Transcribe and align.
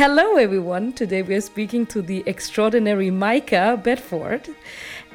Hello, 0.00 0.36
everyone. 0.36 0.94
Today 0.94 1.20
we 1.20 1.34
are 1.34 1.42
speaking 1.42 1.84
to 1.88 2.00
the 2.00 2.22
extraordinary 2.24 3.10
Micah 3.10 3.78
Bedford. 3.84 4.48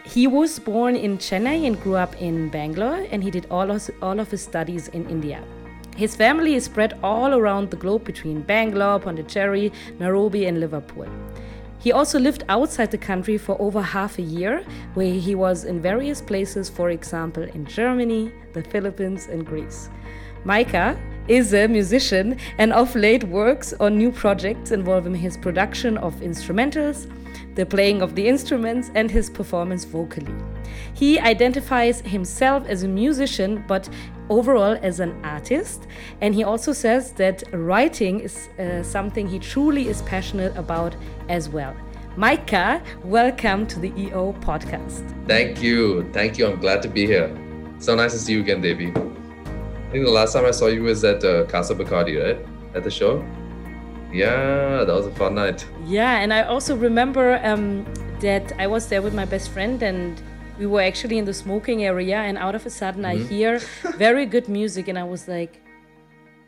He 0.03 0.27
was 0.27 0.59
born 0.59 0.95
in 0.95 1.17
Chennai 1.17 1.65
and 1.65 1.81
grew 1.81 1.95
up 1.95 2.21
in 2.21 2.49
Bangalore, 2.49 3.07
and 3.09 3.23
he 3.23 3.31
did 3.31 3.47
all 3.49 3.71
of, 3.71 3.89
all 4.03 4.19
of 4.19 4.29
his 4.29 4.43
studies 4.43 4.89
in 4.89 5.09
India. 5.09 5.43
His 5.97 6.15
family 6.15 6.53
is 6.53 6.65
spread 6.65 6.99
all 7.01 7.33
around 7.33 7.71
the 7.71 7.77
globe 7.77 8.03
between 8.03 8.43
Bangalore, 8.43 8.99
Pondicherry, 8.99 9.73
Nairobi, 9.97 10.45
and 10.45 10.59
Liverpool. 10.59 11.07
He 11.79 11.91
also 11.91 12.19
lived 12.19 12.43
outside 12.47 12.91
the 12.91 12.99
country 12.99 13.39
for 13.39 13.59
over 13.59 13.81
half 13.81 14.19
a 14.19 14.21
year, 14.21 14.63
where 14.93 15.15
he 15.15 15.33
was 15.33 15.63
in 15.63 15.81
various 15.81 16.21
places, 16.21 16.69
for 16.69 16.91
example, 16.91 17.41
in 17.41 17.65
Germany, 17.65 18.31
the 18.53 18.61
Philippines, 18.61 19.25
and 19.31 19.47
Greece. 19.47 19.89
Micah 20.45 20.95
is 21.27 21.55
a 21.55 21.67
musician 21.67 22.37
and 22.59 22.71
of 22.71 22.95
late 22.95 23.23
works 23.23 23.73
on 23.79 23.97
new 23.97 24.11
projects 24.11 24.69
involving 24.69 25.15
his 25.15 25.37
production 25.37 25.97
of 25.97 26.13
instrumentals, 26.17 27.09
the 27.55 27.65
playing 27.65 28.03
of 28.03 28.13
the 28.13 28.27
instruments, 28.27 28.91
and 28.93 29.09
his 29.09 29.27
performance 29.27 29.85
vocally. 29.85 30.35
He 30.93 31.19
identifies 31.19 32.01
himself 32.01 32.67
as 32.67 32.83
a 32.83 32.87
musician, 32.87 33.63
but 33.67 33.89
overall 34.29 34.77
as 34.83 34.99
an 34.99 35.19
artist. 35.25 35.87
And 36.21 36.35
he 36.35 36.43
also 36.43 36.73
says 36.73 37.11
that 37.13 37.41
writing 37.51 38.19
is 38.19 38.49
uh, 38.59 38.83
something 38.83 39.27
he 39.27 39.39
truly 39.39 39.87
is 39.87 40.03
passionate 40.03 40.55
about 40.55 40.95
as 41.27 41.49
well. 41.49 41.75
Micah, 42.17 42.83
welcome 43.03 43.65
to 43.65 43.79
the 43.79 43.91
EO 43.99 44.33
podcast. 44.41 45.03
Thank 45.27 45.63
you. 45.63 46.07
Thank 46.13 46.37
you. 46.37 46.45
I'm 46.45 46.59
glad 46.59 46.83
to 46.83 46.87
be 46.87 47.07
here. 47.07 47.35
So 47.79 47.95
nice 47.95 48.13
to 48.13 48.19
see 48.19 48.33
you 48.33 48.41
again, 48.41 48.61
Devi 48.61 48.93
think 49.95 50.05
the 50.05 50.11
last 50.11 50.33
time 50.33 50.45
I 50.45 50.51
saw 50.51 50.67
you 50.67 50.83
was 50.83 51.05
at 51.05 51.23
uh, 51.23 51.45
Casa 51.45 51.73
Bacardi, 51.73 52.21
right? 52.21 52.39
At 52.75 52.83
the 52.83 52.91
show. 52.91 53.23
Yeah, 54.11 54.83
that 54.83 54.93
was 54.93 55.07
a 55.07 55.11
fun 55.11 55.35
night. 55.35 55.65
Yeah, 55.85 56.19
and 56.19 56.33
I 56.33 56.43
also 56.43 56.75
remember 56.75 57.39
um, 57.43 57.85
that 58.19 58.51
I 58.59 58.67
was 58.67 58.89
there 58.89 59.01
with 59.01 59.13
my 59.13 59.23
best 59.23 59.51
friend 59.51 59.81
and 59.81 60.21
we 60.59 60.65
were 60.65 60.81
actually 60.81 61.17
in 61.17 61.23
the 61.23 61.33
smoking 61.33 61.85
area 61.85 62.17
and 62.17 62.37
out 62.37 62.55
of 62.55 62.65
a 62.65 62.69
sudden 62.69 63.03
mm-hmm. 63.03 63.23
I 63.23 63.27
hear 63.27 63.59
very 63.97 64.25
good 64.25 64.49
music 64.49 64.89
and 64.89 64.99
I 64.99 65.05
was 65.05 65.29
like, 65.29 65.61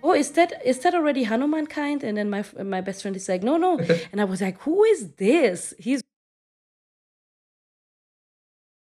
oh 0.04 0.14
is 0.14 0.32
that 0.32 0.62
is 0.66 0.80
that 0.80 0.94
already 0.94 1.24
Hanumankind? 1.24 2.04
And 2.04 2.18
then 2.18 2.30
my 2.30 2.44
my 2.64 2.82
best 2.82 3.02
friend 3.02 3.16
is 3.16 3.30
like, 3.30 3.44
no, 3.44 3.56
no. 3.56 3.80
and 4.12 4.20
I 4.20 4.26
was 4.26 4.42
like, 4.42 4.60
who 4.64 4.84
is 4.84 5.12
this? 5.14 5.74
He's 5.80 6.02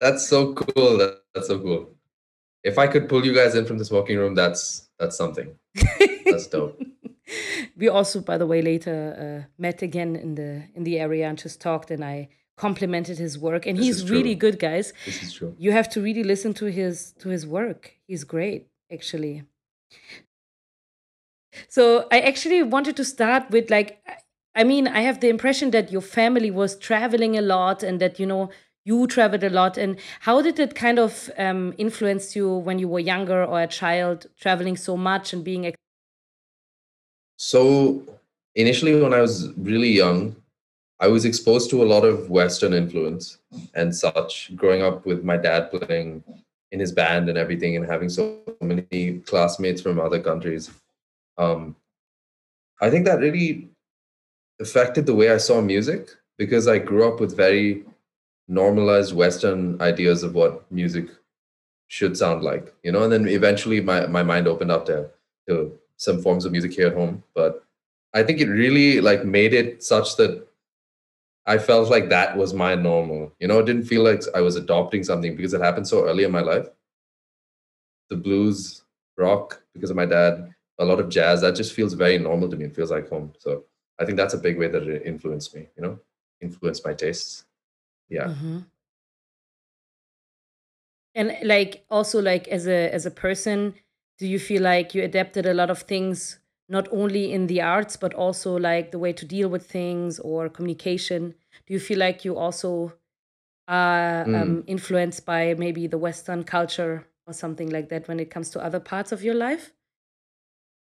That's 0.01 0.27
so 0.27 0.53
cool. 0.53 0.97
That's 1.33 1.47
so 1.47 1.59
cool 1.59 1.98
if 2.63 2.77
I 2.77 2.87
could 2.87 3.07
pull 3.07 3.25
you 3.25 3.33
guys 3.33 3.55
in 3.55 3.65
from 3.65 3.77
the 3.77 3.85
smoking 3.85 4.17
room, 4.17 4.35
that's 4.35 4.89
that's 4.99 5.17
something. 5.17 5.55
that's 6.25 6.47
dope. 6.47 6.81
we 7.77 7.87
also, 7.87 8.21
by 8.21 8.37
the 8.37 8.47
way, 8.47 8.61
later 8.61 9.45
uh, 9.45 9.51
met 9.57 9.81
again 9.81 10.15
in 10.15 10.35
the 10.35 10.63
in 10.75 10.83
the 10.83 10.99
area 10.99 11.27
and 11.27 11.37
just 11.37 11.61
talked, 11.61 11.91
and 11.91 12.03
I 12.03 12.29
complimented 12.57 13.17
his 13.17 13.39
work. 13.39 13.65
And 13.65 13.77
this 13.77 13.85
he's 13.85 14.09
really 14.09 14.35
good, 14.35 14.59
guys. 14.59 14.93
This 15.05 15.23
is 15.23 15.33
true. 15.33 15.55
You 15.57 15.71
have 15.71 15.89
to 15.91 16.01
really 16.01 16.23
listen 16.23 16.53
to 16.55 16.65
his 16.65 17.13
to 17.19 17.29
his 17.29 17.47
work. 17.47 17.93
He's 18.07 18.23
great, 18.23 18.67
actually. 18.91 19.43
So 21.67 22.07
I 22.11 22.19
actually 22.19 22.63
wanted 22.63 22.95
to 22.97 23.03
start 23.03 23.49
with 23.49 23.69
like, 23.71 24.01
I 24.55 24.63
mean, 24.63 24.87
I 24.87 25.01
have 25.01 25.19
the 25.19 25.29
impression 25.29 25.71
that 25.71 25.91
your 25.91 26.01
family 26.01 26.51
was 26.51 26.77
traveling 26.77 27.37
a 27.37 27.41
lot, 27.41 27.83
and 27.83 27.99
that 28.01 28.19
you 28.19 28.25
know 28.25 28.49
you 28.89 29.05
traveled 29.07 29.43
a 29.43 29.49
lot 29.49 29.77
and 29.77 29.97
how 30.27 30.41
did 30.41 30.59
it 30.59 30.73
kind 30.73 30.97
of 30.97 31.29
um, 31.37 31.73
influence 31.77 32.35
you 32.35 32.47
when 32.67 32.79
you 32.79 32.87
were 32.87 33.03
younger 33.13 33.43
or 33.45 33.61
a 33.61 33.67
child 33.67 34.25
traveling 34.39 34.75
so 34.75 34.97
much 34.97 35.31
and 35.33 35.43
being 35.43 35.71
so 37.37 37.61
initially 38.55 38.99
when 39.01 39.13
i 39.13 39.21
was 39.21 39.35
really 39.71 39.93
young 40.03 40.35
i 40.99 41.07
was 41.15 41.23
exposed 41.31 41.69
to 41.69 41.83
a 41.83 41.89
lot 41.93 42.03
of 42.11 42.29
western 42.29 42.73
influence 42.73 43.37
and 43.75 43.95
such 43.95 44.55
growing 44.55 44.81
up 44.81 45.05
with 45.05 45.23
my 45.23 45.37
dad 45.37 45.69
playing 45.71 46.23
in 46.71 46.79
his 46.79 46.91
band 46.91 47.29
and 47.29 47.37
everything 47.37 47.75
and 47.75 47.85
having 47.85 48.09
so 48.09 48.39
many 48.61 49.19
classmates 49.25 49.81
from 49.81 49.99
other 49.99 50.19
countries. 50.29 50.69
Um, 51.37 51.75
i 52.81 52.89
think 52.89 53.05
that 53.05 53.25
really 53.27 53.69
affected 54.65 55.05
the 55.05 55.15
way 55.19 55.27
i 55.31 55.37
saw 55.37 55.61
music 55.61 56.09
because 56.41 56.67
i 56.73 56.77
grew 56.89 57.03
up 57.09 57.19
with 57.21 57.37
very 57.45 57.85
normalized 58.49 59.15
Western 59.15 59.81
ideas 59.81 60.23
of 60.23 60.33
what 60.33 60.69
music 60.71 61.07
should 61.87 62.17
sound 62.17 62.43
like, 62.43 62.73
you 62.83 62.91
know. 62.91 63.03
And 63.03 63.13
then 63.13 63.27
eventually, 63.27 63.79
my 63.79 64.07
my 64.07 64.23
mind 64.23 64.47
opened 64.47 64.71
up 64.71 64.85
to 64.87 65.09
to 65.47 65.77
some 65.97 66.21
forms 66.21 66.45
of 66.45 66.51
music 66.51 66.73
here 66.73 66.87
at 66.87 66.95
home. 66.95 67.23
But 67.35 67.63
I 68.13 68.23
think 68.23 68.41
it 68.41 68.47
really 68.47 69.01
like 69.01 69.23
made 69.23 69.53
it 69.53 69.83
such 69.83 70.17
that 70.17 70.47
I 71.45 71.57
felt 71.57 71.89
like 71.89 72.09
that 72.09 72.35
was 72.37 72.53
my 72.53 72.75
normal. 72.75 73.33
You 73.39 73.47
know, 73.47 73.59
it 73.59 73.65
didn't 73.65 73.85
feel 73.85 74.03
like 74.03 74.23
I 74.35 74.41
was 74.41 74.55
adopting 74.55 75.03
something 75.03 75.35
because 75.35 75.53
it 75.53 75.61
happened 75.61 75.87
so 75.87 76.05
early 76.05 76.23
in 76.23 76.31
my 76.31 76.41
life. 76.41 76.67
The 78.09 78.17
blues, 78.17 78.83
rock, 79.17 79.61
because 79.73 79.91
of 79.91 79.95
my 79.95 80.05
dad, 80.05 80.53
a 80.79 80.85
lot 80.85 80.99
of 80.99 81.09
jazz, 81.09 81.41
that 81.41 81.55
just 81.55 81.73
feels 81.73 81.93
very 81.93 82.17
normal 82.17 82.49
to 82.49 82.57
me. 82.57 82.65
It 82.65 82.75
feels 82.75 82.91
like 82.91 83.09
home. 83.09 83.33
So 83.37 83.65
I 83.99 84.05
think 84.05 84.17
that's 84.17 84.33
a 84.33 84.37
big 84.39 84.57
way 84.57 84.67
that 84.67 84.83
it 84.83 85.05
influenced 85.05 85.55
me, 85.55 85.67
you 85.75 85.83
know, 85.83 85.99
influenced 86.41 86.85
my 86.85 86.93
tastes 86.93 87.45
yeah 88.09 88.27
hmm 88.27 88.59
And 91.15 91.35
like 91.43 91.85
also 91.89 92.21
like 92.21 92.47
as 92.47 92.67
a 92.67 92.93
as 92.93 93.05
a 93.05 93.11
person, 93.11 93.73
do 94.19 94.27
you 94.27 94.39
feel 94.39 94.61
like 94.61 94.93
you 94.93 95.03
adapted 95.03 95.45
a 95.45 95.53
lot 95.53 95.69
of 95.69 95.81
things 95.81 96.39
not 96.69 96.87
only 96.91 97.33
in 97.33 97.47
the 97.47 97.61
arts 97.61 97.97
but 97.97 98.13
also 98.13 98.55
like 98.57 98.91
the 98.91 98.99
way 98.99 99.11
to 99.13 99.25
deal 99.25 99.49
with 99.49 99.65
things 99.65 100.19
or 100.19 100.49
communication? 100.49 101.35
Do 101.65 101.73
you 101.73 101.79
feel 101.79 101.99
like 101.99 102.23
you 102.23 102.37
also 102.37 102.93
are 103.67 104.23
um, 104.35 104.63
mm. 104.63 104.63
influenced 104.67 105.25
by 105.25 105.55
maybe 105.55 105.87
the 105.87 105.97
Western 105.97 106.43
culture 106.43 107.07
or 107.27 107.33
something 107.33 107.69
like 107.69 107.89
that 107.89 108.07
when 108.07 108.19
it 108.19 108.31
comes 108.31 108.49
to 108.51 108.63
other 108.63 108.79
parts 108.79 109.11
of 109.11 109.23
your 109.23 109.35
life? 109.35 109.73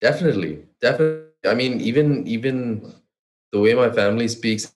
definitely 0.02 0.66
definitely 0.82 1.30
i 1.46 1.54
mean 1.54 1.80
even 1.82 2.26
even 2.28 2.82
the 3.52 3.60
way 3.60 3.74
my 3.74 3.90
family 3.90 4.28
speaks 4.28 4.74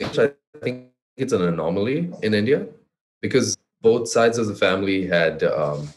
i 0.00 0.32
think 0.62 0.91
it's 1.16 1.32
an 1.32 1.42
anomaly 1.42 2.10
in 2.22 2.34
India 2.34 2.66
because 3.20 3.56
both 3.80 4.08
sides 4.08 4.38
of 4.38 4.46
the 4.46 4.54
family 4.54 5.06
had 5.06 5.42
um, 5.42 5.88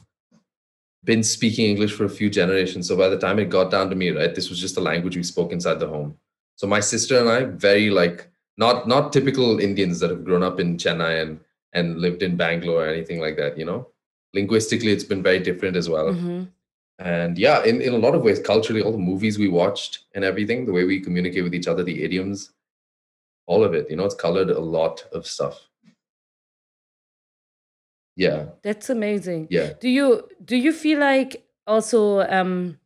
been 1.03 1.23
speaking 1.23 1.69
English 1.69 1.93
for 1.93 2.05
a 2.05 2.09
few 2.09 2.29
generations. 2.29 2.87
So 2.87 2.97
by 2.97 3.09
the 3.09 3.17
time 3.17 3.39
it 3.39 3.49
got 3.49 3.71
down 3.71 3.89
to 3.89 3.95
me, 3.95 4.09
right, 4.09 4.33
this 4.33 4.49
was 4.49 4.59
just 4.59 4.75
the 4.75 4.81
language 4.81 5.15
we 5.15 5.23
spoke 5.23 5.51
inside 5.51 5.79
the 5.79 5.87
home. 5.87 6.17
So 6.57 6.67
my 6.67 6.79
sister 6.79 7.19
and 7.19 7.29
I, 7.29 7.45
very 7.45 7.89
like 7.89 8.27
not 8.57 8.87
not 8.87 9.13
typical 9.13 9.59
Indians 9.59 9.99
that 9.99 10.09
have 10.09 10.23
grown 10.23 10.43
up 10.43 10.59
in 10.59 10.77
Chennai 10.77 11.21
and 11.21 11.39
and 11.73 11.99
lived 11.99 12.23
in 12.23 12.37
Bangalore 12.37 12.85
or 12.85 12.89
anything 12.89 13.19
like 13.19 13.37
that. 13.37 13.57
You 13.57 13.65
know, 13.65 13.87
linguistically, 14.33 14.91
it's 14.91 15.03
been 15.03 15.21
very 15.21 15.39
different 15.39 15.75
as 15.75 15.89
well. 15.89 16.13
Mm-hmm. 16.13 16.43
And 16.99 17.37
yeah, 17.37 17.61
in, 17.63 17.81
in 17.81 17.93
a 17.93 17.97
lot 17.97 18.15
of 18.15 18.23
ways, 18.23 18.39
culturally, 18.39 18.81
all 18.81 18.93
the 18.93 18.97
movies 18.97 19.37
we 19.37 19.49
watched 19.49 20.05
and 20.13 20.23
everything, 20.23 20.65
the 20.65 20.71
way 20.71 20.85
we 20.85 21.01
communicate 21.01 21.43
with 21.43 21.53
each 21.53 21.67
other, 21.67 21.83
the 21.83 22.03
idioms, 22.03 22.51
all 23.47 23.63
of 23.63 23.73
it 23.73 23.89
you 23.89 23.95
know 23.95 24.05
it's 24.05 24.15
colored 24.15 24.49
a 24.49 24.59
lot 24.59 25.03
of 25.11 25.25
stuff 25.25 25.67
yeah 28.15 28.45
that's 28.63 28.89
amazing 28.89 29.47
yeah 29.49 29.73
do 29.79 29.89
you 29.89 30.27
do 30.43 30.55
you 30.55 30.71
feel 30.71 30.99
like 30.99 31.45
also 31.67 32.21
um 32.21 32.77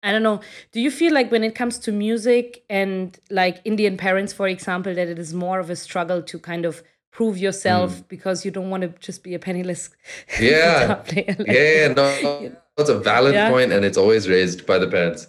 I 0.00 0.12
don't 0.12 0.22
know. 0.22 0.40
Do 0.70 0.80
you 0.80 0.92
feel 0.92 1.12
like 1.12 1.32
when 1.32 1.42
it 1.42 1.56
comes 1.56 1.76
to 1.80 1.90
music 1.90 2.62
and 2.70 3.18
like 3.30 3.60
Indian 3.64 3.96
parents, 3.96 4.32
for 4.32 4.46
example, 4.46 4.94
that 4.94 5.08
it 5.08 5.18
is 5.18 5.34
more 5.34 5.58
of 5.58 5.70
a 5.70 5.76
struggle 5.76 6.22
to 6.22 6.38
kind 6.38 6.64
of 6.64 6.84
prove 7.18 7.36
yourself 7.36 7.90
mm. 7.96 8.08
because 8.08 8.44
you 8.44 8.50
don't 8.52 8.70
want 8.70 8.82
to 8.82 8.88
just 9.00 9.24
be 9.24 9.34
a 9.34 9.38
penniless 9.38 9.90
yeah 10.40 11.02
like, 11.16 11.36
yeah 11.46 11.88
no 11.88 12.52
that's 12.76 12.90
a 12.90 12.98
valid 12.98 13.34
yeah. 13.34 13.50
point 13.50 13.72
and 13.72 13.84
it's 13.84 13.98
always 13.98 14.28
raised 14.28 14.64
by 14.66 14.78
the 14.78 14.86
parents 14.86 15.26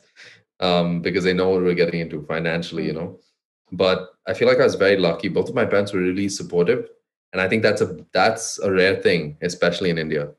um, 0.60 1.02
because 1.02 1.24
they 1.24 1.34
know 1.34 1.50
what 1.50 1.62
we're 1.64 1.74
getting 1.74 2.00
into 2.00 2.22
financially 2.28 2.84
mm. 2.84 2.88
you 2.88 2.94
know 2.94 3.20
but 3.72 4.14
I 4.28 4.34
feel 4.34 4.48
like 4.48 4.60
I 4.60 4.64
was 4.64 4.76
very 4.76 4.98
lucky. 4.98 5.28
Both 5.28 5.50
of 5.50 5.56
my 5.56 5.66
parents 5.66 5.94
were 5.94 6.00
really 6.00 6.30
supportive, 6.30 6.90
and 7.34 7.42
I 7.42 7.48
think 7.48 7.64
that's 7.64 7.82
a 7.82 8.06
that's 8.14 8.60
a 8.60 8.72
rare 8.72 8.96
thing, 8.96 9.38
especially 9.42 9.90
in 9.90 9.98
India, 9.98 10.30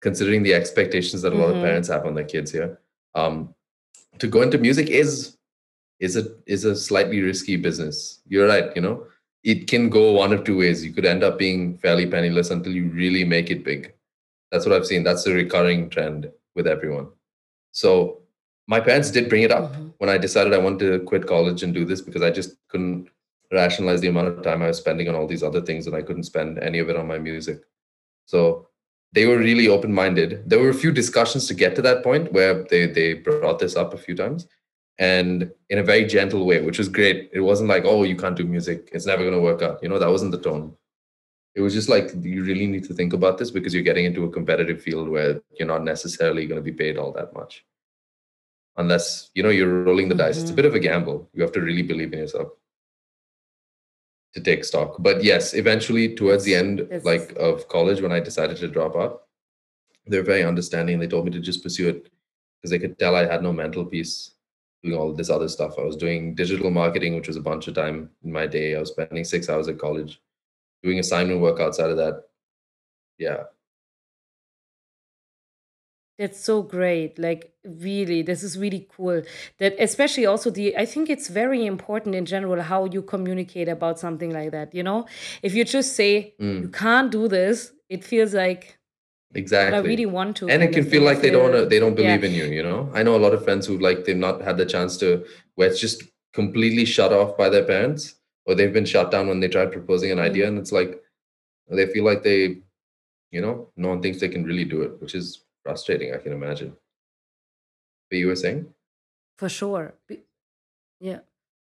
considering 0.00 0.42
the 0.42 0.54
expectations 0.54 1.22
that 1.22 1.32
a 1.32 1.36
lot 1.36 1.48
mm-hmm. 1.48 1.58
of 1.58 1.64
parents 1.64 1.88
have 1.88 2.06
on 2.06 2.14
their 2.14 2.24
kids 2.24 2.50
here. 2.50 2.80
Um, 3.14 3.54
to 4.18 4.26
go 4.26 4.42
into 4.42 4.58
music 4.58 4.88
is 4.88 5.36
is 5.98 6.16
a 6.16 6.26
is 6.46 6.64
a 6.64 6.76
slightly 6.76 7.20
risky 7.20 7.56
business. 7.56 8.20
You're 8.28 8.48
right. 8.48 8.74
You 8.76 8.82
know, 8.82 9.06
it 9.42 9.68
can 9.68 9.88
go 9.88 10.12
one 10.12 10.32
of 10.32 10.44
two 10.44 10.58
ways. 10.58 10.84
You 10.84 10.92
could 10.92 11.06
end 11.06 11.24
up 11.24 11.38
being 11.38 11.78
fairly 11.78 12.06
penniless 12.06 12.50
until 12.50 12.72
you 12.72 12.90
really 12.90 13.24
make 13.24 13.50
it 13.50 13.64
big. 13.64 13.92
That's 14.50 14.66
what 14.66 14.74
I've 14.74 14.86
seen. 14.86 15.02
That's 15.02 15.26
a 15.26 15.34
recurring 15.34 15.90
trend 15.90 16.30
with 16.54 16.66
everyone. 16.66 17.08
So 17.72 18.22
my 18.66 18.80
parents 18.80 19.10
did 19.10 19.28
bring 19.28 19.42
it 19.42 19.52
up 19.52 19.72
mm-hmm. 19.72 19.88
when 19.98 20.10
I 20.10 20.18
decided 20.18 20.52
I 20.52 20.58
wanted 20.58 20.90
to 20.90 21.04
quit 21.04 21.26
college 21.26 21.62
and 21.62 21.72
do 21.72 21.84
this 21.84 22.00
because 22.00 22.22
I 22.22 22.30
just 22.30 22.56
couldn't 22.68 23.08
rationalize 23.52 24.00
the 24.00 24.08
amount 24.08 24.28
of 24.28 24.42
time 24.42 24.62
I 24.62 24.68
was 24.68 24.78
spending 24.78 25.08
on 25.08 25.14
all 25.14 25.26
these 25.26 25.42
other 25.42 25.60
things 25.60 25.86
and 25.86 25.94
I 25.94 26.02
couldn't 26.02 26.24
spend 26.24 26.58
any 26.58 26.80
of 26.80 26.88
it 26.90 26.96
on 26.96 27.06
my 27.06 27.18
music. 27.18 27.60
So 28.26 28.68
they 29.12 29.26
were 29.26 29.38
really 29.38 29.68
open 29.68 29.92
minded. 29.92 30.42
There 30.48 30.58
were 30.58 30.70
a 30.70 30.74
few 30.74 30.90
discussions 30.90 31.46
to 31.46 31.54
get 31.54 31.76
to 31.76 31.82
that 31.82 32.02
point 32.02 32.32
where 32.32 32.64
they, 32.64 32.86
they 32.86 33.14
brought 33.14 33.60
this 33.60 33.76
up 33.76 33.94
a 33.94 33.98
few 33.98 34.16
times. 34.16 34.48
and 34.98 35.50
in 35.68 35.78
a 35.78 35.82
very 35.82 36.06
gentle 36.06 36.46
way, 36.46 36.62
which 36.62 36.78
was 36.78 36.88
great. 36.88 37.30
It 37.32 37.40
wasn't 37.40 37.68
like, 37.68 37.84
oh, 37.84 38.02
you 38.02 38.16
can't 38.16 38.36
do 38.36 38.46
music. 38.46 38.88
It's 38.92 39.06
never 39.06 39.22
going 39.22 39.34
to 39.34 39.40
work 39.40 39.62
out. 39.62 39.82
You 39.82 39.88
know, 39.88 39.98
that 39.98 40.10
wasn't 40.10 40.32
the 40.32 40.40
tone. 40.40 40.74
It 41.54 41.60
was 41.60 41.74
just 41.74 41.88
like, 41.88 42.12
you 42.20 42.44
really 42.44 42.66
need 42.66 42.84
to 42.84 42.94
think 42.94 43.12
about 43.12 43.38
this 43.38 43.50
because 43.50 43.72
you're 43.74 43.82
getting 43.82 44.04
into 44.04 44.24
a 44.24 44.30
competitive 44.30 44.80
field 44.82 45.08
where 45.08 45.40
you're 45.58 45.68
not 45.68 45.84
necessarily 45.84 46.46
going 46.46 46.62
to 46.62 46.62
be 46.62 46.72
paid 46.72 46.96
all 46.96 47.12
that 47.12 47.34
much. 47.34 47.64
Unless, 48.78 49.30
you 49.34 49.42
know, 49.42 49.48
you're 49.48 49.84
rolling 49.84 50.08
the 50.08 50.14
mm-hmm. 50.14 50.26
dice. 50.26 50.36
It's 50.36 50.44
a 50.44 50.46
mm-hmm. 50.46 50.56
bit 50.56 50.64
of 50.66 50.74
a 50.74 50.80
gamble. 50.80 51.28
You 51.32 51.42
have 51.42 51.52
to 51.52 51.60
really 51.60 51.82
believe 51.82 52.12
in 52.12 52.20
yourself 52.20 52.48
to 54.34 54.40
take 54.40 54.64
stock. 54.64 54.96
But 54.98 55.24
yes, 55.24 55.54
eventually 55.54 56.14
towards 56.14 56.44
the 56.44 56.54
end, 56.54 56.86
like 57.04 57.32
of 57.38 57.68
college, 57.68 58.02
when 58.02 58.12
I 58.12 58.20
decided 58.20 58.58
to 58.58 58.68
drop 58.68 58.94
out, 58.94 59.22
they're 60.06 60.22
very 60.22 60.44
understanding. 60.44 60.98
They 60.98 61.06
told 61.08 61.24
me 61.24 61.32
to 61.32 61.40
just 61.40 61.62
pursue 61.62 61.88
it 61.88 62.10
because 62.60 62.70
they 62.70 62.78
could 62.78 62.98
tell 62.98 63.16
I 63.16 63.24
had 63.24 63.42
no 63.42 63.52
mental 63.52 63.84
peace 63.84 64.32
doing 64.82 64.96
all 64.96 65.12
this 65.12 65.30
other 65.30 65.48
stuff. 65.48 65.78
I 65.78 65.82
was 65.82 65.96
doing 65.96 66.34
digital 66.34 66.70
marketing, 66.70 67.16
which 67.16 67.28
was 67.28 67.36
a 67.36 67.40
bunch 67.40 67.66
of 67.66 67.74
time 67.74 68.10
in 68.22 68.32
my 68.32 68.46
day. 68.46 68.76
I 68.76 68.80
was 68.80 68.90
spending 68.90 69.24
six 69.24 69.48
hours 69.48 69.68
at 69.68 69.78
college 69.78 70.20
doing 70.82 70.98
assignment 70.98 71.40
work 71.40 71.58
outside 71.58 71.90
of 71.90 71.96
that. 71.96 72.24
Yeah. 73.18 73.44
That's 76.18 76.42
so 76.42 76.62
great. 76.62 77.18
Like, 77.18 77.52
really, 77.64 78.22
this 78.22 78.42
is 78.42 78.58
really 78.58 78.88
cool. 78.96 79.22
That, 79.58 79.74
especially 79.78 80.24
also, 80.24 80.50
the 80.50 80.76
I 80.76 80.86
think 80.86 81.10
it's 81.10 81.28
very 81.28 81.66
important 81.66 82.14
in 82.14 82.24
general 82.24 82.62
how 82.62 82.86
you 82.86 83.02
communicate 83.02 83.68
about 83.68 83.98
something 83.98 84.30
like 84.32 84.52
that. 84.52 84.74
You 84.74 84.82
know, 84.82 85.06
if 85.42 85.54
you 85.54 85.64
just 85.64 85.94
say, 85.94 86.34
mm. 86.40 86.62
you 86.62 86.68
can't 86.68 87.12
do 87.12 87.28
this, 87.28 87.72
it 87.88 88.02
feels 88.02 88.32
like, 88.32 88.78
exactly 89.34 89.76
i 89.76 89.80
really 89.80 90.06
want 90.06 90.36
to 90.36 90.48
and 90.48 90.62
it 90.62 90.72
can 90.72 90.84
feel 90.88 91.02
like 91.02 91.20
they 91.20 91.30
don't 91.30 91.68
they 91.68 91.78
don't 91.78 91.94
believe 91.94 92.22
yeah. 92.22 92.28
in 92.28 92.34
you 92.34 92.44
you 92.44 92.62
know 92.62 92.90
i 92.94 93.02
know 93.02 93.16
a 93.16 93.18
lot 93.18 93.34
of 93.34 93.42
friends 93.44 93.66
who 93.66 93.76
like 93.78 94.04
they've 94.04 94.16
not 94.16 94.40
had 94.40 94.56
the 94.56 94.64
chance 94.64 94.96
to 94.96 95.24
where 95.56 95.68
it's 95.68 95.80
just 95.80 96.04
completely 96.32 96.84
shut 96.84 97.12
off 97.12 97.36
by 97.36 97.48
their 97.48 97.64
parents 97.64 98.14
or 98.46 98.54
they've 98.54 98.72
been 98.72 98.84
shut 98.84 99.10
down 99.10 99.26
when 99.26 99.40
they 99.40 99.48
tried 99.48 99.72
proposing 99.72 100.10
an 100.10 100.18
idea 100.18 100.44
mm. 100.44 100.48
and 100.48 100.58
it's 100.58 100.72
like 100.72 101.02
they 101.68 101.86
feel 101.86 102.04
like 102.04 102.22
they 102.22 102.56
you 103.30 103.40
know 103.40 103.68
no 103.76 103.88
one 103.88 104.00
thinks 104.00 104.20
they 104.20 104.28
can 104.28 104.44
really 104.44 104.64
do 104.64 104.82
it 104.82 104.92
which 105.00 105.14
is 105.14 105.42
frustrating 105.66 106.14
i 106.14 106.18
can 106.24 106.32
imagine 106.40 106.72
but 108.08 108.18
you 108.20 108.26
were 108.30 108.40
saying 108.44 108.66
for 109.40 109.48
sure 109.48 109.86
yeah 111.00 111.20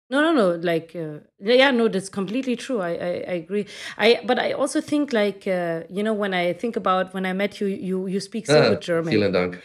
no, 0.10 0.22
no, 0.22 0.32
no. 0.32 0.48
Like, 0.62 0.96
uh, 0.96 1.22
yeah, 1.40 1.72
no, 1.72 1.88
that's 1.88 2.10
completely 2.10 2.56
true. 2.56 2.82
I, 2.82 2.92
I, 2.92 3.14
I 3.34 3.36
agree. 3.44 3.66
I, 3.98 4.20
but 4.24 4.38
I 4.38 4.52
also 4.52 4.80
think, 4.80 5.12
like, 5.12 5.48
uh, 5.48 5.84
you 5.90 6.04
know, 6.04 6.14
when 6.14 6.36
I 6.36 6.54
think 6.54 6.76
about 6.76 7.16
when 7.16 7.26
I 7.26 7.34
met 7.34 7.60
you, 7.60 7.68
you, 7.68 8.06
you 8.06 8.20
speak 8.20 8.46
so 8.46 8.62
ah, 8.62 8.70
good 8.70 8.82
German. 8.82 9.12
Vielen 9.12 9.32
Dank. 9.32 9.60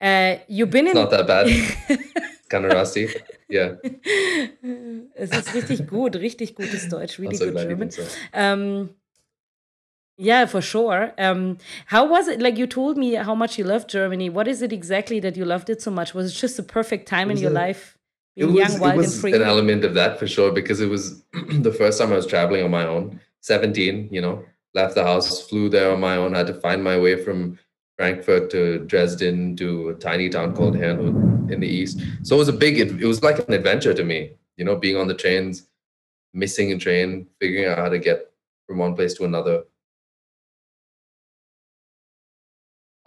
Uh, 0.00 0.36
you've 0.46 0.70
been 0.70 0.86
in. 0.86 0.94
Not 0.94 1.10
that 1.10 1.26
bad. 1.26 1.48
kind 2.48 2.64
of 2.64 2.72
rusty. 2.72 3.08
Yeah. 3.48 3.76
es 5.14 5.30
ist 5.30 5.54
richtig 5.54 5.88
gut, 5.88 6.16
richtig 6.16 6.54
gutes 6.54 6.88
Deutsch, 6.88 7.18
really 7.18 7.32
also 7.32 7.50
good 7.50 7.58
German. 7.58 7.90
So. 7.90 8.02
Um, 8.32 8.90
yeah, 10.18 10.46
for 10.46 10.60
sure. 10.60 11.12
Um, 11.16 11.58
how 11.86 12.06
was 12.06 12.28
it? 12.28 12.40
Like 12.40 12.58
you 12.58 12.66
told 12.66 12.98
me 12.98 13.14
how 13.14 13.34
much 13.34 13.56
you 13.56 13.64
loved 13.64 13.88
Germany. 13.88 14.28
What 14.28 14.48
is 14.48 14.60
it 14.60 14.72
exactly 14.72 15.20
that 15.20 15.36
you 15.36 15.44
loved 15.44 15.70
it 15.70 15.80
so 15.80 15.90
much? 15.90 16.12
Was 16.12 16.32
it 16.32 16.34
just 16.34 16.56
the 16.56 16.62
perfect 16.62 17.08
time 17.08 17.30
in 17.30 17.38
your 17.38 17.52
a, 17.52 17.54
life? 17.54 17.98
it 18.38 18.44
was, 18.44 18.54
young, 18.54 18.80
wild, 18.80 18.94
it 18.94 18.98
was 18.98 19.24
an 19.24 19.42
element 19.42 19.84
of 19.84 19.94
that 19.94 20.18
for 20.18 20.28
sure 20.28 20.52
because 20.52 20.80
it 20.80 20.88
was 20.88 21.22
the 21.50 21.72
first 21.72 21.98
time 21.98 22.12
I 22.12 22.16
was 22.16 22.26
traveling 22.26 22.64
on 22.64 22.70
my 22.70 22.86
own. 22.86 23.20
17, 23.40 24.08
you 24.12 24.20
know, 24.20 24.44
left 24.74 24.94
the 24.94 25.02
house, 25.02 25.46
flew 25.48 25.68
there 25.68 25.92
on 25.92 26.00
my 26.00 26.16
own, 26.16 26.34
had 26.34 26.46
to 26.46 26.54
find 26.54 26.82
my 26.82 26.98
way 26.98 27.22
from 27.22 27.58
Frankfurt 27.96 28.50
to 28.50 28.80
Dresden 28.86 29.56
to 29.56 29.90
a 29.90 29.94
tiny 29.94 30.28
town 30.28 30.54
called 30.54 30.74
Herrnhut 30.74 31.50
in 31.50 31.60
the 31.60 31.66
east. 31.66 32.00
So 32.22 32.36
it 32.36 32.38
was 32.38 32.48
a 32.48 32.52
big, 32.52 32.78
it, 32.78 33.00
it 33.00 33.06
was 33.06 33.22
like 33.22 33.38
an 33.40 33.54
adventure 33.54 33.94
to 33.94 34.04
me, 34.04 34.32
you 34.56 34.64
know, 34.64 34.76
being 34.76 34.96
on 34.96 35.08
the 35.08 35.14
trains, 35.14 35.68
missing 36.32 36.72
a 36.72 36.78
train, 36.78 37.26
figuring 37.40 37.66
out 37.66 37.78
how 37.78 37.88
to 37.88 37.98
get 37.98 38.30
from 38.66 38.78
one 38.78 38.94
place 38.94 39.14
to 39.14 39.24
another. 39.24 39.64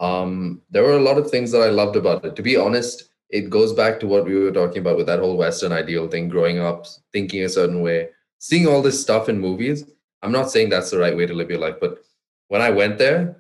Um, 0.01 0.63
there 0.71 0.81
were 0.81 0.98
a 0.98 1.01
lot 1.01 1.19
of 1.19 1.30
things 1.30 1.51
that 1.51 1.62
I 1.62 1.69
loved 1.69 1.95
about 1.95 2.25
it. 2.25 2.36
To 2.36 2.42
be 2.42 2.57
honest, 2.57 3.12
it 3.30 3.51
goes 3.51 3.71
back 3.71 4.00
to 4.00 4.07
what 4.07 4.25
we 4.25 4.33
were 4.33 4.51
talking 4.51 4.80
about 4.80 4.98
with 4.98 5.06
that 5.06 5.19
whole 5.19 5.38
Western 5.38 5.71
ideal 5.71 6.07
thing, 6.07 6.27
growing 6.27 6.59
up, 6.59 6.88
thinking 7.13 7.44
a 7.44 7.50
certain 7.50 7.81
way, 7.81 8.09
seeing 8.39 8.68
all 8.68 8.81
this 8.81 9.00
stuff 9.00 9.30
in 9.30 9.39
movies. 9.39 9.86
I'm 10.24 10.31
not 10.31 10.50
saying 10.50 10.69
that's 10.69 10.89
the 10.89 10.98
right 10.98 11.15
way 11.15 11.27
to 11.27 11.33
live 11.33 11.51
your 11.51 11.59
life, 11.59 11.75
but 11.80 12.03
when 12.48 12.62
I 12.62 12.71
went 12.71 12.98
there, 12.98 13.38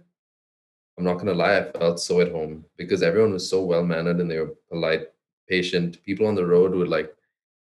I'm 0.97 1.03
not 1.03 1.15
gonna 1.15 1.33
lie, 1.33 1.57
I 1.57 1.71
felt 1.71 1.99
so 1.99 2.21
at 2.21 2.31
home 2.31 2.63
because 2.77 3.01
everyone 3.01 3.33
was 3.33 3.49
so 3.49 3.63
well 3.63 3.83
mannered 3.83 4.19
and 4.19 4.29
they 4.29 4.39
were 4.39 4.55
polite, 4.69 5.07
patient. 5.49 6.03
People 6.03 6.27
on 6.27 6.35
the 6.35 6.45
road 6.45 6.73
would 6.75 6.89
like 6.89 7.13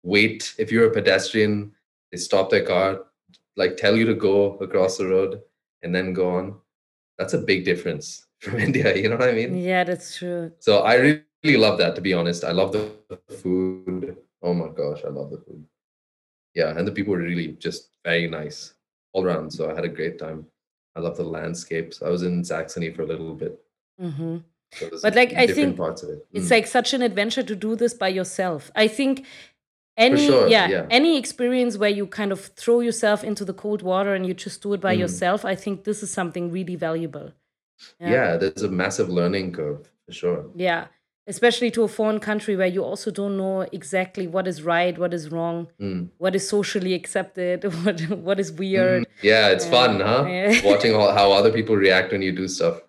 wait. 0.02 0.54
If 0.58 0.70
you're 0.70 0.88
a 0.88 0.92
pedestrian, 0.92 1.72
they 2.12 2.18
stop 2.18 2.50
their 2.50 2.66
car, 2.66 3.06
like 3.56 3.78
tell 3.78 3.96
you 3.96 4.04
to 4.06 4.14
go 4.14 4.58
across 4.58 4.98
the 4.98 5.06
road 5.06 5.40
and 5.82 5.94
then 5.94 6.12
go 6.12 6.34
on. 6.34 6.56
That's 7.18 7.32
a 7.32 7.38
big 7.38 7.64
difference 7.64 8.26
from 8.42 8.58
India. 8.58 8.96
You 8.96 9.08
know 9.10 9.16
what 9.16 9.28
I 9.28 9.32
mean? 9.32 9.56
Yeah, 9.56 9.84
that's 9.84 10.16
true. 10.16 10.52
So 10.58 10.80
I 10.80 10.94
really 10.94 11.58
love 11.58 11.78
that 11.78 11.94
to 11.96 12.00
be 12.00 12.14
honest. 12.14 12.44
I 12.44 12.52
love 12.52 12.72
the 12.72 12.90
food. 13.28 14.16
Oh 14.42 14.54
my 14.54 14.68
gosh, 14.68 15.02
I 15.04 15.08
love 15.08 15.30
the 15.30 15.38
food. 15.38 15.64
Yeah, 16.54 16.76
and 16.76 16.86
the 16.86 16.92
people 16.92 17.12
were 17.12 17.20
really 17.20 17.48
just 17.48 17.90
very 18.04 18.28
nice 18.28 18.74
all 19.12 19.24
around. 19.24 19.50
So 19.50 19.70
I 19.70 19.74
had 19.74 19.84
a 19.84 19.88
great 19.88 20.18
time. 20.18 20.46
I 20.96 21.00
love 21.00 21.16
the 21.16 21.24
landscapes. 21.24 22.02
I 22.02 22.08
was 22.08 22.22
in 22.22 22.42
Saxony 22.42 22.90
for 22.90 23.02
a 23.02 23.06
little 23.06 23.34
bit. 23.34 23.60
Mm-hmm. 24.00 24.38
So 24.72 25.00
but 25.02 25.14
like 25.14 25.34
I 25.34 25.46
think 25.46 25.76
parts 25.76 26.02
of 26.02 26.10
it. 26.10 26.26
it's 26.32 26.46
mm. 26.46 26.50
like 26.52 26.66
such 26.66 26.94
an 26.94 27.02
adventure 27.02 27.42
to 27.42 27.56
do 27.56 27.76
this 27.76 27.92
by 27.92 28.08
yourself. 28.08 28.70
I 28.74 28.88
think 28.88 29.26
any 29.96 30.26
sure, 30.26 30.48
yeah, 30.48 30.68
yeah, 30.68 30.86
any 30.90 31.18
experience 31.18 31.76
where 31.76 31.90
you 31.90 32.06
kind 32.06 32.32
of 32.32 32.40
throw 32.40 32.80
yourself 32.80 33.22
into 33.22 33.44
the 33.44 33.52
cold 33.52 33.82
water 33.82 34.14
and 34.14 34.24
you 34.24 34.32
just 34.32 34.62
do 34.62 34.72
it 34.72 34.80
by 34.80 34.94
mm. 34.94 35.00
yourself, 35.00 35.44
I 35.44 35.56
think 35.56 35.84
this 35.84 36.02
is 36.02 36.12
something 36.12 36.50
really 36.50 36.76
valuable. 36.76 37.32
Yeah. 38.00 38.10
yeah, 38.10 38.36
there's 38.36 38.62
a 38.62 38.70
massive 38.70 39.08
learning 39.08 39.52
curve 39.52 39.88
for 40.06 40.12
sure. 40.12 40.46
Yeah 40.54 40.86
especially 41.30 41.70
to 41.70 41.84
a 41.84 41.88
foreign 41.88 42.18
country 42.18 42.56
where 42.56 42.66
you 42.66 42.82
also 42.82 43.10
don't 43.10 43.36
know 43.36 43.60
exactly 43.72 44.26
what 44.26 44.48
is 44.48 44.62
right, 44.62 44.98
what 44.98 45.14
is 45.14 45.30
wrong, 45.30 45.68
mm. 45.80 46.08
what 46.18 46.34
is 46.34 46.46
socially 46.48 46.92
accepted, 46.92 47.64
what 47.84 48.00
what 48.28 48.40
is 48.40 48.52
weird. 48.52 49.02
Mm. 49.02 49.06
Yeah, 49.22 49.48
it's 49.48 49.66
uh, 49.66 49.70
fun, 49.70 50.00
huh? 50.00 50.26
Yeah. 50.28 50.60
Watching 50.64 50.94
all, 50.94 51.12
how 51.12 51.32
other 51.32 51.52
people 51.52 51.76
react 51.76 52.12
when 52.12 52.22
you 52.22 52.32
do 52.32 52.48
stuff. 52.48 52.82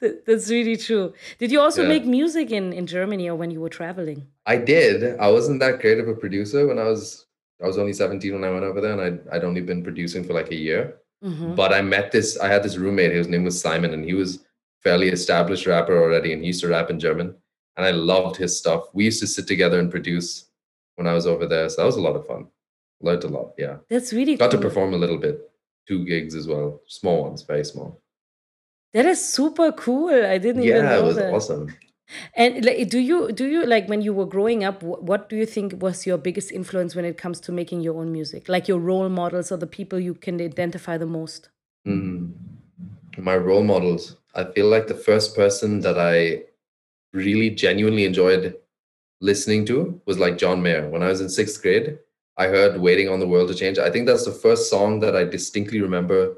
That's 0.00 0.50
really 0.50 0.76
true. 0.76 1.14
Did 1.38 1.52
you 1.52 1.60
also 1.60 1.82
yeah. 1.82 1.88
make 1.88 2.04
music 2.04 2.50
in 2.50 2.72
in 2.72 2.86
Germany 2.86 3.28
or 3.30 3.36
when 3.36 3.50
you 3.50 3.60
were 3.60 3.74
traveling? 3.80 4.26
I 4.44 4.56
did. 4.56 5.18
I 5.18 5.30
wasn't 5.30 5.60
that 5.60 5.80
great 5.80 5.98
of 5.98 6.08
a 6.08 6.14
producer 6.14 6.66
when 6.66 6.78
I 6.78 6.84
was 6.84 7.26
I 7.62 7.66
was 7.66 7.78
only 7.78 7.92
17 7.92 8.34
when 8.34 8.44
I 8.44 8.50
went 8.50 8.64
over 8.64 8.80
there 8.80 8.92
and 8.92 9.02
I'd, 9.06 9.20
I'd 9.32 9.44
only 9.44 9.60
been 9.60 9.84
producing 9.84 10.24
for 10.24 10.34
like 10.34 10.50
a 10.50 10.56
year. 10.56 10.98
Mm-hmm. 11.22 11.54
But 11.54 11.72
I 11.72 11.82
met 11.82 12.12
this, 12.12 12.38
I 12.38 12.48
had 12.48 12.62
this 12.62 12.76
roommate, 12.76 13.12
his 13.12 13.28
name 13.28 13.44
was 13.44 13.60
Simon, 13.60 13.94
and 13.94 14.04
he 14.04 14.14
was 14.14 14.44
fairly 14.80 15.08
established 15.08 15.66
rapper 15.66 16.02
already, 16.02 16.32
and 16.32 16.42
he 16.42 16.48
used 16.48 16.60
to 16.62 16.68
rap 16.68 16.90
in 16.90 16.98
German 16.98 17.36
and 17.76 17.86
I 17.86 17.90
loved 17.90 18.36
his 18.36 18.56
stuff. 18.56 18.84
We 18.92 19.04
used 19.04 19.20
to 19.20 19.26
sit 19.26 19.46
together 19.46 19.78
and 19.78 19.90
produce 19.90 20.46
when 20.96 21.06
I 21.06 21.14
was 21.14 21.26
over 21.26 21.46
there, 21.46 21.68
so 21.68 21.76
that 21.80 21.86
was 21.86 21.96
a 21.96 22.00
lot 22.00 22.16
of 22.16 22.26
fun. 22.26 22.48
Learned 23.00 23.24
a 23.24 23.28
lot, 23.28 23.54
yeah. 23.58 23.76
That's 23.88 24.12
really 24.12 24.36
got 24.36 24.50
cool. 24.50 24.60
to 24.60 24.68
perform 24.68 24.94
a 24.94 24.98
little 24.98 25.18
bit, 25.18 25.50
two 25.88 26.04
gigs 26.04 26.34
as 26.34 26.46
well, 26.46 26.80
small 26.86 27.22
ones, 27.22 27.42
very 27.42 27.64
small. 27.64 28.00
That 28.92 29.06
is 29.06 29.26
super 29.26 29.72
cool. 29.72 30.10
I 30.10 30.38
didn't 30.38 30.62
yeah, 30.62 30.76
even 30.76 30.86
know 30.86 30.98
it 30.98 31.04
was 31.04 31.16
that. 31.16 31.32
awesome. 31.32 31.74
And 32.34 32.64
like, 32.64 32.88
do 32.88 32.98
you 32.98 33.32
do 33.32 33.46
you 33.46 33.64
like 33.64 33.88
when 33.88 34.02
you 34.02 34.12
were 34.12 34.26
growing 34.26 34.64
up? 34.64 34.82
What 34.82 35.28
do 35.28 35.36
you 35.36 35.46
think 35.46 35.82
was 35.82 36.06
your 36.06 36.18
biggest 36.18 36.52
influence 36.52 36.94
when 36.94 37.04
it 37.04 37.16
comes 37.16 37.40
to 37.40 37.52
making 37.52 37.80
your 37.80 37.98
own 37.98 38.12
music? 38.12 38.48
Like 38.48 38.68
your 38.68 38.78
role 38.78 39.08
models 39.08 39.52
or 39.52 39.56
the 39.56 39.66
people 39.66 39.98
you 39.98 40.14
can 40.14 40.40
identify 40.40 40.98
the 40.98 41.06
most? 41.06 41.48
Mm. 41.86 42.32
My 43.18 43.36
role 43.36 43.62
models. 43.62 44.16
I 44.34 44.44
feel 44.44 44.68
like 44.68 44.86
the 44.86 44.94
first 44.94 45.36
person 45.36 45.80
that 45.80 45.98
I 45.98 46.44
really 47.12 47.50
genuinely 47.50 48.04
enjoyed 48.04 48.56
listening 49.20 49.66
to 49.66 50.00
was 50.06 50.18
like 50.18 50.38
John 50.38 50.62
Mayer. 50.62 50.88
When 50.88 51.02
I 51.02 51.08
was 51.08 51.20
in 51.20 51.28
sixth 51.28 51.60
grade, 51.62 51.98
I 52.38 52.46
heard 52.46 52.80
Waiting 52.80 53.08
on 53.08 53.20
the 53.20 53.28
World 53.28 53.48
to 53.48 53.54
Change. 53.54 53.78
I 53.78 53.90
think 53.90 54.06
that's 54.06 54.24
the 54.24 54.32
first 54.32 54.70
song 54.70 55.00
that 55.00 55.14
I 55.14 55.24
distinctly 55.24 55.80
remember 55.80 56.36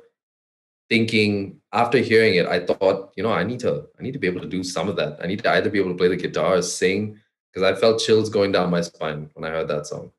thinking 0.88 1.60
after 1.72 1.98
hearing 1.98 2.34
it, 2.34 2.46
I 2.46 2.64
thought, 2.64 3.12
you 3.16 3.22
know, 3.22 3.32
I 3.32 3.44
need 3.44 3.60
to, 3.60 3.86
I 3.98 4.02
need 4.02 4.12
to 4.12 4.18
be 4.18 4.26
able 4.26 4.40
to 4.40 4.48
do 4.48 4.62
some 4.62 4.88
of 4.88 4.96
that. 4.96 5.18
I 5.22 5.26
need 5.26 5.42
to 5.42 5.50
either 5.50 5.70
be 5.70 5.78
able 5.78 5.90
to 5.90 5.96
play 5.96 6.08
the 6.08 6.16
guitar 6.16 6.56
or 6.56 6.62
sing, 6.62 7.18
because 7.52 7.68
I 7.68 7.78
felt 7.78 8.00
chills 8.00 8.28
going 8.28 8.52
down 8.52 8.70
my 8.70 8.80
spine 8.80 9.30
when 9.34 9.48
I 9.48 9.54
heard 9.54 9.68
that 9.68 9.86
song. 9.86 10.02
And 10.02 10.10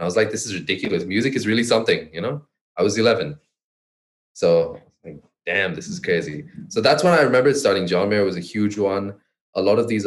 I 0.00 0.04
was 0.04 0.16
like, 0.16 0.30
this 0.30 0.46
is 0.46 0.54
ridiculous. 0.54 1.04
Music 1.04 1.36
is 1.36 1.46
really 1.46 1.64
something, 1.64 2.08
you 2.12 2.20
know? 2.20 2.42
I 2.76 2.82
was 2.82 2.98
11. 2.98 3.38
So 4.32 4.80
like, 5.04 5.22
damn, 5.44 5.74
this 5.74 5.88
is 5.88 6.00
crazy. 6.00 6.46
So 6.68 6.80
that's 6.80 7.04
when 7.04 7.12
I 7.12 7.20
remember 7.20 7.52
starting. 7.54 7.86
John 7.86 8.08
Mayer 8.08 8.24
was 8.24 8.36
a 8.36 8.40
huge 8.40 8.78
one 8.78 9.14
a 9.54 9.62
lot 9.62 9.78
of 9.78 9.88
these 9.88 10.06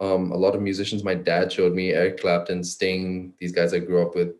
um, 0.00 0.32
a 0.32 0.36
lot 0.36 0.54
of 0.54 0.62
musicians 0.62 1.04
my 1.04 1.14
dad 1.14 1.52
showed 1.52 1.74
me 1.74 1.92
eric 1.92 2.20
clapton 2.20 2.62
sting 2.62 3.32
these 3.38 3.52
guys 3.52 3.74
i 3.74 3.78
grew 3.78 4.02
up 4.06 4.14
with 4.14 4.34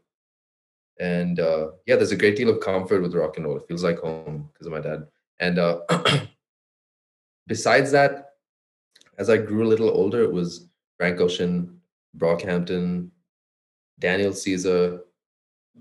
and 1.00 1.40
uh, 1.40 1.68
yeah 1.86 1.96
there's 1.96 2.12
a 2.12 2.16
great 2.16 2.36
deal 2.36 2.50
of 2.50 2.60
comfort 2.60 3.02
with 3.02 3.14
rock 3.14 3.36
and 3.36 3.46
roll 3.46 3.56
it 3.56 3.66
feels 3.66 3.82
like 3.84 3.98
home 3.98 4.48
because 4.52 4.66
of 4.66 4.72
my 4.72 4.80
dad 4.80 5.06
and 5.40 5.58
uh, 5.58 5.80
besides 7.46 7.90
that 7.90 8.30
as 9.18 9.28
i 9.28 9.36
grew 9.36 9.64
a 9.64 9.72
little 9.72 9.90
older 9.90 10.22
it 10.22 10.32
was 10.32 10.68
frank 10.96 11.20
ocean 11.20 11.80
brockhampton 12.16 13.10
Daniel 13.98 14.32
Caesar. 14.32 15.00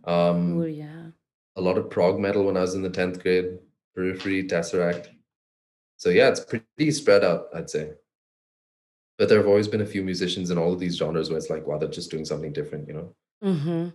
Um, 0.05 0.59
Oh 0.59 0.65
yeah. 0.65 1.07
a 1.55 1.61
lot 1.61 1.77
of 1.77 1.89
prog 1.89 2.19
metal 2.19 2.45
when 2.45 2.57
I 2.57 2.61
was 2.61 2.73
in 2.75 2.81
the 2.81 2.89
10th 2.89 3.21
grade, 3.21 3.59
Periphery, 3.95 4.43
Tesseract. 4.47 5.07
So 5.97 6.09
yeah, 6.09 6.29
it's 6.29 6.39
pretty 6.39 6.91
spread 6.91 7.23
out, 7.23 7.47
I'd 7.53 7.69
say. 7.69 7.91
But 9.17 9.29
there 9.29 9.37
have 9.37 9.47
always 9.47 9.67
been 9.67 9.81
a 9.81 9.85
few 9.85 10.03
musicians 10.03 10.49
in 10.49 10.57
all 10.57 10.73
of 10.73 10.79
these 10.79 10.97
genres 10.97 11.29
where 11.29 11.37
it's 11.37 11.49
like, 11.49 11.65
wow, 11.67 11.77
they're 11.77 11.89
just 11.89 12.09
doing 12.11 12.25
something 12.25 12.51
different, 12.51 12.87
you 12.87 12.93
know? 12.95 13.15
Mm-hmm. 13.43 13.89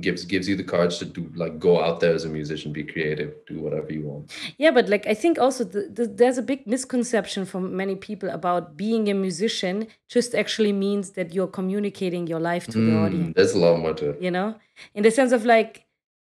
Gives 0.00 0.24
gives 0.24 0.48
you 0.48 0.56
the 0.56 0.64
courage 0.64 0.98
to 1.00 1.04
do 1.04 1.30
like 1.34 1.58
go 1.58 1.84
out 1.84 2.00
there 2.00 2.14
as 2.14 2.24
a 2.24 2.28
musician, 2.30 2.72
be 2.72 2.82
creative, 2.82 3.34
do 3.46 3.60
whatever 3.60 3.92
you 3.92 4.00
want. 4.06 4.32
Yeah, 4.56 4.70
but 4.70 4.88
like 4.88 5.06
I 5.06 5.12
think 5.12 5.38
also 5.38 5.64
the, 5.64 5.86
the, 5.92 6.06
there's 6.06 6.38
a 6.38 6.42
big 6.42 6.66
misconception 6.66 7.44
from 7.44 7.76
many 7.76 7.94
people 7.94 8.30
about 8.30 8.74
being 8.74 9.10
a 9.10 9.14
musician 9.14 9.88
just 10.08 10.34
actually 10.34 10.72
means 10.72 11.10
that 11.10 11.34
you're 11.34 11.46
communicating 11.46 12.26
your 12.26 12.40
life 12.40 12.66
to 12.68 12.78
the 12.78 12.90
Mm, 12.90 13.04
audience. 13.04 13.32
there's 13.36 13.52
a 13.52 13.58
lot 13.58 13.78
more 13.80 13.92
to 13.92 14.10
it. 14.10 14.22
You 14.22 14.30
know, 14.30 14.54
in 14.94 15.02
the 15.02 15.10
sense 15.10 15.30
of 15.30 15.44
like, 15.44 15.84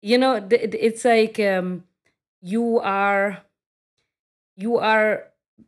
you 0.02 0.18
know, 0.18 0.46
it's 0.50 1.06
like 1.06 1.40
um, 1.40 1.84
you 2.42 2.78
are 2.80 3.38
you 4.56 4.76
are 4.78 5.24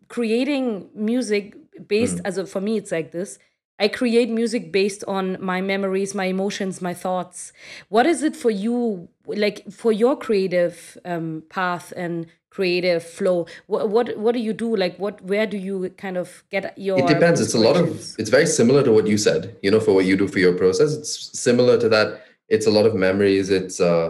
creating 0.08 0.90
music 0.94 1.54
based 1.88 2.18
Mm. 2.18 2.26
as 2.26 2.38
a, 2.38 2.46
for 2.46 2.60
me 2.60 2.76
it's 2.76 2.92
like 2.92 3.12
this 3.12 3.38
i 3.78 3.88
create 3.88 4.30
music 4.30 4.72
based 4.72 5.04
on 5.06 5.36
my 5.40 5.60
memories 5.60 6.14
my 6.14 6.26
emotions 6.26 6.80
my 6.80 6.94
thoughts 6.94 7.52
what 7.88 8.06
is 8.06 8.22
it 8.22 8.34
for 8.36 8.50
you 8.50 9.08
like 9.26 9.70
for 9.70 9.92
your 9.92 10.16
creative 10.16 10.98
um, 11.04 11.42
path 11.48 11.92
and 11.96 12.26
creative 12.50 13.04
flow 13.04 13.46
what, 13.66 13.88
what 13.88 14.16
what 14.18 14.32
do 14.34 14.40
you 14.40 14.52
do 14.52 14.74
like 14.74 14.96
what 14.98 15.20
where 15.22 15.46
do 15.46 15.56
you 15.56 15.88
kind 15.90 16.16
of 16.16 16.42
get 16.50 16.76
your 16.76 16.98
It 16.98 17.06
depends. 17.06 17.40
It's 17.40 17.54
a 17.54 17.58
lot 17.58 17.76
of 17.76 17.88
it's 18.18 18.30
very 18.30 18.46
similar 18.46 18.82
to 18.82 18.92
what 18.92 19.06
you 19.06 19.18
said, 19.18 19.56
you 19.62 19.70
know, 19.70 19.80
for 19.80 19.92
what 19.92 20.06
you 20.06 20.16
do 20.16 20.26
for 20.26 20.40
your 20.40 20.54
process. 20.54 20.94
It's 20.94 21.38
similar 21.38 21.78
to 21.78 21.88
that. 21.90 22.22
It's 22.48 22.66
a 22.66 22.70
lot 22.70 22.86
of 22.86 22.94
memories. 22.94 23.50
It's 23.50 23.80
uh 23.80 24.08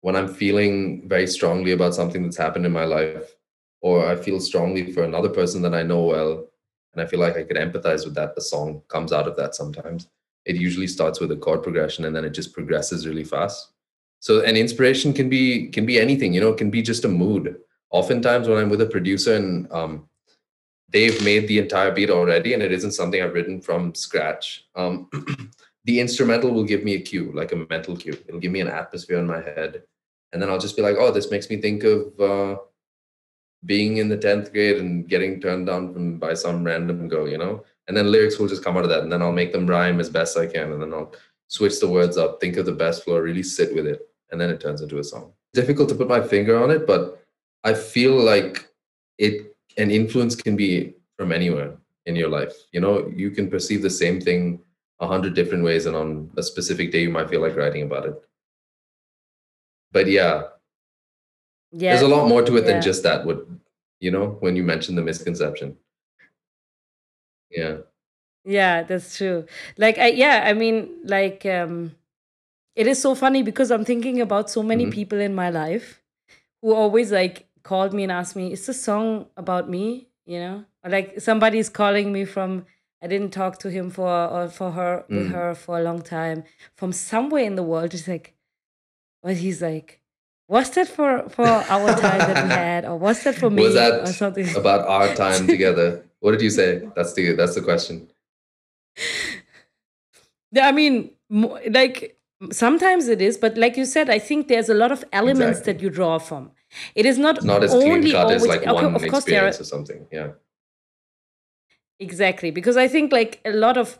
when 0.00 0.16
I'm 0.16 0.30
feeling 0.42 1.08
very 1.08 1.26
strongly 1.26 1.72
about 1.72 1.94
something 1.94 2.22
that's 2.22 2.36
happened 2.36 2.66
in 2.66 2.72
my 2.72 2.84
life, 2.84 3.36
or 3.80 3.94
I 4.06 4.16
feel 4.16 4.40
strongly 4.40 4.92
for 4.92 5.02
another 5.04 5.28
person 5.28 5.62
that 5.62 5.74
I 5.74 5.82
know 5.82 6.02
well, 6.02 6.48
and 6.94 7.02
I 7.02 7.06
feel 7.06 7.20
like 7.20 7.36
I 7.36 7.42
could 7.42 7.56
empathize 7.56 8.04
with 8.04 8.14
that, 8.14 8.34
the 8.34 8.40
song 8.40 8.82
comes 8.88 9.12
out 9.12 9.28
of 9.28 9.36
that 9.36 9.54
sometimes. 9.54 10.08
It 10.44 10.56
usually 10.56 10.86
starts 10.86 11.20
with 11.20 11.32
a 11.32 11.36
chord 11.36 11.62
progression 11.62 12.04
and 12.04 12.14
then 12.14 12.24
it 12.24 12.30
just 12.30 12.52
progresses 12.52 13.06
really 13.06 13.24
fast. 13.24 13.72
So 14.20 14.42
an 14.42 14.56
inspiration 14.56 15.12
can 15.12 15.28
be 15.28 15.68
can 15.68 15.84
be 15.84 15.98
anything, 15.98 16.32
you 16.32 16.40
know, 16.40 16.50
it 16.50 16.58
can 16.58 16.70
be 16.70 16.82
just 16.82 17.04
a 17.04 17.08
mood. 17.08 17.56
Oftentimes 17.90 18.48
when 18.48 18.58
I'm 18.58 18.70
with 18.70 18.80
a 18.80 18.86
producer 18.86 19.34
and 19.34 19.70
um 19.72 20.08
they've 20.94 21.22
made 21.24 21.48
the 21.48 21.58
entire 21.58 21.90
beat 21.90 22.08
already 22.08 22.54
and 22.54 22.62
it 22.62 22.72
isn't 22.72 22.92
something 22.92 23.20
I've 23.20 23.34
written 23.34 23.60
from 23.60 23.94
scratch. 23.94 24.64
Um, 24.76 25.10
the 25.84 26.00
instrumental 26.00 26.52
will 26.52 26.64
give 26.64 26.84
me 26.84 26.94
a 26.94 27.00
cue, 27.00 27.32
like 27.34 27.52
a 27.52 27.56
mental 27.56 27.96
cue. 27.96 28.16
It'll 28.28 28.40
give 28.40 28.52
me 28.52 28.60
an 28.60 28.68
atmosphere 28.68 29.18
in 29.18 29.26
my 29.26 29.42
head. 29.42 29.82
And 30.32 30.40
then 30.40 30.48
I'll 30.48 30.58
just 30.58 30.76
be 30.76 30.82
like, 30.82 30.96
oh, 30.98 31.10
this 31.10 31.30
makes 31.30 31.50
me 31.50 31.60
think 31.60 31.84
of 31.84 32.20
uh, 32.20 32.56
being 33.66 33.98
in 33.98 34.08
the 34.08 34.16
10th 34.16 34.52
grade 34.52 34.78
and 34.78 35.08
getting 35.08 35.40
turned 35.40 35.66
down 35.66 35.92
from 35.92 36.18
by 36.18 36.34
some 36.34 36.64
random 36.64 37.08
girl, 37.08 37.28
you 37.28 37.38
know? 37.38 37.64
And 37.88 37.96
then 37.96 38.10
lyrics 38.10 38.38
will 38.38 38.48
just 38.48 38.64
come 38.64 38.76
out 38.76 38.84
of 38.84 38.90
that. 38.90 39.02
And 39.02 39.12
then 39.12 39.22
I'll 39.22 39.32
make 39.32 39.52
them 39.52 39.66
rhyme 39.66 40.00
as 40.00 40.10
best 40.10 40.36
I 40.36 40.46
can. 40.46 40.72
And 40.72 40.82
then 40.82 40.92
I'll 40.92 41.14
switch 41.48 41.80
the 41.80 41.88
words 41.88 42.16
up, 42.16 42.40
think 42.40 42.56
of 42.56 42.66
the 42.66 42.72
best 42.72 43.04
flow, 43.04 43.18
really 43.18 43.42
sit 43.42 43.74
with 43.74 43.86
it. 43.86 44.08
And 44.30 44.40
then 44.40 44.50
it 44.50 44.60
turns 44.60 44.80
into 44.80 44.98
a 44.98 45.04
song. 45.04 45.32
Difficult 45.52 45.88
to 45.90 45.94
put 45.94 46.08
my 46.08 46.20
finger 46.20 46.62
on 46.62 46.70
it, 46.70 46.86
but 46.86 47.24
I 47.62 47.74
feel 47.74 48.14
like 48.14 48.68
it 49.18 49.54
an 49.76 49.90
influence 49.90 50.36
can 50.36 50.56
be 50.56 50.94
from 51.16 51.32
anywhere 51.32 51.76
in 52.06 52.16
your 52.16 52.28
life. 52.28 52.54
You 52.72 52.80
know, 52.80 53.10
you 53.14 53.30
can 53.30 53.50
perceive 53.50 53.82
the 53.82 53.90
same 53.90 54.20
thing 54.20 54.60
a 55.00 55.06
hundred 55.06 55.34
different 55.34 55.64
ways, 55.64 55.86
and 55.86 55.96
on 55.96 56.30
a 56.36 56.42
specific 56.42 56.92
day, 56.92 57.02
you 57.02 57.10
might 57.10 57.28
feel 57.28 57.40
like 57.40 57.56
writing 57.56 57.82
about 57.82 58.06
it. 58.06 58.14
But 59.92 60.08
yeah, 60.08 60.42
yeah 61.76 61.90
there's 61.92 62.02
a 62.10 62.14
lot 62.16 62.28
more 62.28 62.42
to 62.42 62.56
it 62.56 62.64
yeah. 62.64 62.72
than 62.72 62.82
just 62.82 63.02
that. 63.02 63.26
What 63.26 63.38
you 64.00 64.10
know, 64.10 64.26
when 64.40 64.54
you 64.56 64.62
mentioned 64.62 64.96
the 64.98 65.02
misconception. 65.02 65.76
Yeah. 67.50 67.78
Yeah, 68.44 68.82
that's 68.82 69.16
true. 69.16 69.46
Like 69.78 69.98
I 69.98 70.08
yeah, 70.08 70.44
I 70.46 70.52
mean 70.52 70.76
like 71.04 71.46
um 71.46 71.92
it 72.76 72.86
is 72.86 73.00
so 73.00 73.14
funny 73.14 73.42
because 73.42 73.70
I'm 73.70 73.84
thinking 73.84 74.20
about 74.20 74.50
so 74.50 74.62
many 74.62 74.86
Mhm. 74.86 74.92
people 74.92 75.20
in 75.20 75.34
my 75.34 75.50
life 75.50 76.02
who 76.60 76.74
always 76.74 77.12
like 77.12 77.46
called 77.62 77.94
me 77.94 78.02
and 78.02 78.12
asked 78.12 78.36
me, 78.36 78.52
"Is 78.52 78.66
this 78.66 78.82
song 78.82 79.26
about 79.36 79.68
me?" 79.70 80.08
You 80.26 80.38
know? 80.40 80.64
Or 80.84 80.90
like 80.90 81.20
somebody's 81.20 81.70
calling 81.70 82.12
me 82.12 82.24
from 82.24 82.66
I 83.02 83.06
didn't 83.06 83.32
talk 83.32 83.58
to 83.60 83.70
him 83.70 83.90
for 83.90 84.08
or 84.08 84.48
for 84.48 84.72
her 84.72 85.04
with 85.08 85.28
Mm. 85.28 85.32
her 85.32 85.54
for 85.54 85.78
a 85.78 85.82
long 85.82 86.02
time 86.02 86.44
from 86.76 86.92
somewhere 86.92 87.44
in 87.44 87.54
the 87.56 87.62
world. 87.62 87.92
He's 87.92 88.08
like, 88.08 88.34
but 89.22 89.36
he's 89.36 89.60
like, 89.62 90.00
was 90.48 90.70
that 90.70 90.88
for 90.88 91.28
for 91.28 91.46
our 91.46 91.90
time 91.94 92.18
that 92.18 92.44
we 92.44 92.50
had, 92.64 92.84
or 92.84 92.96
was 92.96 93.22
that 93.24 93.34
for 93.34 93.50
me, 93.50 93.62
Was 93.62 93.74
or 93.74 93.78
that 93.78 94.08
something? 94.08 94.56
about 94.56 94.86
our 94.86 95.14
time 95.14 95.46
together? 95.54 96.04
What 96.20 96.32
did 96.32 96.42
you 96.42 96.50
say? 96.50 96.88
That's 96.96 97.12
the 97.14 97.32
that's 97.32 97.54
the 97.54 97.62
question. 97.62 98.08
Yeah, 100.52 100.68
I 100.68 100.72
mean, 100.72 101.10
like 101.30 102.16
sometimes 102.52 103.08
it 103.08 103.20
is, 103.20 103.36
but 103.36 103.56
like 103.56 103.76
you 103.76 103.84
said, 103.84 104.08
I 104.10 104.18
think 104.18 104.48
there's 104.48 104.68
a 104.68 104.74
lot 104.74 104.92
of 104.92 105.04
elements 105.12 105.58
Exactly. 105.58 105.72
that 105.72 105.82
you 105.82 105.90
draw 105.90 106.18
from. 106.18 106.50
It 106.94 107.06
is 107.06 107.18
not, 107.18 107.42
not 107.44 107.62
as 107.64 107.74
only 107.74 108.10
clean 108.10 108.12
cut 108.12 108.32
as 108.32 108.46
like 108.46 108.62
okay, 108.62 108.72
one 108.72 108.94
of 108.94 109.02
course 109.06 109.24
there 109.24 109.44
are, 109.44 109.48
experience 109.48 109.60
or 109.60 109.64
something. 109.64 110.06
Yeah. 110.10 110.28
exactly 112.00 112.50
because 112.50 112.76
I 112.76 112.88
think 112.88 113.12
like 113.12 113.40
a 113.44 113.52
lot 113.52 113.76
of 113.76 113.98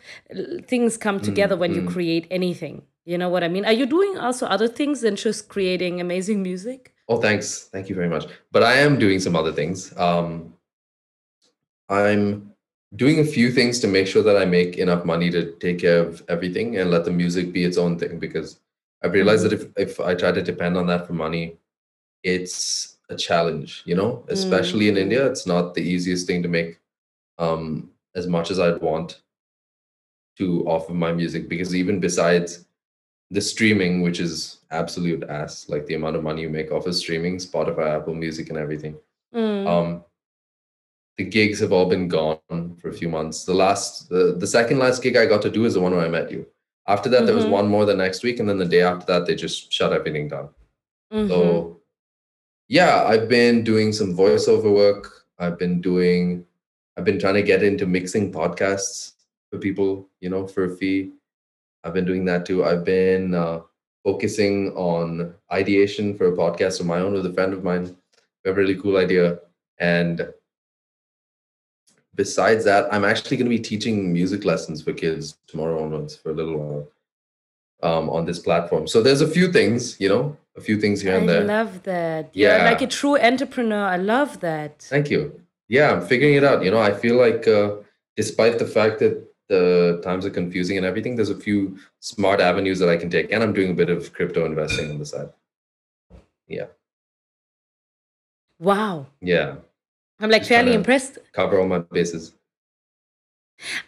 things 0.66 0.96
come 0.96 1.20
together 1.20 1.56
when 1.56 1.74
you 1.74 1.82
mm. 1.82 1.92
create 1.92 2.26
anything. 2.30 2.82
You 3.04 3.18
know 3.18 3.28
what 3.28 3.44
I 3.44 3.48
mean? 3.48 3.66
Are 3.66 3.72
you 3.72 3.86
doing 3.86 4.18
also 4.18 4.46
other 4.46 4.68
things 4.68 5.02
than 5.02 5.16
just 5.16 5.48
creating 5.48 6.00
amazing 6.00 6.42
music? 6.42 6.94
Oh, 7.08 7.18
thanks. 7.18 7.64
Thank 7.64 7.88
you 7.88 7.94
very 7.94 8.08
much. 8.08 8.24
But 8.50 8.62
I 8.62 8.74
am 8.76 8.98
doing 8.98 9.20
some 9.20 9.36
other 9.36 9.52
things. 9.52 9.96
Um, 9.98 10.54
I'm 11.90 12.54
doing 12.96 13.20
a 13.20 13.24
few 13.24 13.50
things 13.50 13.78
to 13.80 13.88
make 13.88 14.06
sure 14.06 14.22
that 14.22 14.38
I 14.38 14.46
make 14.46 14.78
enough 14.78 15.04
money 15.04 15.30
to 15.30 15.52
take 15.56 15.80
care 15.80 15.98
of 15.98 16.22
everything 16.28 16.78
and 16.78 16.90
let 16.90 17.04
the 17.04 17.10
music 17.10 17.52
be 17.52 17.64
its 17.64 17.76
own 17.76 17.98
thing 17.98 18.18
because 18.18 18.60
I've 19.02 19.12
realized 19.12 19.44
that 19.44 19.52
if, 19.52 19.66
if 19.76 20.00
I 20.00 20.14
try 20.14 20.32
to 20.32 20.42
depend 20.42 20.78
on 20.78 20.86
that 20.86 21.06
for 21.06 21.12
money, 21.12 21.58
it's 22.22 22.96
a 23.10 23.16
challenge, 23.16 23.82
you 23.84 23.94
know, 23.94 24.24
especially 24.28 24.88
in 24.88 24.96
India. 24.96 25.26
It's 25.26 25.46
not 25.46 25.74
the 25.74 25.82
easiest 25.82 26.26
thing 26.26 26.42
to 26.42 26.48
make 26.48 26.80
um, 27.38 27.90
as 28.14 28.26
much 28.26 28.50
as 28.50 28.58
I'd 28.58 28.80
want 28.80 29.20
to 30.38 30.64
offer 30.66 30.94
my 30.94 31.12
music 31.12 31.50
because 31.50 31.74
even 31.74 32.00
besides 32.00 32.64
the 33.34 33.40
streaming, 33.40 34.00
which 34.00 34.20
is 34.20 34.58
absolute 34.70 35.24
ass, 35.24 35.68
like 35.68 35.84
the 35.86 35.94
amount 35.94 36.14
of 36.16 36.22
money 36.22 36.42
you 36.42 36.48
make 36.48 36.70
off 36.70 36.86
of 36.86 36.94
streaming, 36.94 37.36
Spotify, 37.36 37.96
Apple 37.96 38.14
Music, 38.14 38.48
and 38.48 38.56
everything. 38.56 38.96
Mm. 39.34 39.66
Um, 39.66 40.04
the 41.18 41.24
gigs 41.24 41.58
have 41.58 41.72
all 41.72 41.86
been 41.86 42.06
gone 42.06 42.38
for 42.80 42.88
a 42.88 42.92
few 42.92 43.08
months. 43.08 43.44
The 43.44 43.54
last, 43.54 44.08
the, 44.08 44.36
the 44.38 44.46
second 44.46 44.78
last 44.78 45.02
gig 45.02 45.16
I 45.16 45.26
got 45.26 45.42
to 45.42 45.50
do 45.50 45.64
is 45.64 45.74
the 45.74 45.80
one 45.80 45.92
where 45.92 46.06
I 46.06 46.08
met 46.08 46.30
you. 46.30 46.46
After 46.86 47.08
that, 47.10 47.26
there 47.26 47.34
was 47.34 47.46
Mhm. 47.46 47.50
one 47.58 47.68
more 47.68 47.84
the 47.84 47.94
next 47.94 48.22
week, 48.22 48.38
and 48.38 48.48
then 48.48 48.58
the 48.58 48.64
day 48.76 48.82
after 48.82 49.06
that, 49.06 49.26
they 49.26 49.34
just 49.34 49.72
shut 49.72 49.92
everything 49.92 50.28
down. 50.28 50.50
Mhm. 51.12 51.28
So, 51.28 51.80
yeah, 52.68 53.02
I've 53.04 53.28
been 53.28 53.64
doing 53.64 53.92
some 53.92 54.16
voiceover 54.16 54.72
work. 54.72 55.26
I've 55.38 55.58
been 55.58 55.80
doing, 55.80 56.46
I've 56.96 57.04
been 57.04 57.18
trying 57.18 57.34
to 57.34 57.42
get 57.42 57.64
into 57.64 57.86
mixing 57.86 58.32
podcasts 58.32 59.12
for 59.50 59.58
people, 59.58 60.08
you 60.20 60.30
know, 60.30 60.46
for 60.46 60.64
a 60.64 60.76
fee. 60.76 61.12
I've 61.84 61.92
been 61.94 62.04
doing 62.06 62.24
that 62.24 62.46
too. 62.46 62.64
I've 62.64 62.84
been 62.84 63.34
uh, 63.34 63.60
focusing 64.02 64.72
on 64.72 65.34
ideation 65.52 66.16
for 66.16 66.28
a 66.28 66.32
podcast 66.36 66.80
of 66.80 66.86
my 66.86 66.98
own 67.00 67.12
with 67.12 67.26
a 67.26 67.32
friend 67.32 67.52
of 67.52 67.62
mine. 67.62 67.84
We 68.44 68.48
have 68.48 68.56
a 68.56 68.60
really 68.60 68.76
cool 68.80 68.96
idea. 68.96 69.38
And 69.78 70.26
besides 72.14 72.64
that, 72.64 72.92
I'm 72.92 73.04
actually 73.04 73.36
going 73.36 73.50
to 73.50 73.56
be 73.56 73.58
teaching 73.62 74.12
music 74.12 74.44
lessons 74.44 74.82
for 74.82 74.92
kids 74.92 75.36
tomorrow 75.46 75.82
onwards 75.82 76.16
for 76.16 76.30
a 76.30 76.34
little 76.34 76.56
while 76.58 76.88
um, 77.82 78.08
on 78.10 78.24
this 78.24 78.38
platform. 78.38 78.86
So 78.86 79.02
there's 79.02 79.20
a 79.20 79.28
few 79.28 79.52
things, 79.52 80.00
you 80.00 80.08
know, 80.08 80.36
a 80.56 80.60
few 80.60 80.80
things 80.80 81.00
here 81.02 81.14
I 81.14 81.18
and 81.18 81.28
there. 81.28 81.42
I 81.42 81.44
love 81.44 81.82
that. 81.82 82.30
You're 82.34 82.50
Yeah. 82.56 82.64
like 82.64 82.82
a 82.82 82.86
true 82.86 83.18
entrepreneur. 83.18 83.84
I 83.84 83.96
love 83.96 84.40
that. 84.40 84.82
Thank 84.82 85.10
you. 85.10 85.40
Yeah, 85.68 85.92
I'm 85.92 86.06
figuring 86.06 86.34
it 86.34 86.44
out. 86.44 86.64
You 86.64 86.70
know, 86.70 86.78
I 86.80 86.92
feel 86.92 87.16
like 87.16 87.48
uh, 87.48 87.76
despite 88.16 88.58
the 88.58 88.66
fact 88.66 89.00
that 89.00 89.26
the 89.48 90.00
times 90.02 90.24
are 90.24 90.30
confusing 90.30 90.76
and 90.76 90.86
everything, 90.86 91.16
there's 91.16 91.30
a 91.30 91.36
few 91.36 91.78
smart 92.00 92.40
avenues 92.40 92.78
that 92.78 92.88
I 92.88 92.96
can 92.96 93.10
take. 93.10 93.30
And 93.32 93.42
I'm 93.42 93.52
doing 93.52 93.70
a 93.70 93.74
bit 93.74 93.90
of 93.90 94.12
crypto 94.12 94.44
investing 94.46 94.90
on 94.90 94.98
the 94.98 95.06
side. 95.06 95.28
Yeah. 96.48 96.66
Wow. 98.58 99.06
Yeah, 99.20 99.56
I'm 100.20 100.30
like 100.30 100.42
Just 100.42 100.48
fairly 100.50 100.74
impressed. 100.74 101.18
cover 101.32 101.58
all 101.58 101.66
my 101.66 101.80
bases. 101.80 102.34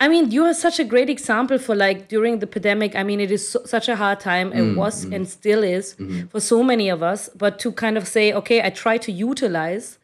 I 0.00 0.08
mean, 0.08 0.30
you 0.30 0.44
are 0.44 0.54
such 0.54 0.78
a 0.78 0.84
great 0.84 1.10
example 1.10 1.58
for 1.58 1.74
like 1.74 2.08
during 2.08 2.38
the 2.38 2.46
pandemic. 2.46 2.94
I 2.94 3.02
mean, 3.02 3.20
it 3.20 3.30
is 3.30 3.48
so, 3.48 3.64
such 3.64 3.88
a 3.88 3.96
hard 3.96 4.20
time. 4.20 4.52
It 4.52 4.60
Mm, 4.62 4.76
was 4.76 5.06
mm. 5.06 5.14
and 5.14 5.28
still 5.28 5.64
is 5.64 5.96
Mhm. 5.98 6.30
for 6.30 6.40
so 6.40 6.62
many 6.62 6.88
of 6.88 7.02
us. 7.02 7.28
But 7.34 7.58
to 7.60 7.72
kind 7.72 7.96
of 7.98 8.06
say, 8.06 8.32
okay, 8.32 8.62
I 8.62 8.70
try 8.70 8.96
to 8.98 9.10
utilize 9.12 9.98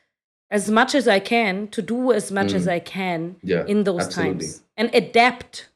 as 0.52 0.71
much 0.71 0.94
as 0.94 1.09
I 1.09 1.18
can 1.18 1.66
to 1.68 1.80
do 1.82 2.12
as 2.12 2.30
much 2.30 2.52
as 2.52 2.66
Mm. 2.66 2.73
I 2.76 2.80
can 2.97 3.21
Yeah, 3.42 3.64
in 3.66 3.85
those 3.85 4.02
absolutely. 4.06 4.47
times 4.47 4.62
and 4.76 4.88
adapt. 5.02 5.68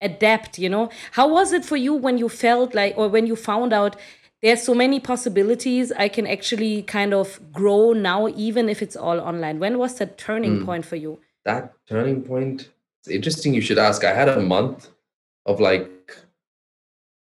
adapt 0.00 0.58
you 0.58 0.68
know 0.68 0.86
how 1.12 1.26
was 1.36 1.48
it 1.56 1.64
for 1.64 1.78
you 1.86 1.94
when 2.06 2.16
you 2.22 2.28
felt 2.28 2.74
like 2.74 2.92
or 3.00 3.06
when 3.08 3.26
you 3.30 3.36
found 3.36 3.72
out 3.72 3.92
there's 4.42 4.62
so 4.62 4.74
many 4.74 4.98
possibilities 5.00 5.92
i 6.04 6.08
can 6.16 6.26
actually 6.26 6.82
kind 6.82 7.14
of 7.20 7.40
grow 7.58 7.92
now 7.94 8.28
even 8.48 8.68
if 8.68 8.82
it's 8.82 8.96
all 9.04 9.18
online 9.30 9.56
when 9.64 9.78
was 9.78 9.92
that 9.98 10.18
turning 10.18 10.54
mm. 10.58 10.66
point 10.66 10.84
for 10.84 10.96
you 11.04 11.12
that 11.48 11.72
turning 11.92 12.20
point 12.22 12.68
it's 12.98 13.08
interesting 13.18 13.54
you 13.54 13.62
should 13.66 13.78
ask 13.78 14.04
i 14.04 14.12
had 14.20 14.28
a 14.28 14.40
month 14.54 14.88
of 15.46 15.56
like 15.68 15.90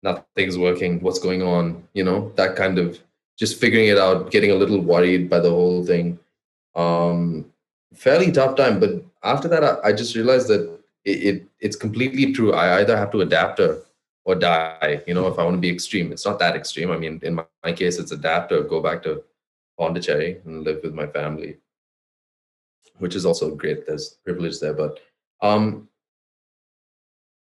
nothing's 0.09 0.57
working 0.57 0.99
what's 1.01 1.19
going 1.19 1.41
on 1.41 1.83
you 1.93 2.03
know 2.03 2.31
that 2.35 2.55
kind 2.55 2.77
of 2.77 2.99
just 3.37 3.59
figuring 3.59 3.87
it 3.87 3.97
out 3.97 4.31
getting 4.31 4.51
a 4.51 4.55
little 4.55 4.79
worried 4.79 5.29
by 5.29 5.39
the 5.39 5.49
whole 5.49 5.83
thing 5.83 6.17
um 6.75 7.45
fairly 7.93 8.31
tough 8.31 8.55
time. 8.55 8.79
But 8.79 9.03
after 9.23 9.47
that 9.47 9.63
i, 9.63 9.89
I 9.89 9.93
just 9.93 10.15
realized 10.15 10.47
that 10.47 10.79
it, 11.05 11.23
it, 11.23 11.47
it's 11.59 11.75
completely 11.75 12.33
true. 12.33 12.53
I 12.53 12.79
either 12.79 12.97
have 12.97 13.11
to 13.11 13.21
adapt 13.21 13.59
or 13.59 13.83
or 14.23 14.35
die 14.35 15.01
you 15.07 15.15
know 15.15 15.25
if 15.25 15.39
i 15.39 15.43
want 15.43 15.55
to 15.55 15.61
be 15.61 15.69
extreme. 15.69 16.11
It's 16.11 16.25
not 16.25 16.39
that 16.39 16.55
extreme. 16.55 16.91
I 16.91 16.97
mean 16.97 17.19
in 17.23 17.35
my, 17.35 17.45
my 17.63 17.73
case 17.73 17.97
it's 17.99 18.11
adapt 18.11 18.51
or 18.51 18.63
go 18.63 18.81
back 18.81 19.03
to 19.03 19.23
pondicherry 19.77 20.39
and 20.45 20.63
live 20.63 20.79
with 20.83 20.93
my 20.93 21.07
family 21.07 21.57
which 22.99 23.15
is 23.15 23.25
also 23.25 23.55
great. 23.55 23.87
There's 23.87 24.17
privilege 24.23 24.59
there. 24.59 24.73
But 24.73 24.99
um 25.41 25.87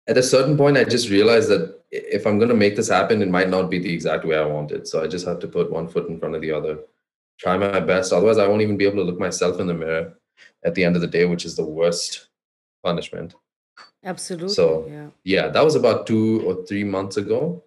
at 0.09 0.17
a 0.17 0.23
certain 0.23 0.57
point 0.57 0.79
i 0.79 0.83
just 0.83 1.11
realized 1.11 1.49
that 1.51 1.79
if 1.91 2.27
i'm 2.27 2.39
going 2.39 2.49
to 2.49 2.55
make 2.55 2.75
this 2.75 2.89
happen 2.89 3.21
it 3.21 3.29
might 3.29 3.51
not 3.51 3.69
be 3.71 3.79
the 3.79 3.93
exact 3.93 4.25
way 4.25 4.37
i 4.37 4.45
want 4.45 4.73
it. 4.73 4.89
So 4.89 5.03
i 5.03 5.07
just 5.07 5.27
have 5.27 5.39
to 5.41 5.49
put 5.49 5.71
one 5.71 5.89
foot 5.89 6.09
in 6.09 6.19
front 6.19 6.35
of 6.35 6.41
the 6.41 6.51
other 6.51 6.79
try 7.41 7.57
my 7.57 7.81
best 7.81 8.13
otherwise 8.13 8.39
i 8.39 8.47
won't 8.47 8.63
even 8.63 8.77
be 8.77 8.87
able 8.87 8.97
to 8.97 9.11
look 9.11 9.19
myself 9.19 9.59
in 9.59 9.67
the 9.67 9.75
mirror 9.75 10.15
at 10.65 10.75
the 10.75 10.85
end 10.85 10.95
of 10.95 11.03
the 11.03 11.15
day 11.17 11.25
which 11.25 11.45
is 11.45 11.57
the 11.57 11.65
worst 11.65 12.29
punishment 12.85 13.35
Absolutely. 14.05 14.55
So 14.55 14.87
yeah. 14.89 15.09
yeah, 15.25 15.49
that 15.49 15.65
was 15.65 15.75
about 15.75 16.07
two 16.07 16.43
or 16.47 16.65
three 16.67 16.85
months 16.85 17.17
ago. 17.17 17.63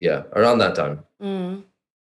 Yeah, 0.00 0.22
around 0.32 0.58
that 0.58 0.74
time. 0.74 1.04
Mm. 1.22 1.62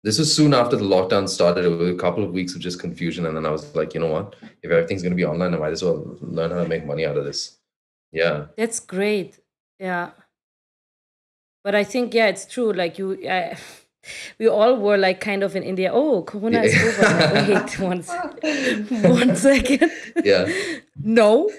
This 0.03 0.19
was 0.19 0.33
soon 0.33 0.53
after 0.53 0.75
the 0.75 0.83
lockdown 0.83 1.27
started. 1.27 1.65
It 1.65 1.69
was 1.69 1.89
a 1.89 1.95
couple 1.95 2.23
of 2.23 2.31
weeks 2.31 2.53
of 2.53 2.61
just 2.61 2.79
confusion, 2.79 3.25
and 3.25 3.35
then 3.35 3.45
I 3.45 3.49
was 3.49 3.75
like, 3.75 3.93
you 3.93 3.99
know 3.99 4.11
what? 4.11 4.35
If 4.61 4.69
everything's 4.69 5.01
going 5.01 5.11
to 5.11 5.17
be 5.17 5.25
online, 5.25 5.53
I 5.53 5.57
might 5.57 5.71
as 5.71 5.83
well 5.83 6.17
learn 6.21 6.51
how 6.51 6.63
to 6.63 6.69
make 6.69 6.85
money 6.85 7.05
out 7.05 7.17
of 7.17 7.25
this. 7.25 7.57
Yeah, 8.11 8.45
That's 8.57 8.79
great. 8.79 9.39
Yeah. 9.79 10.11
But 11.63 11.75
I 11.75 11.83
think 11.83 12.13
yeah, 12.13 12.27
it's 12.27 12.45
true. 12.45 12.71
Like 12.71 12.99
you, 12.99 13.27
I, 13.27 13.57
we 14.39 14.47
all 14.47 14.77
were 14.77 14.97
like 14.97 15.19
kind 15.21 15.43
of 15.43 15.55
in 15.55 15.63
India. 15.63 15.91
Oh, 15.93 16.23
Corona 16.23 16.61
is 16.63 16.75
over. 16.75 17.01
now. 17.01 17.33
Wait 17.47 17.79
one, 17.79 18.01
one 19.17 19.35
second. 19.35 19.91
yeah, 20.23 20.47
No. 21.03 21.49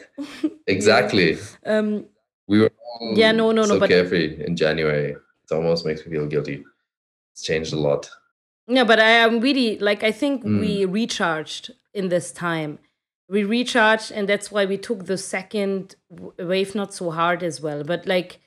exactly. 0.67 1.39
Um. 1.65 2.07
We 2.47 2.61
were 2.61 2.71
all 3.01 3.13
Yeah, 3.17 3.33
no, 3.33 3.53
no, 3.53 3.65
no, 3.67 3.79
but- 3.79 3.91
carefree 3.91 4.43
in 4.47 4.57
January. 4.57 5.11
It 5.13 5.55
almost 5.55 5.85
makes 5.87 6.05
me 6.05 6.13
feel 6.13 6.27
guilty. 6.27 6.65
It's 7.33 7.43
changed 7.43 7.73
a 7.73 7.77
lot. 7.79 8.11
Yeah, 8.67 8.85
but 8.85 8.99
I 9.01 9.11
am 9.11 9.41
really 9.41 9.79
like 9.79 10.03
I 10.03 10.13
think 10.13 10.45
Mm. 10.45 10.61
we 10.61 10.85
recharged 10.85 11.71
in 11.95 12.09
this 12.09 12.33
time. 12.33 12.79
We 13.31 13.45
recharged, 13.45 14.11
and 14.13 14.27
that's 14.29 14.51
why 14.51 14.65
we 14.65 14.79
took 14.79 15.05
the 15.05 15.19
second 15.19 15.97
wave 16.39 16.75
not 16.75 16.95
so 16.95 17.11
hard 17.11 17.43
as 17.43 17.61
well. 17.61 17.85
But 17.85 18.07
like, 18.07 18.41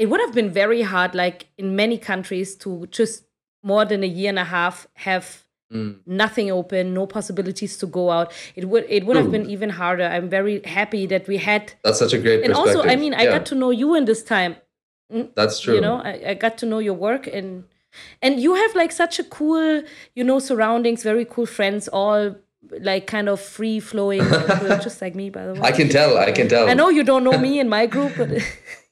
it 0.00 0.06
would 0.08 0.20
have 0.24 0.34
been 0.40 0.50
very 0.62 0.82
hard, 0.92 1.14
like 1.14 1.38
in 1.58 1.76
many 1.76 1.98
countries, 1.98 2.56
to 2.62 2.86
just 2.98 3.24
more 3.62 3.84
than 3.84 4.02
a 4.02 4.06
year 4.18 4.30
and 4.34 4.38
a 4.38 4.48
half 4.58 4.76
have 5.08 5.26
Mm. 5.72 5.98
nothing 6.04 6.50
open, 6.50 6.94
no 7.00 7.06
possibilities 7.06 7.76
to 7.80 7.86
go 7.86 8.10
out. 8.10 8.32
It 8.56 8.64
would 8.70 8.84
it 8.88 9.02
would 9.06 9.16
have 9.20 9.30
been 9.30 9.46
even 9.54 9.70
harder. 9.70 10.06
I'm 10.16 10.28
very 10.28 10.56
happy 10.78 11.06
that 11.12 11.28
we 11.28 11.36
had, 11.36 11.62
That's 11.84 12.00
such 12.04 12.12
a 12.12 12.18
great 12.18 12.42
and 12.44 12.52
also, 12.60 12.82
I 12.82 12.96
mean, 12.96 13.14
I 13.14 13.22
Yeah, 13.24 13.38
got 13.38 13.44
to 13.50 13.54
know 13.54 13.70
you 13.82 13.94
in 13.94 14.04
this 14.10 14.22
time. 14.24 14.52
That's 15.38 15.60
true. 15.60 15.74
You 15.76 15.80
know, 15.86 15.96
I, 16.10 16.30
I 16.30 16.34
got 16.34 16.54
to 16.58 16.66
know 16.66 16.80
your 16.88 16.94
work 17.08 17.24
and 17.38 17.64
and 18.22 18.32
you 18.44 18.54
have 18.62 18.72
like 18.82 18.92
such 19.02 19.20
a 19.20 19.24
cool, 19.38 19.82
you 20.18 20.24
know, 20.28 20.38
surroundings, 20.40 21.02
very 21.12 21.24
cool 21.34 21.46
friends, 21.46 21.88
all 21.88 22.34
like 22.90 23.06
kind 23.06 23.28
of 23.28 23.38
free 23.40 23.78
flowing, 23.80 24.24
just 24.86 25.00
like 25.02 25.14
me, 25.14 25.30
by 25.30 25.44
the 25.46 25.54
way. 25.54 25.60
I 25.70 25.72
can 25.72 25.88
tell. 25.88 26.18
I 26.18 26.32
can 26.32 26.48
tell. 26.48 26.68
I 26.68 26.74
know 26.74 26.88
you 26.98 27.04
don't 27.04 27.24
know 27.24 27.38
me 27.38 27.52
in 27.60 27.68
my 27.68 27.86
group, 27.86 28.12
but 28.18 28.28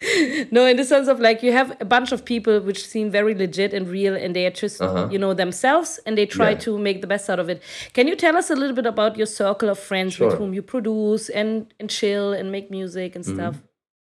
no, 0.52 0.64
in 0.66 0.76
the 0.76 0.84
sense 0.84 1.08
of 1.08 1.18
like 1.18 1.42
you 1.42 1.50
have 1.52 1.76
a 1.80 1.84
bunch 1.84 2.12
of 2.12 2.24
people 2.24 2.60
which 2.60 2.86
seem 2.86 3.10
very 3.10 3.34
legit 3.34 3.74
and 3.74 3.88
real, 3.88 4.14
and 4.14 4.34
they 4.34 4.46
are 4.46 4.50
just 4.50 4.80
Uh-huh. 4.80 5.08
you 5.10 5.18
know 5.18 5.34
themselves, 5.34 5.98
and 6.06 6.16
they 6.16 6.24
try 6.26 6.50
Yeah. 6.50 6.58
to 6.66 6.78
make 6.78 7.00
the 7.00 7.06
best 7.08 7.28
out 7.28 7.40
of 7.40 7.48
it. 7.48 7.60
Can 7.94 8.06
you 8.06 8.14
tell 8.14 8.36
us 8.36 8.48
a 8.50 8.54
little 8.54 8.76
bit 8.76 8.86
about 8.86 9.16
your 9.16 9.26
circle 9.26 9.68
of 9.68 9.78
friends 9.78 10.18
with 10.20 10.34
whom 10.38 10.54
you 10.54 10.62
produce 10.62 11.28
and 11.28 11.74
and 11.80 11.90
chill 11.90 12.32
and 12.32 12.52
make 12.52 12.70
music 12.70 13.16
and 13.16 13.24
Mm-hmm. 13.24 13.34
stuff? 13.34 13.56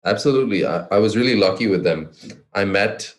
Absolutely. 0.04 0.64
I, 0.66 0.86
I 0.90 0.98
was 0.98 1.16
really 1.16 1.36
lucky 1.36 1.66
with 1.66 1.84
them. 1.84 2.10
I 2.54 2.64
met 2.64 3.14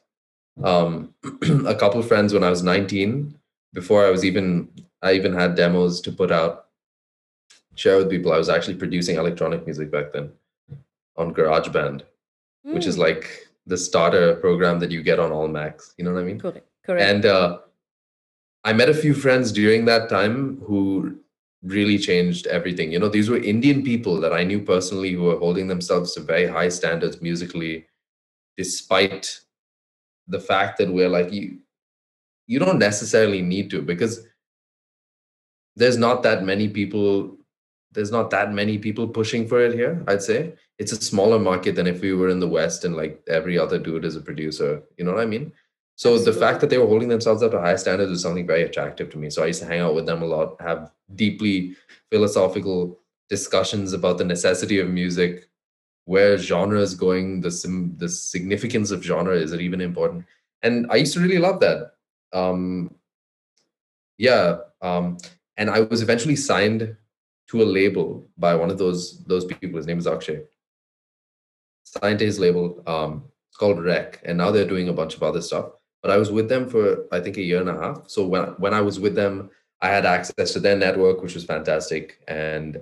um, 0.64 1.14
a 1.66 1.76
couple 1.76 2.00
of 2.00 2.08
friends 2.08 2.34
when 2.34 2.44
I 2.44 2.50
was 2.50 2.62
19. 2.64 3.36
Before 3.74 4.06
I 4.06 4.10
was 4.12 4.24
even, 4.26 4.70
I 5.02 5.14
even 5.14 5.34
had 5.34 5.56
demos 5.56 6.02
to 6.02 6.12
put 6.12 6.32
out, 6.32 6.68
share 7.76 7.98
with 7.98 8.10
people. 8.10 8.32
I 8.32 8.38
was 8.38 8.50
actually 8.50 8.76
producing 8.76 9.18
electronic 9.18 9.66
music 9.66 9.92
back 9.92 10.12
then 10.14 10.32
on 11.18 11.34
GarageBand, 11.34 12.02
which 12.63 12.86
is 12.86 12.98
Mm, 12.98 13.00
like 13.00 13.48
the 13.65 13.78
starter 13.78 14.36
program 14.36 14.80
that 14.80 14.91
you 14.91 15.04
get 15.04 15.19
on 15.19 15.32
all 15.32 15.48
Macs. 15.48 15.93
You 15.98 16.06
know 16.06 16.13
what 16.13 16.22
I 16.22 16.26
mean? 16.26 16.39
correct, 16.39 16.67
correct. 16.86 17.10
And 17.10 17.26
uh, 17.26 17.60
I 18.63 18.74
met 18.74 18.89
a 18.89 18.93
few 18.93 19.13
friends 19.13 19.52
during 19.52 19.86
that 19.86 20.10
time 20.10 20.60
who 20.62 21.19
really 21.63 21.98
changed 21.98 22.48
everything. 22.48 22.91
You 22.91 23.00
know, 23.00 23.10
these 23.10 23.30
were 23.30 23.38
Indian 23.38 23.84
people 23.84 24.19
that 24.22 24.34
I 24.34 24.43
knew 24.43 24.62
personally 24.62 25.12
who 25.12 25.24
were 25.24 25.38
holding 25.38 25.67
themselves 25.67 26.13
to 26.13 26.22
very 26.22 26.48
high 26.48 26.69
standards 26.69 27.22
musically, 27.22 27.86
despite 28.58 29.39
the 30.28 30.39
fact 30.39 30.78
that 30.78 30.91
we're 30.91 31.10
like 31.10 31.32
you. 31.32 31.60
You 32.48 32.60
don't 32.60 32.80
necessarily 32.80 33.41
need 33.41 33.69
to 33.72 33.82
because 33.82 34.26
there's 35.76 35.98
not 35.98 36.24
that 36.24 36.43
many 36.43 36.67
people. 36.67 37.38
There's 37.91 38.12
not 38.12 38.30
that 38.32 38.54
many 38.54 38.78
people 38.78 39.08
pushing 39.08 39.48
for 39.48 39.60
it 39.62 39.74
here. 39.74 40.04
I'd 40.08 40.22
say 40.22 40.54
it's 40.80 40.94
a 40.94 41.02
smaller 41.02 41.38
market 41.38 41.76
than 41.76 41.88
if 41.88 42.02
we 42.02 42.13
were 42.13 42.30
in 42.30 42.39
the 42.39 42.48
West 42.48 42.86
and 42.86 42.96
like 42.96 43.22
every 43.28 43.60
other 43.60 43.78
dude 43.78 44.06
is 44.06 44.15
a 44.15 44.22
producer. 44.22 44.82
You 44.98 45.04
know 45.04 45.13
what 45.13 45.22
I 45.22 45.26
mean? 45.26 45.52
So 45.98 46.18
the 46.18 46.32
fact 46.32 46.62
that 46.62 46.70
they 46.70 46.78
were 46.78 46.88
holding 46.88 47.10
themselves 47.10 47.44
up 47.44 47.52
to 47.52 47.60
high 47.60 47.76
standards 47.76 48.10
was 48.10 48.22
something 48.22 48.48
very 48.48 48.63
attractive 48.63 49.10
to 49.12 49.18
me. 49.18 49.30
So 49.30 49.44
I 49.44 49.48
used 49.48 49.60
to 49.60 49.68
hang 49.68 49.82
out 49.82 49.94
with 49.94 50.06
them 50.06 50.22
a 50.22 50.26
lot, 50.26 50.56
have 50.62 50.92
deeply 51.13 51.76
philosophical 52.10 53.02
discussions 53.30 53.92
about 53.92 54.18
the 54.18 54.24
necessity 54.24 54.80
of 54.80 54.89
music, 54.89 55.50
where 56.06 56.38
genre 56.38 56.80
is 56.80 56.96
going, 56.96 57.42
the 57.42 57.52
sim- 57.52 57.98
the 57.98 58.08
significance 58.08 58.92
of 58.92 59.04
genre. 59.04 59.36
Is 59.36 59.52
it 59.52 59.60
even 59.60 59.82
important? 59.82 60.26
And 60.63 60.89
I 60.89 60.96
used 60.96 61.13
to 61.15 61.20
really 61.20 61.38
love 61.38 61.60
that. 61.60 61.92
Um, 62.32 62.96
yeah, 64.18 64.60
um, 64.82 65.18
and 65.58 65.70
I 65.70 65.82
was 65.82 66.02
eventually 66.02 66.38
signed 66.38 66.96
to 67.50 67.62
a 67.62 67.65
label 67.65 68.26
by 68.38 68.56
one 68.56 68.70
of 68.70 68.78
those 68.78 69.22
those 69.26 69.44
people. 69.44 69.76
His 69.76 69.86
name 69.86 70.00
is 70.00 70.08
Akshay. 70.08 70.44
His 72.04 72.39
label. 72.39 72.84
Um, 72.88 73.24
called 73.58 73.84
Rec, 73.84 74.22
and 74.24 74.38
now 74.38 74.52
they're 74.52 74.65
doing 74.65 74.88
a 74.88 74.94
bunch 74.94 75.15
of 75.15 75.22
other 75.22 75.42
stuff 75.42 75.72
but 76.02 76.12
I 76.12 76.18
was 76.18 76.32
with 76.32 76.50
them 76.50 76.70
for 76.70 77.06
I 77.12 77.20
think 77.20 77.38
a 77.38 77.42
year 77.42 77.60
and 77.60 77.70
a 77.70 77.74
half. 77.74 78.10
So 78.10 78.26
when 78.26 78.44
when 78.58 78.74
I 78.74 78.82
was 78.82 79.00
with 79.00 79.15
them, 79.15 79.50
I 79.82 79.89
had 79.89 80.06
access 80.06 80.54
to 80.54 80.60
their 80.60 80.78
network, 80.78 81.22
which 81.22 81.36
was 81.36 81.46
fantastic, 81.46 82.20
and 82.28 82.82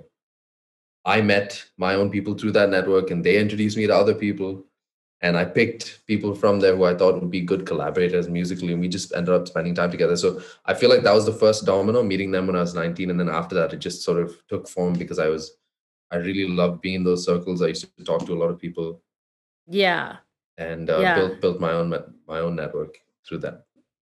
I 1.04 1.20
met 1.22 1.64
my 1.76 1.94
own 1.94 2.10
people 2.10 2.34
through 2.34 2.52
that 2.52 2.70
network, 2.70 3.10
and 3.10 3.24
they 3.24 3.38
introduced 3.38 3.76
me 3.76 3.86
to 3.86 3.94
other 3.96 4.14
people, 4.14 4.64
and 5.20 5.36
I 5.36 5.44
picked 5.44 6.06
people 6.06 6.34
from 6.34 6.60
there 6.60 6.76
who 6.76 6.84
I 6.84 6.94
thought 6.94 7.20
would 7.20 7.30
be 7.30 7.40
good 7.40 7.66
collaborators 7.66 8.28
musically, 8.28 8.72
and 8.72 8.80
we 8.80 8.88
just 8.88 9.14
ended 9.14 9.34
up 9.34 9.48
spending 9.48 9.74
time 9.74 9.90
together. 9.90 10.16
So 10.16 10.40
I 10.66 10.74
feel 10.74 10.90
like 10.90 11.02
that 11.02 11.14
was 11.14 11.26
the 11.26 11.32
first 11.32 11.64
domino, 11.66 12.02
meeting 12.02 12.30
them 12.30 12.46
when 12.46 12.56
I 12.56 12.60
was 12.60 12.74
19, 12.74 13.10
and 13.10 13.18
then 13.18 13.28
after 13.28 13.54
that, 13.56 13.72
it 13.72 13.78
just 13.78 14.02
sort 14.02 14.20
of 14.22 14.36
took 14.48 14.68
form 14.68 14.94
because 14.94 15.18
I 15.18 15.28
was 15.28 15.56
I 16.10 16.16
really 16.16 16.48
loved 16.48 16.80
being 16.80 16.96
in 16.96 17.04
those 17.04 17.24
circles. 17.24 17.60
I 17.62 17.68
used 17.68 17.86
to 17.98 18.04
talk 18.04 18.24
to 18.26 18.32
a 18.32 18.38
lot 18.42 18.50
of 18.50 18.58
people 18.58 19.02
yeah. 19.66 20.16
and 20.56 20.88
uh, 20.90 20.98
Yeah. 21.00 21.14
built 21.16 21.40
built 21.40 21.60
my 21.60 21.72
own 21.72 21.90
my 22.26 22.38
own 22.40 22.56
network 22.56 22.96
through 23.26 23.38
that. 23.38 23.64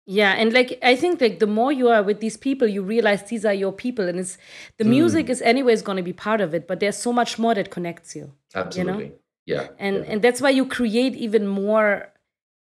Yeah, 0.07 0.33
and 0.33 0.51
like 0.51 0.79
I 0.81 0.95
think 0.95 1.21
like 1.21 1.37
the 1.39 1.47
more 1.47 1.71
you 1.71 1.87
are 1.89 2.01
with 2.03 2.19
these 2.19 2.35
people, 2.35 2.67
you 2.67 2.81
realize 2.81 3.23
these 3.29 3.45
are 3.45 3.53
your 3.53 3.71
people, 3.71 4.07
and 4.09 4.19
it's 4.19 4.37
the 4.77 4.83
music 4.83 5.27
Mm. 5.27 5.29
is 5.29 5.41
anyways 5.43 5.81
going 5.83 5.97
to 5.97 6.03
be 6.03 6.13
part 6.13 6.41
of 6.41 6.53
it. 6.55 6.67
But 6.67 6.79
there's 6.79 6.97
so 6.97 7.13
much 7.13 7.37
more 7.37 7.53
that 7.55 7.69
connects 7.69 8.15
you, 8.15 8.33
Absolutely. 8.55 9.11
Yeah. 9.45 9.67
and 9.77 9.95
yeah. 9.97 10.11
and 10.11 10.21
that's 10.23 10.41
why 10.41 10.49
you 10.49 10.65
create 10.65 11.15
even 11.15 11.45
more 11.47 12.11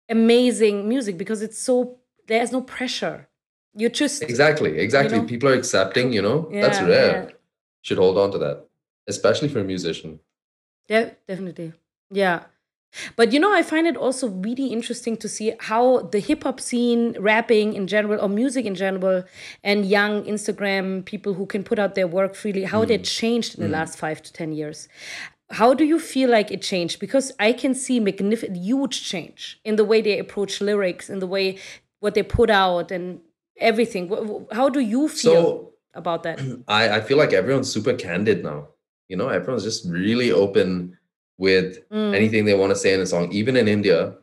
amazing 0.09 0.87
music 0.89 1.17
because 1.17 1.41
it's 1.41 1.59
so 1.59 1.97
there's 2.27 2.51
no 2.51 2.61
pressure. 2.61 3.27
You 3.75 3.89
just 3.89 4.23
Exactly, 4.23 4.79
exactly. 4.79 5.19
know? 5.19 5.25
People 5.25 5.49
are 5.49 5.53
accepting, 5.53 6.11
you 6.11 6.21
know, 6.21 6.49
that's 6.51 6.81
rare. 6.81 7.23
yeah. 7.29 7.29
Should 7.83 7.99
hold 7.99 8.17
on 8.17 8.31
to 8.31 8.37
that, 8.39 8.66
especially 9.07 9.47
for 9.47 9.59
a 9.59 9.63
musician. 9.63 10.19
Yeah, 10.87 11.11
definitely. 11.27 11.73
Yeah. 12.11 12.43
But 13.17 13.33
you 13.33 13.39
know, 13.39 13.53
I 13.53 13.63
find 13.63 13.85
it 13.85 13.97
also 13.97 14.29
really 14.29 14.67
interesting 14.67 15.17
to 15.17 15.27
see 15.27 15.53
how 15.59 16.03
the 16.13 16.19
hip 16.19 16.43
hop 16.43 16.59
scene, 16.61 17.15
rapping 17.19 17.73
in 17.73 17.85
general, 17.85 18.19
or 18.21 18.29
music 18.29 18.65
in 18.65 18.75
general, 18.75 19.25
and 19.63 19.85
young 19.85 20.23
Instagram 20.23 21.03
people 21.03 21.33
who 21.33 21.45
can 21.45 21.63
put 21.63 21.79
out 21.79 21.95
their 21.95 22.07
work 22.07 22.33
freely, 22.33 22.63
how 22.63 22.83
Mm. 22.83 22.87
they 22.87 22.97
changed 22.99 23.55
in 23.57 23.61
the 23.63 23.69
last 23.69 23.97
five 23.99 24.21
to 24.23 24.31
10 24.33 24.51
years. 24.53 24.87
how 25.51 25.73
do 25.73 25.85
you 25.85 25.97
feel 25.97 26.29
like 26.29 26.51
it 26.51 26.61
changed? 26.61 26.99
Because 26.99 27.31
I 27.39 27.53
can 27.53 27.73
see 27.73 28.01
magnificent, 28.01 28.57
huge 28.57 29.01
change 29.11 29.61
in 29.63 29.77
the 29.77 29.85
way 29.85 30.01
they 30.01 30.19
approach 30.19 30.59
lyrics, 30.59 31.09
in 31.09 31.19
the 31.19 31.27
way 31.27 31.57
what 32.01 32.15
they 32.15 32.23
put 32.23 32.49
out, 32.49 32.91
and 32.91 33.21
everything. 33.57 34.03
How 34.51 34.67
do 34.67 34.81
you 34.81 35.07
feel 35.07 35.33
so, 35.33 35.73
about 35.93 36.23
that? 36.23 36.41
I, 36.67 36.97
I 36.97 36.99
feel 37.01 37.17
like 37.17 37.31
everyone's 37.31 37.71
super 37.71 37.93
candid 37.93 38.43
now. 38.43 38.67
You 39.09 39.17
know, 39.17 39.29
everyone's 39.29 39.63
just 39.63 39.89
really 39.89 40.31
open 40.31 40.97
with 41.37 41.87
mm. 41.89 42.15
anything 42.15 42.45
they 42.45 42.55
want 42.55 42.71
to 42.71 42.75
say 42.75 42.93
in 42.93 43.01
a 43.01 43.05
song, 43.05 43.31
even 43.31 43.55
in 43.55 43.67
India, 43.67 44.15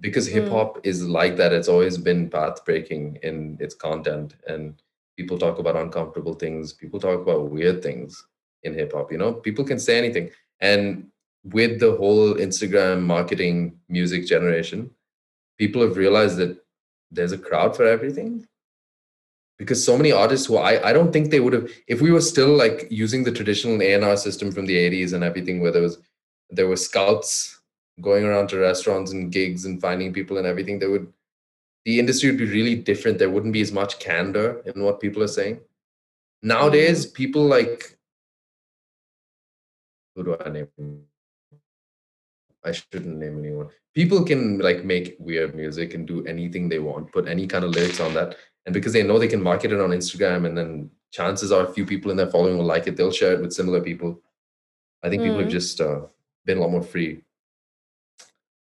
because 0.00 0.26
hip 0.26 0.48
hop 0.48 0.76
mm. 0.76 0.80
is 0.84 1.06
like 1.06 1.36
that. 1.36 1.52
It's 1.52 1.68
always 1.68 1.98
been 1.98 2.30
path 2.30 2.64
breaking 2.64 3.18
in 3.22 3.56
its 3.60 3.74
content, 3.74 4.34
and 4.46 4.80
people 5.16 5.38
talk 5.38 5.58
about 5.58 5.76
uncomfortable 5.76 6.34
things. 6.34 6.72
People 6.72 7.00
talk 7.00 7.20
about 7.20 7.50
weird 7.50 7.82
things 7.82 8.26
in 8.62 8.74
hip 8.74 8.92
hop. 8.92 9.12
You 9.12 9.18
know, 9.18 9.32
people 9.32 9.64
can 9.64 9.78
say 9.78 9.98
anything, 9.98 10.30
and 10.60 11.06
with 11.44 11.80
the 11.80 11.96
whole 11.96 12.34
Instagram 12.34 13.02
marketing 13.02 13.78
music 13.88 14.26
generation, 14.26 14.90
people 15.58 15.82
have 15.82 15.96
realized 15.96 16.36
that 16.38 16.58
there's 17.10 17.32
a 17.32 17.38
crowd 17.38 17.76
for 17.76 17.86
everything 17.86 18.46
because 19.58 19.84
so 19.84 19.96
many 19.96 20.12
artists 20.12 20.46
who 20.46 20.56
I, 20.56 20.88
I 20.88 20.92
don't 20.92 21.12
think 21.12 21.30
they 21.30 21.40
would 21.40 21.52
have 21.52 21.70
if 21.86 22.00
we 22.00 22.10
were 22.10 22.20
still 22.20 22.56
like 22.56 22.86
using 22.90 23.24
the 23.24 23.32
traditional 23.32 23.80
A&R 23.82 24.16
system 24.16 24.52
from 24.52 24.66
the 24.66 24.76
80s 24.76 25.12
and 25.12 25.24
everything 25.24 25.60
where 25.60 25.72
there 25.72 25.82
was 25.82 25.98
there 26.50 26.68
were 26.68 26.76
scouts 26.76 27.60
going 28.00 28.24
around 28.24 28.48
to 28.48 28.58
restaurants 28.58 29.12
and 29.12 29.32
gigs 29.32 29.64
and 29.64 29.80
finding 29.80 30.12
people 30.12 30.38
and 30.38 30.46
everything 30.46 30.78
there 30.78 30.90
would 30.90 31.12
the 31.84 31.98
industry 31.98 32.30
would 32.30 32.38
be 32.38 32.46
really 32.46 32.74
different 32.74 33.18
there 33.18 33.30
wouldn't 33.30 33.52
be 33.52 33.60
as 33.60 33.72
much 33.72 33.98
candor 33.98 34.62
in 34.66 34.82
what 34.82 35.00
people 35.00 35.22
are 35.22 35.34
saying 35.40 35.60
nowadays 36.42 37.04
mm-hmm. 37.04 37.14
people 37.14 37.42
like 37.42 37.98
who 40.18 40.24
do 40.24 40.36
I 40.44 40.48
name? 40.48 40.68
I 42.64 42.72
shouldn't 42.72 43.18
name 43.18 43.38
anyone. 43.38 43.68
People 43.94 44.24
can 44.24 44.58
like 44.58 44.84
make 44.84 45.16
weird 45.20 45.54
music 45.54 45.94
and 45.94 46.08
do 46.08 46.26
anything 46.26 46.68
they 46.68 46.80
want, 46.80 47.12
put 47.12 47.28
any 47.28 47.46
kind 47.46 47.64
of 47.64 47.70
lyrics 47.70 48.00
on 48.00 48.14
that. 48.14 48.36
And 48.68 48.74
because 48.74 48.92
they 48.92 49.02
know 49.02 49.18
they 49.18 49.28
can 49.28 49.42
market 49.42 49.72
it 49.72 49.80
on 49.80 49.92
Instagram 49.92 50.44
and 50.44 50.54
then 50.54 50.90
chances 51.10 51.50
are 51.50 51.64
a 51.64 51.72
few 51.72 51.86
people 51.86 52.10
in 52.10 52.18
their 52.18 52.26
following 52.26 52.58
will 52.58 52.66
like 52.66 52.86
it, 52.86 52.98
they'll 52.98 53.10
share 53.10 53.32
it 53.32 53.40
with 53.40 53.54
similar 53.54 53.80
people. 53.80 54.20
I 55.02 55.08
think 55.08 55.22
mm. 55.22 55.24
people 55.24 55.38
have 55.38 55.48
mm. 55.48 55.52
just 55.52 55.80
uh, 55.80 56.00
been 56.44 56.58
a 56.58 56.60
lot 56.60 56.70
more 56.70 56.82
free, 56.82 57.22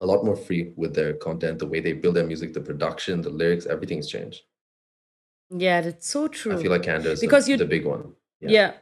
a 0.00 0.06
lot 0.06 0.24
more 0.24 0.34
free 0.34 0.72
with 0.74 0.92
their 0.92 1.12
content, 1.12 1.60
the 1.60 1.66
way 1.66 1.78
they 1.78 1.92
build 1.92 2.16
their 2.16 2.26
music, 2.26 2.52
the 2.52 2.60
production, 2.60 3.22
the 3.22 3.30
lyrics, 3.30 3.64
everything's 3.66 4.08
changed. 4.08 4.42
Yeah, 5.50 5.82
that's 5.82 6.08
so 6.08 6.26
true. 6.26 6.58
I 6.58 6.60
feel 6.60 6.72
like 6.72 6.82
Candace 6.82 7.20
because 7.20 7.48
you 7.48 7.56
the 7.56 7.64
big 7.64 7.86
one. 7.86 8.12
Yeah. 8.40 8.50
yeah. 8.50 8.72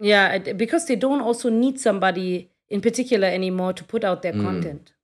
Yeah, 0.00 0.38
because 0.38 0.84
they 0.86 0.96
don't 0.96 1.20
also 1.20 1.48
need 1.48 1.78
somebody 1.78 2.50
in 2.68 2.80
particular 2.80 3.28
anymore 3.28 3.72
to 3.74 3.84
put 3.84 4.02
out 4.02 4.22
their 4.22 4.32
mm. 4.32 4.42
content. 4.42 4.94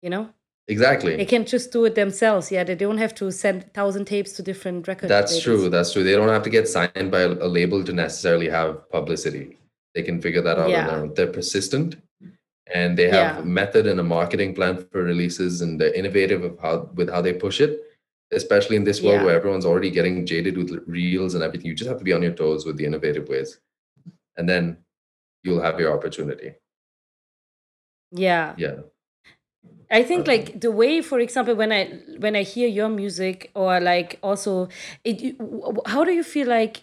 You 0.00 0.08
know? 0.08 0.30
Exactly. 0.68 1.16
They 1.16 1.24
can 1.24 1.44
just 1.44 1.72
do 1.72 1.84
it 1.84 1.94
themselves. 1.94 2.52
Yeah, 2.52 2.64
they 2.64 2.74
don't 2.74 2.98
have 2.98 3.14
to 3.16 3.30
send 3.32 3.72
thousand 3.74 4.04
tapes 4.04 4.32
to 4.32 4.42
different 4.42 4.86
record. 4.86 5.08
That's 5.08 5.32
labels. 5.32 5.44
true. 5.44 5.68
That's 5.68 5.92
true. 5.92 6.04
They 6.04 6.12
don't 6.12 6.28
have 6.28 6.44
to 6.44 6.50
get 6.50 6.68
signed 6.68 7.10
by 7.10 7.20
a, 7.20 7.28
label 7.28 7.82
to 7.84 7.92
necessarily 7.92 8.48
have 8.48 8.88
publicity. 8.90 9.58
They 9.94 10.02
can 10.02 10.20
figure 10.20 10.40
that 10.42 10.58
out 10.58 10.70
yeah. 10.70 10.82
on 10.82 10.86
their 10.86 11.02
own. 11.02 11.14
They're 11.14 11.26
persistent 11.26 11.96
and 12.72 12.96
they 12.96 13.04
have 13.04 13.36
yeah. 13.36 13.38
a 13.38 13.44
method 13.44 13.86
and 13.86 13.98
a 13.98 14.04
marketing 14.04 14.54
plan 14.54 14.86
for 14.90 15.02
releases 15.02 15.60
and 15.60 15.80
they're 15.80 15.92
innovative 15.92 16.44
of 16.44 16.58
how 16.60 16.88
with 16.94 17.10
how 17.10 17.20
they 17.20 17.32
push 17.32 17.60
it. 17.60 17.80
Especially 18.30 18.76
in 18.76 18.84
this 18.84 19.02
world 19.02 19.20
yeah. 19.20 19.26
where 19.26 19.36
everyone's 19.36 19.66
already 19.66 19.90
getting 19.90 20.24
jaded 20.24 20.56
with 20.56 20.82
reels 20.86 21.34
and 21.34 21.42
everything. 21.42 21.66
You 21.66 21.74
just 21.74 21.90
have 21.90 21.98
to 21.98 22.04
be 22.04 22.14
on 22.14 22.22
your 22.22 22.32
toes 22.32 22.64
with 22.64 22.78
the 22.78 22.86
innovative 22.86 23.28
ways 23.28 23.58
and 24.36 24.48
then 24.48 24.78
you'll 25.42 25.62
have 25.62 25.78
your 25.78 25.92
opportunity 25.92 26.54
yeah 28.10 28.54
yeah 28.56 28.76
I 29.92 30.02
think 30.02 30.26
like 30.26 30.60
the 30.60 30.70
way, 30.70 31.02
for 31.02 31.20
example, 31.20 31.54
when 31.54 31.70
I 31.70 32.00
when 32.18 32.34
I 32.34 32.42
hear 32.42 32.66
your 32.66 32.88
music 32.88 33.50
or 33.54 33.78
like 33.78 34.18
also, 34.22 34.68
it, 35.04 35.36
how 35.86 36.02
do 36.04 36.12
you 36.12 36.24
feel 36.24 36.48
like? 36.48 36.82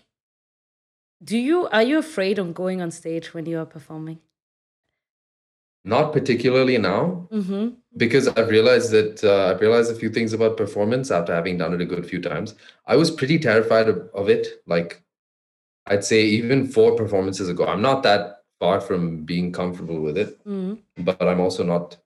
Do 1.22 1.38
you 1.38 1.68
are 1.68 1.84
you 1.84 1.98
afraid 1.98 2.40
of 2.40 2.54
going 2.54 2.82
on 2.82 2.92
stage 2.92 3.34
when 3.34 3.46
you 3.46 3.60
are 3.60 3.66
performing? 3.66 4.20
Not 5.84 6.14
particularly 6.14 6.78
now, 6.78 7.28
mm-hmm. 7.32 7.70
because 7.98 8.28
I've 8.28 8.50
realized 8.50 8.92
that 8.92 9.24
uh, 9.24 9.52
I've 9.52 9.62
realized 9.62 9.92
a 9.92 9.96
few 9.96 10.10
things 10.10 10.32
about 10.34 10.56
performance 10.56 11.10
after 11.10 11.34
having 11.34 11.58
done 11.58 11.74
it 11.74 11.82
a 11.82 11.86
good 11.86 12.06
few 12.06 12.22
times. 12.22 12.54
I 12.86 12.96
was 12.96 13.10
pretty 13.10 13.40
terrified 13.40 13.90
of, 13.90 14.08
of 14.14 14.30
it, 14.30 14.62
like 14.68 15.02
I'd 15.88 16.04
say 16.06 16.22
even 16.26 16.68
four 16.68 16.96
performances 16.96 17.50
ago, 17.50 17.66
I'm 17.66 17.82
not 17.82 18.04
that 18.04 18.44
far 18.60 18.80
from 18.80 19.24
being 19.24 19.52
comfortable 19.52 20.00
with 20.00 20.18
it, 20.18 20.46
mm-hmm. 20.46 21.04
but 21.04 21.22
I'm 21.22 21.40
also 21.40 21.64
not 21.64 21.98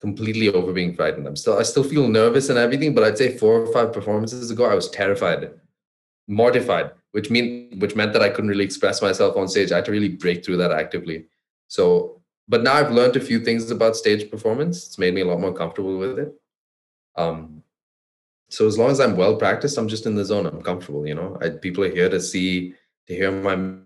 completely 0.00 0.48
over 0.48 0.72
being 0.72 0.94
frightened. 0.94 1.26
I'm 1.26 1.36
still 1.36 1.58
I 1.58 1.62
still 1.62 1.84
feel 1.84 2.08
nervous 2.08 2.48
and 2.48 2.58
everything, 2.58 2.94
but 2.94 3.04
I'd 3.04 3.18
say 3.18 3.36
four 3.36 3.62
or 3.62 3.72
five 3.72 3.92
performances 3.92 4.50
ago, 4.50 4.64
I 4.64 4.74
was 4.74 4.90
terrified, 4.90 5.50
mortified, 6.26 6.92
which 7.12 7.30
mean 7.30 7.78
which 7.78 7.96
meant 7.96 8.12
that 8.12 8.22
I 8.22 8.28
couldn't 8.28 8.50
really 8.50 8.64
express 8.64 9.02
myself 9.02 9.36
on 9.36 9.48
stage. 9.48 9.72
I 9.72 9.76
had 9.76 9.84
to 9.86 9.92
really 9.92 10.10
break 10.10 10.44
through 10.44 10.58
that 10.58 10.72
actively. 10.72 11.26
So, 11.68 12.20
but 12.48 12.62
now 12.62 12.74
I've 12.74 12.92
learned 12.92 13.16
a 13.16 13.20
few 13.20 13.40
things 13.40 13.70
about 13.70 13.96
stage 13.96 14.30
performance. 14.30 14.86
It's 14.86 14.98
made 14.98 15.14
me 15.14 15.22
a 15.22 15.26
lot 15.26 15.40
more 15.40 15.52
comfortable 15.52 15.98
with 15.98 16.18
it. 16.18 16.32
Um, 17.16 17.62
so 18.48 18.66
as 18.66 18.78
long 18.78 18.90
as 18.90 19.00
I'm 19.00 19.16
well 19.16 19.36
practiced, 19.36 19.76
I'm 19.76 19.88
just 19.88 20.06
in 20.06 20.14
the 20.14 20.24
zone. 20.24 20.46
I'm 20.46 20.62
comfortable. 20.62 21.06
You 21.06 21.14
know, 21.14 21.38
I, 21.42 21.50
people 21.50 21.84
are 21.84 21.90
here 21.90 22.08
to 22.08 22.20
see 22.20 22.74
to 23.06 23.14
hear 23.14 23.30
my. 23.30 23.84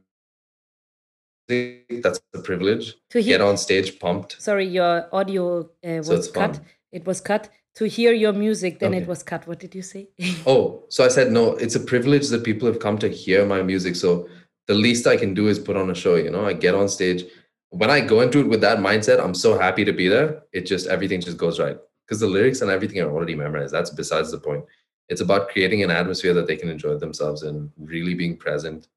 That's 1.49 2.21
a 2.35 2.41
privilege. 2.41 2.95
To 3.11 3.21
hear, 3.21 3.39
get 3.39 3.41
on 3.41 3.57
stage 3.57 3.99
pumped. 3.99 4.41
Sorry, 4.41 4.67
your 4.67 5.09
audio 5.13 5.61
uh, 5.61 6.03
was 6.05 6.27
so 6.27 6.33
cut. 6.33 6.57
Fun. 6.57 6.67
It 6.93 7.07
was 7.07 7.21
cut. 7.21 7.49
To 7.77 7.87
hear 7.87 8.13
your 8.13 8.35
music, 8.35 8.81
then 8.81 8.95
okay. 8.95 9.03
it 9.03 9.09
was 9.09 9.23
cut. 9.23 9.47
What 9.47 9.59
did 9.59 9.75
you 9.75 9.83
say? 9.83 10.09
oh, 10.47 10.85
so 10.89 11.05
I 11.05 11.09
said 11.09 11.33
no. 11.33 11.55
It's 11.55 11.75
a 11.75 11.81
privilege 11.81 12.29
that 12.29 12.45
people 12.45 12.69
have 12.69 12.81
come 12.81 12.99
to 12.99 13.09
hear 13.09 13.47
my 13.47 13.63
music. 13.63 13.97
So 13.97 14.29
the 14.67 14.75
least 14.75 15.07
I 15.07 15.17
can 15.17 15.35
do 15.35 15.49
is 15.49 15.59
put 15.59 15.77
on 15.77 15.91
a 15.91 15.95
show. 15.95 16.17
You 16.17 16.31
know, 16.31 16.47
I 16.47 16.53
get 16.53 16.75
on 16.75 16.89
stage. 16.89 17.25
When 17.71 17.91
I 17.91 18.01
go 18.01 18.21
into 18.21 18.41
it 18.41 18.49
with 18.49 18.61
that 18.61 18.79
mindset, 18.79 19.25
I'm 19.25 19.35
so 19.35 19.59
happy 19.59 19.85
to 19.85 19.93
be 19.93 20.09
there. 20.09 20.43
It 20.53 20.67
just 20.67 20.87
everything 20.87 21.21
just 21.23 21.39
goes 21.39 21.59
right 21.59 21.79
because 22.07 22.21
the 22.21 22.27
lyrics 22.27 22.61
and 22.61 22.71
everything 22.71 23.01
are 23.01 23.11
already 23.11 23.35
memorized. 23.35 23.73
That's 23.73 23.91
besides 23.91 24.31
the 24.31 24.39
point. 24.39 24.65
It's 25.09 25.23
about 25.23 25.49
creating 25.49 25.83
an 25.83 25.91
atmosphere 25.91 26.35
that 26.35 26.47
they 26.47 26.57
can 26.57 26.69
enjoy 26.69 26.97
themselves 26.97 27.43
and 27.43 27.71
really 27.79 28.15
being 28.15 28.37
present 28.37 28.89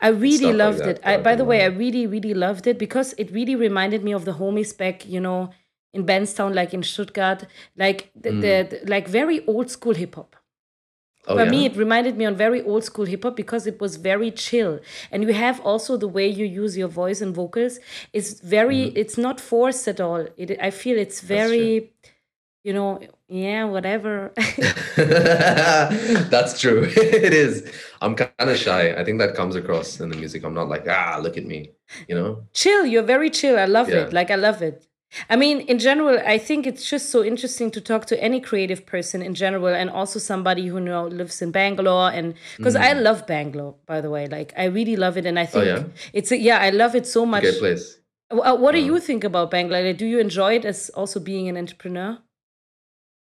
I 0.00 0.08
really 0.08 0.52
loved 0.52 0.80
like 0.80 0.88
it. 0.88 1.00
I, 1.04 1.16
by 1.18 1.34
the 1.34 1.44
way, 1.44 1.62
I 1.62 1.66
really, 1.66 2.06
really 2.06 2.34
loved 2.34 2.66
it 2.66 2.78
because 2.78 3.14
it 3.18 3.30
really 3.32 3.56
reminded 3.56 4.04
me 4.04 4.12
of 4.12 4.24
the 4.24 4.32
homies 4.32 4.76
back, 4.76 5.06
you 5.06 5.20
know, 5.20 5.50
in 5.92 6.04
Benztown, 6.04 6.54
like 6.54 6.74
in 6.74 6.82
Stuttgart, 6.82 7.46
like 7.76 8.10
the, 8.14 8.30
mm. 8.30 8.40
the, 8.40 8.78
the 8.78 8.90
like 8.90 9.08
very 9.08 9.46
old 9.46 9.70
school 9.70 9.94
hip 9.94 10.14
hop. 10.14 10.36
Oh, 11.26 11.36
For 11.36 11.44
yeah? 11.44 11.50
me, 11.50 11.64
it 11.64 11.76
reminded 11.76 12.18
me 12.18 12.26
on 12.26 12.36
very 12.36 12.60
old 12.62 12.84
school 12.84 13.06
hip 13.06 13.22
hop 13.22 13.34
because 13.34 13.66
it 13.66 13.80
was 13.80 13.96
very 13.96 14.30
chill, 14.30 14.80
and 15.10 15.22
you 15.22 15.32
have 15.32 15.60
also 15.60 15.96
the 15.96 16.08
way 16.08 16.28
you 16.28 16.44
use 16.44 16.76
your 16.76 16.88
voice 16.88 17.20
and 17.20 17.34
vocals 17.34 17.78
It's 18.12 18.40
very. 18.40 18.90
Mm. 18.90 18.96
It's 18.96 19.16
not 19.16 19.40
forced 19.40 19.88
at 19.88 20.00
all. 20.00 20.26
It, 20.36 20.58
I 20.60 20.70
feel 20.70 20.98
it's 20.98 21.20
very 21.20 21.94
you 22.64 22.72
know, 22.72 22.98
yeah, 23.34 23.64
whatever. 23.64 24.32
That's 24.96 26.60
true. 26.60 26.84
it 26.96 27.32
is. 27.32 27.68
I'm 28.00 28.14
kind 28.14 28.30
of 28.38 28.56
shy. 28.56 28.94
I 28.94 29.04
think 29.04 29.18
that 29.18 29.34
comes 29.34 29.56
across 29.56 29.98
in 29.98 30.08
the 30.08 30.16
music. 30.16 30.44
I'm 30.44 30.54
not 30.54 30.68
like, 30.68 30.86
ah, 30.88 31.18
look 31.20 31.36
at 31.36 31.44
me, 31.44 31.70
you 32.08 32.14
know? 32.14 32.44
Chill. 32.52 32.86
You're 32.86 33.02
very 33.02 33.30
chill. 33.30 33.58
I 33.58 33.64
love 33.64 33.88
yeah. 33.88 34.02
it. 34.02 34.12
Like, 34.12 34.30
I 34.30 34.36
love 34.36 34.62
it. 34.62 34.86
I 35.28 35.34
mean, 35.34 35.60
in 35.62 35.80
general, 35.80 36.20
I 36.24 36.38
think 36.38 36.64
it's 36.64 36.88
just 36.88 37.10
so 37.10 37.24
interesting 37.24 37.72
to 37.72 37.80
talk 37.80 38.06
to 38.06 38.22
any 38.22 38.40
creative 38.40 38.86
person 38.86 39.20
in 39.20 39.34
general, 39.34 39.74
and 39.74 39.90
also 39.90 40.20
somebody 40.20 40.68
who 40.68 40.78
know 40.78 41.06
lives 41.06 41.42
in 41.42 41.50
Bangalore, 41.50 42.10
and 42.10 42.34
because 42.56 42.74
mm. 42.74 42.82
I 42.82 42.92
love 42.94 43.24
Bangalore, 43.26 43.76
by 43.86 44.00
the 44.00 44.10
way, 44.10 44.26
like 44.26 44.52
I 44.56 44.64
really 44.64 44.96
love 44.96 45.16
it, 45.16 45.24
and 45.24 45.38
I 45.38 45.46
think 45.46 45.64
oh, 45.64 45.68
yeah? 45.68 45.84
it's 46.12 46.32
a, 46.32 46.36
yeah, 46.36 46.58
I 46.58 46.70
love 46.70 46.96
it 46.96 47.06
so 47.06 47.24
much. 47.24 47.42
Great 47.42 47.58
place. 47.58 47.98
What 48.30 48.72
do 48.72 48.78
uh, 48.78 48.86
you 48.86 48.98
think 48.98 49.22
about 49.22 49.52
Bangalore? 49.52 49.92
Do 49.92 50.04
you 50.04 50.18
enjoy 50.18 50.54
it 50.54 50.64
as 50.64 50.90
also 50.90 51.20
being 51.20 51.48
an 51.48 51.56
entrepreneur? 51.56 52.18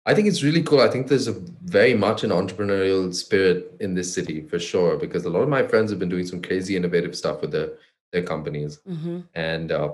I 0.06 0.14
think 0.14 0.28
it's 0.28 0.44
really 0.44 0.62
cool. 0.62 0.82
I 0.82 0.90
think 0.90 1.08
there's 1.08 1.30
a 1.30 1.40
very 1.64 1.94
much 1.94 2.24
an 2.24 2.30
entrepreneurial 2.30 3.14
spirit 3.14 3.74
in 3.80 3.94
this 3.94 4.14
city 4.14 4.42
for 4.42 4.60
sure, 4.60 4.98
because 4.98 5.24
a 5.24 5.30
lot 5.30 5.44
of 5.44 5.50
my 5.50 5.66
friends 5.66 5.92
have 5.92 6.00
been 6.00 6.10
doing 6.10 6.28
some 6.28 6.42
crazy 6.42 6.76
innovative 6.76 7.16
stuff 7.16 7.42
with 7.42 7.52
their 7.52 7.70
their 8.12 8.24
companies, 8.24 8.80
mm-hmm. 8.88 9.22
and 9.34 9.72
uh, 9.72 9.94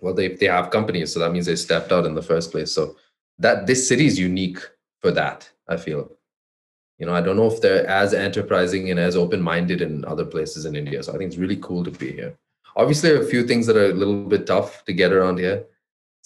well, 0.00 0.14
they 0.14 0.28
they 0.28 0.46
have 0.46 0.70
companies, 0.70 1.12
so 1.12 1.20
that 1.20 1.32
means 1.32 1.46
they 1.46 1.56
stepped 1.56 1.92
out 1.92 2.06
in 2.06 2.14
the 2.14 2.22
first 2.22 2.50
place. 2.50 2.72
So 2.72 2.96
that 3.38 3.66
this 3.66 3.88
city 3.88 4.06
is 4.06 4.18
unique 4.18 4.58
for 5.00 5.10
that. 5.12 5.48
I 5.68 5.76
feel, 5.76 6.10
you 6.98 7.06
know, 7.06 7.14
I 7.14 7.20
don't 7.20 7.36
know 7.36 7.46
if 7.46 7.60
they're 7.60 7.86
as 7.86 8.14
enterprising 8.14 8.90
and 8.90 8.98
as 8.98 9.16
open 9.16 9.40
minded 9.40 9.80
in 9.80 10.04
other 10.04 10.24
places 10.24 10.64
in 10.66 10.76
India. 10.76 11.02
So 11.02 11.14
I 11.14 11.18
think 11.18 11.28
it's 11.28 11.38
really 11.38 11.56
cool 11.56 11.84
to 11.84 11.90
be 11.90 12.12
here. 12.12 12.36
Obviously, 12.76 13.10
there 13.10 13.20
are 13.20 13.24
a 13.24 13.28
few 13.28 13.46
things 13.46 13.66
that 13.66 13.76
are 13.76 13.90
a 13.90 13.94
little 13.94 14.24
bit 14.24 14.46
tough 14.46 14.84
to 14.86 14.92
get 14.92 15.12
around 15.12 15.38
here 15.38 15.64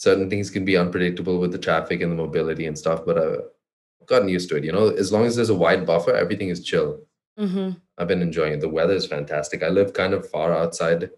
certain 0.07 0.29
things 0.31 0.51
can 0.51 0.65
be 0.65 0.77
unpredictable 0.77 1.39
with 1.43 1.53
the 1.53 1.65
traffic 1.67 2.01
and 2.03 2.13
the 2.13 2.17
mobility 2.25 2.67
and 2.67 2.79
stuff 2.83 3.05
but 3.05 3.19
i've 3.19 4.07
gotten 4.13 4.29
used 4.29 4.49
to 4.49 4.57
it 4.57 4.65
you 4.65 4.73
know 4.73 4.89
as 5.05 5.13
long 5.13 5.25
as 5.27 5.35
there's 5.37 5.55
a 5.57 5.63
wide 5.65 5.85
buffer 5.87 6.15
everything 6.15 6.51
is 6.55 6.65
chill 6.71 6.91
mm-hmm. 7.39 7.71
i've 7.99 8.09
been 8.13 8.23
enjoying 8.23 8.53
it 8.55 8.61
the 8.61 8.75
weather 8.79 8.95
is 8.95 9.07
fantastic 9.15 9.63
i 9.63 9.69
live 9.79 9.93
kind 9.93 10.15
of 10.15 10.29
far 10.31 10.53
outside 10.53 11.11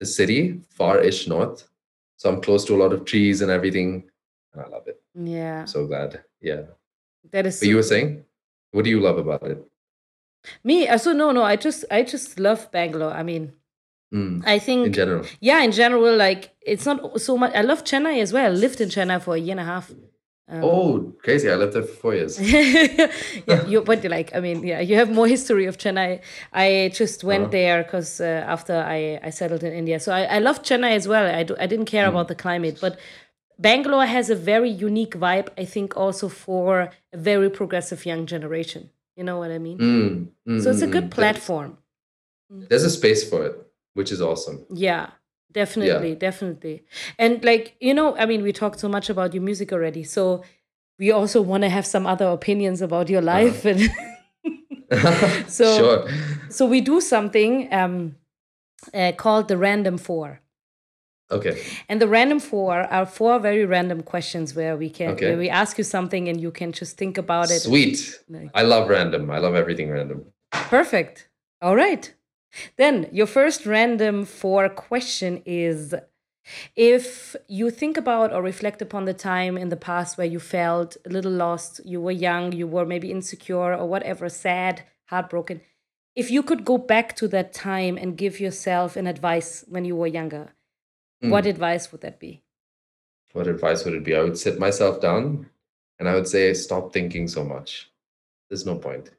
the 0.00 0.06
city, 0.06 0.60
far-ish 0.70 1.26
north. 1.28 1.68
So 2.16 2.30
I'm 2.30 2.40
close 2.40 2.64
to 2.66 2.74
a 2.74 2.80
lot 2.82 2.92
of 2.92 3.04
trees 3.04 3.40
and 3.42 3.50
everything, 3.50 4.04
and 4.52 4.62
I 4.62 4.68
love 4.68 4.86
it. 4.86 5.00
Yeah. 5.14 5.64
So 5.64 5.86
glad. 5.86 6.22
Yeah. 6.40 6.62
That 7.30 7.46
is 7.46 7.60
But 7.60 7.68
you 7.68 7.76
were 7.76 7.82
saying, 7.82 8.24
what 8.72 8.84
do 8.84 8.90
you 8.90 9.00
love 9.00 9.18
about 9.18 9.42
it? 9.44 9.64
me. 10.62 10.88
uh, 10.88 10.98
So 10.98 11.12
no, 11.12 11.30
no. 11.32 11.42
I 11.42 11.56
just, 11.56 11.84
I 11.90 12.02
just 12.02 12.38
love 12.38 12.70
Bangalore. 12.70 13.12
I 13.12 13.22
mean, 13.22 13.52
Mm, 14.14 14.42
I 14.46 14.58
think 14.60 14.86
in 14.86 14.92
general. 14.92 15.24
yeah, 15.40 15.60
in 15.62 15.72
general, 15.72 16.16
like 16.16 16.42
it's 16.72 16.86
not 16.86 17.20
so 17.20 17.36
much. 17.36 17.52
I 17.54 17.62
love 17.62 17.82
Chennai 17.84 18.20
as 18.22 18.32
well. 18.32 18.46
I 18.52 18.54
lived 18.54 18.80
in 18.80 18.88
Chennai 18.88 19.20
for 19.20 19.34
a 19.34 19.38
year 19.38 19.52
and 19.52 19.60
a 19.60 19.64
half. 19.64 19.90
Um, 20.46 20.62
Oh, 20.62 21.12
crazy! 21.24 21.50
I 21.50 21.56
lived 21.56 21.72
there 21.72 21.82
for 21.82 21.96
four 22.02 22.14
years. 22.14 22.38
yeah, 23.50 23.66
you, 23.66 23.80
but 23.80 24.04
like, 24.04 24.28
I 24.36 24.40
mean, 24.40 24.62
yeah, 24.62 24.80
you 24.80 24.94
have 24.96 25.10
more 25.10 25.26
history 25.26 25.66
of 25.66 25.78
Chennai. 25.78 26.20
I 26.52 26.90
just 26.94 27.24
went 27.24 27.44
Uh-huh. 27.44 27.50
there 27.58 27.82
because 27.82 28.20
uh, 28.20 28.44
after 28.54 28.74
I, 28.96 29.18
I 29.22 29.30
settled 29.30 29.62
in 29.64 29.72
India, 29.72 29.98
so 29.98 30.12
I, 30.12 30.22
I 30.36 30.38
love 30.38 30.62
Chennai 30.62 30.92
as 30.94 31.08
well. 31.08 31.26
I, 31.40 31.42
do, 31.42 31.56
I 31.58 31.66
didn't 31.66 31.86
care 31.86 32.06
Mm. 32.06 32.10
about 32.12 32.28
the 32.28 32.34
climate, 32.34 32.78
but 32.80 32.98
Bangalore 33.58 34.06
has 34.06 34.30
a 34.30 34.34
very 34.36 34.68
unique 34.70 35.16
vibe. 35.24 35.48
I 35.58 35.64
think 35.64 35.96
also 35.96 36.28
for 36.28 36.90
a 37.12 37.16
very 37.30 37.50
progressive 37.50 38.04
young 38.06 38.26
generation. 38.26 38.90
You 39.16 39.24
know 39.24 39.38
what 39.38 39.50
I 39.50 39.58
mean? 39.58 39.78
Mm, 39.78 40.28
mm, 40.48 40.62
So 40.62 40.70
it's 40.70 40.82
a 40.82 40.86
mm, 40.86 40.92
good 40.96 41.08
mm. 41.10 41.10
platform. 41.18 41.78
There's 42.50 42.84
a 42.84 42.90
space 42.90 43.22
for 43.28 43.46
it, 43.46 43.54
which 43.94 44.12
is 44.12 44.20
awesome. 44.20 44.64
Yeah, 44.70 45.10
definitely, 45.52 46.14
definitely. 46.14 46.84
And 47.18 47.42
like, 47.44 47.76
you 47.80 47.94
know, 47.94 48.16
I 48.16 48.26
mean, 48.26 48.42
we 48.42 48.52
talked 48.52 48.78
so 48.80 48.88
much 48.88 49.08
about 49.10 49.34
your 49.34 49.42
music 49.42 49.72
already. 49.72 50.04
So 50.04 50.42
we 50.98 51.10
also 51.10 51.40
want 51.42 51.62
to 51.62 51.68
have 51.68 51.86
some 51.86 52.06
other 52.06 52.26
opinions 52.26 52.82
about 52.82 53.08
your 53.08 53.22
life. 53.22 53.64
And 53.64 53.80
So- 55.48 55.78
sure. 55.78 56.08
so 56.50 56.66
we 56.66 56.80
do 56.80 57.00
something 57.00 57.72
um, 57.72 58.16
uh, 58.92 59.12
called 59.16 59.48
the 59.48 59.56
Random 59.56 59.98
Four. 59.98 60.40
Okay. 61.30 61.60
And 61.88 62.00
the 62.02 62.06
Random 62.06 62.38
Four 62.38 62.80
are 62.82 63.06
four 63.06 63.38
very 63.40 63.64
random 63.64 64.02
questions 64.02 64.54
where 64.54 64.76
we 64.76 64.90
can, 64.90 65.10
Okay. 65.12 65.30
where 65.30 65.38
we 65.38 65.48
ask 65.48 65.78
you 65.78 65.84
something 65.84 66.28
and 66.28 66.38
you 66.40 66.50
can 66.50 66.70
just 66.70 66.96
think 66.98 67.16
about 67.18 67.50
it. 67.50 67.60
Sweet. 67.60 68.20
Like- 68.28 68.50
I 68.54 68.62
love 68.62 68.88
random. 68.90 69.30
I 69.30 69.38
love 69.38 69.54
everything 69.54 69.90
random. 69.90 70.26
Perfect. 70.52 71.28
All 71.62 71.74
right. 71.74 72.12
Then 72.76 73.08
your 73.12 73.26
first 73.26 73.66
random 73.66 74.24
four 74.24 74.68
question 74.68 75.42
is 75.44 75.94
if 76.76 77.34
you 77.48 77.70
think 77.70 77.96
about 77.96 78.32
or 78.32 78.42
reflect 78.42 78.82
upon 78.82 79.06
the 79.06 79.14
time 79.14 79.56
in 79.56 79.70
the 79.70 79.76
past 79.76 80.18
where 80.18 80.26
you 80.26 80.38
felt 80.38 80.96
a 81.06 81.08
little 81.08 81.32
lost, 81.32 81.80
you 81.84 82.00
were 82.00 82.10
young, 82.10 82.52
you 82.52 82.66
were 82.66 82.84
maybe 82.84 83.10
insecure 83.10 83.74
or 83.74 83.86
whatever, 83.88 84.28
sad, 84.28 84.82
heartbroken. 85.06 85.62
If 86.14 86.30
you 86.30 86.42
could 86.42 86.64
go 86.64 86.78
back 86.78 87.16
to 87.16 87.28
that 87.28 87.52
time 87.52 87.96
and 87.96 88.16
give 88.16 88.40
yourself 88.40 88.96
an 88.96 89.06
advice 89.06 89.64
when 89.68 89.84
you 89.84 89.96
were 89.96 90.06
younger, 90.06 90.54
what 91.20 91.44
Mm. 91.44 91.50
advice 91.50 91.90
would 91.90 92.02
that 92.02 92.20
be? 92.20 92.42
What 93.32 93.48
advice 93.48 93.84
would 93.84 93.94
it 93.94 94.04
be? 94.04 94.14
I 94.14 94.22
would 94.22 94.38
sit 94.38 94.58
myself 94.58 95.00
down 95.00 95.50
and 95.98 96.08
I 96.08 96.14
would 96.14 96.28
say, 96.28 96.54
stop 96.54 96.92
thinking 96.92 97.26
so 97.26 97.42
much. 97.42 97.90
There's 98.48 98.66
no 98.66 98.76
point. 98.78 99.10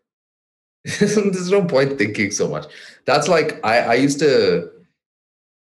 There's 0.99 1.51
no 1.51 1.65
point 1.65 1.97
thinking 1.97 2.29
so 2.29 2.47
much. 2.47 2.67
That's 3.05 3.27
like 3.27 3.59
I, 3.65 3.79
I 3.79 3.93
used 3.95 4.19
to 4.19 4.71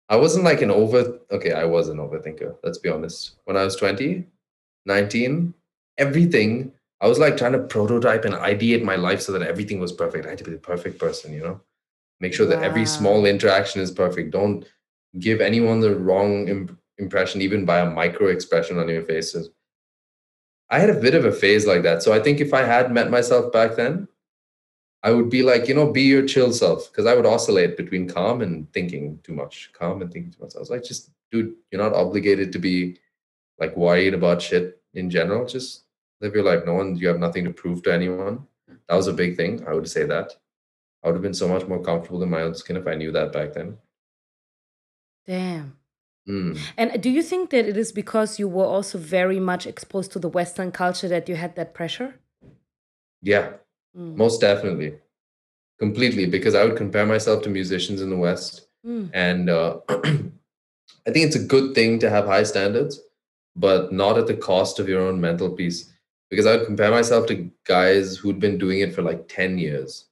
I 0.09 0.17
wasn't 0.17 0.43
like 0.43 0.61
an 0.61 0.69
over 0.69 1.17
okay, 1.31 1.53
I 1.53 1.63
was 1.63 1.87
an 1.87 1.97
overthinker, 1.97 2.57
let's 2.63 2.77
be 2.77 2.89
honest. 2.89 3.35
When 3.45 3.55
I 3.55 3.63
was 3.63 3.77
20, 3.77 4.25
19, 4.85 5.53
everything, 5.97 6.73
I 6.99 7.07
was 7.07 7.19
like 7.19 7.37
trying 7.37 7.53
to 7.53 7.59
prototype 7.59 8.25
and 8.25 8.35
ideate 8.35 8.83
my 8.83 8.97
life 8.97 9.21
so 9.21 9.31
that 9.31 9.41
everything 9.41 9.79
was 9.79 9.93
perfect. 9.93 10.25
I 10.25 10.29
had 10.29 10.39
to 10.39 10.43
be 10.43 10.51
the 10.51 10.57
perfect 10.57 10.99
person, 10.99 11.33
you 11.33 11.41
know? 11.41 11.61
Make 12.19 12.33
sure 12.33 12.45
that 12.45 12.61
every 12.61 12.85
small 12.85 13.25
interaction 13.25 13.81
is 13.81 13.91
perfect. 13.91 14.31
Don't 14.31 14.65
give 15.19 15.41
anyone 15.41 15.79
the 15.79 15.95
wrong 15.95 16.47
Im- 16.47 16.79
impression, 16.97 17.41
even 17.41 17.65
by 17.65 17.79
a 17.79 17.89
micro 17.89 18.27
expression 18.27 18.77
on 18.77 18.89
your 18.89 19.03
faces. 19.03 19.49
I 20.69 20.79
had 20.79 20.89
a 20.89 20.99
bit 20.99 21.15
of 21.15 21.25
a 21.25 21.31
phase 21.31 21.65
like 21.65 21.83
that. 21.83 22.03
So 22.03 22.13
I 22.13 22.19
think 22.19 22.39
if 22.39 22.53
I 22.53 22.63
had 22.63 22.91
met 22.91 23.09
myself 23.09 23.51
back 23.51 23.75
then, 23.75 24.07
I 25.03 25.11
would 25.11 25.29
be 25.29 25.43
like, 25.43 25.67
you 25.67 25.75
know, 25.75 25.91
be 25.91 26.03
your 26.03 26.25
chill 26.25 26.53
self. 26.53 26.89
Because 26.89 27.05
I 27.05 27.13
would 27.13 27.25
oscillate 27.25 27.75
between 27.75 28.07
calm 28.07 28.41
and 28.41 28.71
thinking 28.71 29.19
too 29.23 29.33
much, 29.33 29.69
calm 29.73 30.01
and 30.01 30.11
thinking 30.11 30.31
too 30.31 30.41
much. 30.41 30.55
I 30.55 30.59
was 30.59 30.69
like, 30.69 30.83
just, 30.83 31.11
dude, 31.31 31.53
you're 31.71 31.81
not 31.81 31.93
obligated 31.93 32.53
to 32.53 32.59
be 32.59 32.97
like 33.59 33.75
worried 33.75 34.13
about 34.13 34.41
shit 34.41 34.81
in 34.93 35.09
general. 35.09 35.45
Just 35.45 35.83
live 36.21 36.33
your 36.33 36.45
life. 36.45 36.63
No 36.65 36.73
one, 36.73 36.95
you 36.95 37.09
have 37.09 37.19
nothing 37.19 37.43
to 37.43 37.51
prove 37.51 37.83
to 37.83 37.93
anyone. 37.93 38.47
That 38.87 38.95
was 38.95 39.07
a 39.07 39.13
big 39.13 39.35
thing. 39.35 39.65
I 39.67 39.73
would 39.73 39.89
say 39.89 40.05
that. 40.05 40.33
I 41.03 41.07
would 41.07 41.15
have 41.15 41.21
been 41.21 41.33
so 41.33 41.49
much 41.49 41.67
more 41.67 41.81
comfortable 41.81 42.23
in 42.23 42.29
my 42.29 42.41
own 42.41 42.55
skin 42.55 42.77
if 42.77 42.87
I 42.87 42.95
knew 42.95 43.11
that 43.11 43.33
back 43.33 43.53
then. 43.53 43.77
Damn. 45.27 45.77
Mm. 46.27 46.57
And 46.77 47.01
do 47.01 47.09
you 47.09 47.21
think 47.21 47.49
that 47.49 47.67
it 47.67 47.75
is 47.75 47.91
because 47.91 48.39
you 48.39 48.47
were 48.47 48.65
also 48.65 48.97
very 48.97 49.39
much 49.39 49.67
exposed 49.67 50.13
to 50.13 50.19
the 50.19 50.29
Western 50.29 50.71
culture 50.71 51.09
that 51.09 51.27
you 51.27 51.35
had 51.35 51.57
that 51.57 51.73
pressure? 51.73 52.15
Yeah, 53.21 53.53
Mm. 53.97 54.15
most 54.15 54.41
definitely. 54.41 54.95
Completely. 55.79 56.25
Because 56.25 56.55
I 56.55 56.65
would 56.65 56.77
compare 56.77 57.05
myself 57.05 57.43
to 57.43 57.49
musicians 57.49 58.01
in 58.01 58.09
the 58.09 58.15
West. 58.17 58.67
Mm. 58.85 59.09
And 59.13 59.49
uh, 59.49 59.77
I 59.89 61.11
think 61.11 61.25
it's 61.27 61.35
a 61.35 61.43
good 61.43 61.75
thing 61.75 61.99
to 61.99 62.09
have 62.09 62.25
high 62.25 62.43
standards, 62.43 62.99
but 63.55 63.91
not 63.91 64.17
at 64.17 64.27
the 64.27 64.35
cost 64.35 64.79
of 64.79 64.87
your 64.89 65.01
own 65.01 65.19
mental 65.19 65.49
peace. 65.51 65.91
Because 66.29 66.45
I 66.45 66.55
would 66.57 66.65
compare 66.65 66.89
myself 66.91 67.27
to 67.27 67.49
guys 67.65 68.17
who'd 68.17 68.39
been 68.39 68.57
doing 68.57 68.79
it 68.79 68.93
for 68.95 69.01
like 69.03 69.27
10 69.27 69.57
years. 69.57 70.05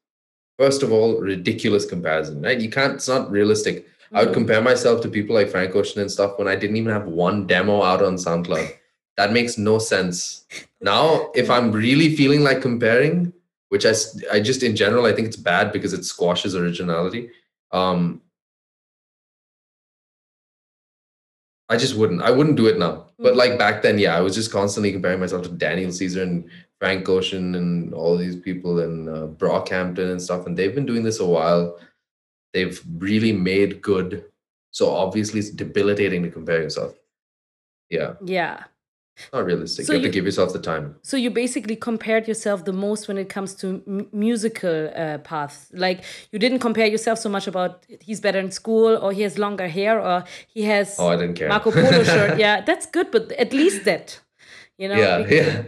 First 0.59 0.83
of 0.83 0.91
all, 0.91 1.19
ridiculous 1.19 1.85
comparison, 1.85 2.41
right? 2.41 2.59
You 2.59 2.69
can't, 2.69 2.93
it's 2.95 3.07
not 3.07 3.31
realistic. 3.31 3.87
I 4.13 4.19
would 4.19 4.29
Mhm. 4.29 4.33
compare 4.33 4.61
myself 4.61 5.01
to 5.01 5.07
people 5.09 5.33
like 5.33 5.49
Frank 5.49 5.75
Ocean 5.75 6.01
and 6.01 6.11
stuff 6.11 6.37
when 6.37 6.47
I 6.47 6.55
didn't 6.55 6.75
even 6.75 6.91
have 6.91 7.05
one 7.07 7.47
demo 7.47 7.81
out 7.81 8.03
on 8.03 8.15
SoundCloud. 8.17 8.69
That 9.17 9.33
makes 9.33 9.57
no 9.57 9.79
sense. 9.79 10.45
Now, 10.81 11.29
if 11.35 11.49
I'm 11.51 11.71
really 11.71 12.15
feeling 12.15 12.41
like 12.43 12.61
comparing, 12.61 13.31
which 13.71 13.85
I, 13.85 13.93
I 14.29 14.41
just 14.41 14.63
in 14.63 14.75
general, 14.75 15.05
I 15.05 15.13
think 15.13 15.27
it's 15.27 15.37
bad 15.37 15.71
because 15.71 15.93
it 15.93 16.03
squashes 16.03 16.57
originality. 16.57 17.29
Um, 17.71 18.21
I 21.69 21.77
just 21.77 21.95
wouldn't. 21.95 22.21
I 22.21 22.31
wouldn't 22.31 22.57
do 22.57 22.67
it 22.67 22.77
now. 22.77 23.07
But 23.17 23.33
Mhm. 23.33 23.37
like 23.37 23.57
back 23.57 23.81
then, 23.81 23.97
yeah, 23.97 24.17
I 24.17 24.19
was 24.19 24.35
just 24.35 24.51
constantly 24.51 24.91
comparing 24.91 25.21
myself 25.21 25.43
to 25.43 25.49
Daniel 25.49 25.89
Caesar 25.93 26.23
and 26.23 26.49
Frank 26.79 27.07
Ocean 27.07 27.55
and 27.55 27.93
all 27.93 28.17
these 28.17 28.35
people 28.35 28.79
and 28.81 29.07
uh, 29.07 29.27
Brockhampton 29.27 30.11
and 30.11 30.21
stuff. 30.21 30.45
And 30.47 30.57
they've 30.57 30.75
been 30.75 30.85
doing 30.85 31.03
this 31.03 31.21
a 31.21 31.25
while. 31.25 31.79
They've 32.53 32.77
really 32.97 33.31
made 33.31 33.81
good. 33.81 34.25
So 34.71 34.89
obviously, 34.89 35.39
it's 35.39 35.49
debilitating 35.49 36.23
to 36.23 36.29
compare 36.29 36.61
yourself. 36.61 36.93
Yeah, 37.89 38.15
Yeah. 38.25 38.65
Not 39.33 39.45
realistic. 39.45 39.85
So 39.85 39.93
you 39.93 39.97
have 39.99 40.03
you- 40.05 40.11
to 40.11 40.13
give 40.13 40.25
yourself 40.25 40.53
the 40.53 40.59
time. 40.59 40.95
So 41.03 41.17
you 41.17 41.29
basically 41.29 41.75
compared 41.75 42.27
yourself 42.27 42.65
the 42.65 42.73
most 42.73 43.07
when 43.07 43.17
it 43.17 43.29
comes 43.29 43.53
to 43.55 43.81
m- 43.87 44.07
musical 44.11 44.91
uh, 44.95 45.17
paths. 45.19 45.67
Like 45.73 46.03
you 46.31 46.39
didn't 46.39 46.59
compare 46.59 46.87
yourself 46.87 47.19
so 47.19 47.29
much 47.29 47.47
about 47.47 47.85
he's 47.99 48.19
better 48.21 48.39
in 48.39 48.51
school 48.51 48.97
or 48.97 49.11
he 49.11 49.21
has 49.23 49.37
longer 49.37 49.67
hair 49.67 49.99
or 49.99 50.23
he 50.47 50.63
has 50.63 50.95
Oh, 50.99 51.07
I 51.09 51.15
didn't 51.15 51.35
care. 51.35 51.49
Marco 51.49 51.71
Polo 51.71 52.03
shirt. 52.03 52.37
Yeah, 52.45 52.61
that's 52.61 52.85
good, 52.85 53.11
but 53.11 53.31
at 53.33 53.51
least 53.53 53.85
that, 53.85 54.19
you 54.77 54.87
know. 54.89 54.95
yeah, 54.97 55.17
yeah, 55.29 55.63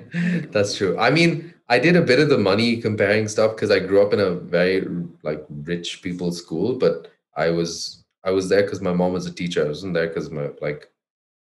that's 0.52 0.76
true. 0.78 0.98
I 0.98 1.10
mean, 1.10 1.54
I 1.70 1.80
did 1.80 1.96
a 1.96 2.02
bit 2.02 2.20
of 2.20 2.30
the 2.30 2.38
money 2.38 2.78
comparing 2.78 3.28
stuff 3.28 3.56
because 3.56 3.72
I 3.72 3.80
grew 3.80 4.02
up 4.06 4.14
in 4.14 4.20
a 4.20 4.32
very 4.32 4.86
like 5.24 5.44
rich 5.50 6.02
people's 6.02 6.38
school, 6.38 6.76
but 6.78 7.08
I 7.36 7.50
was 7.50 8.04
I 8.24 8.32
was 8.32 8.50
there 8.50 8.62
because 8.64 8.82
my 8.82 8.94
mom 8.94 9.14
was 9.14 9.26
a 9.26 9.34
teacher. 9.34 9.66
I 9.66 9.68
wasn't 9.70 9.94
there 9.94 10.08
because 10.08 10.30
my 10.30 10.50
like 10.62 10.90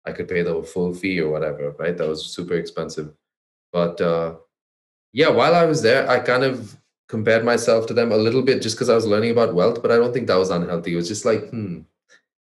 I 0.05 0.13
could 0.13 0.29
pay 0.29 0.43
the 0.43 0.63
full 0.63 0.93
fee 0.95 1.21
or 1.21 1.31
whatever, 1.31 1.71
right? 1.79 1.97
That 1.97 2.09
was 2.09 2.27
super 2.27 2.55
expensive. 2.55 3.13
But 3.73 4.01
uh, 4.01 4.37
yeah, 5.13 5.29
while 5.29 5.55
I 5.55 5.65
was 5.65 5.83
there, 5.83 6.09
I 6.09 6.19
kind 6.19 6.45
of 6.45 6.77
compared 7.09 7.45
myself 7.45 7.87
to 7.87 7.95
them 7.95 8.11
a 8.11 8.17
little 8.17 8.43
bit 8.43 8.63
just 8.63 8.77
because 8.77 8.89
I 8.89 8.95
was 8.95 9.07
learning 9.07 9.31
about 9.31 9.55
wealth, 9.55 9.83
but 9.83 9.93
I 9.93 9.97
don't 9.97 10.13
think 10.13 10.27
that 10.27 10.39
was 10.39 10.51
unhealthy. 10.51 10.95
It 10.95 10.97
was 10.97 11.09
just 11.09 11.25
like, 11.25 11.51
hmm, 11.51 11.81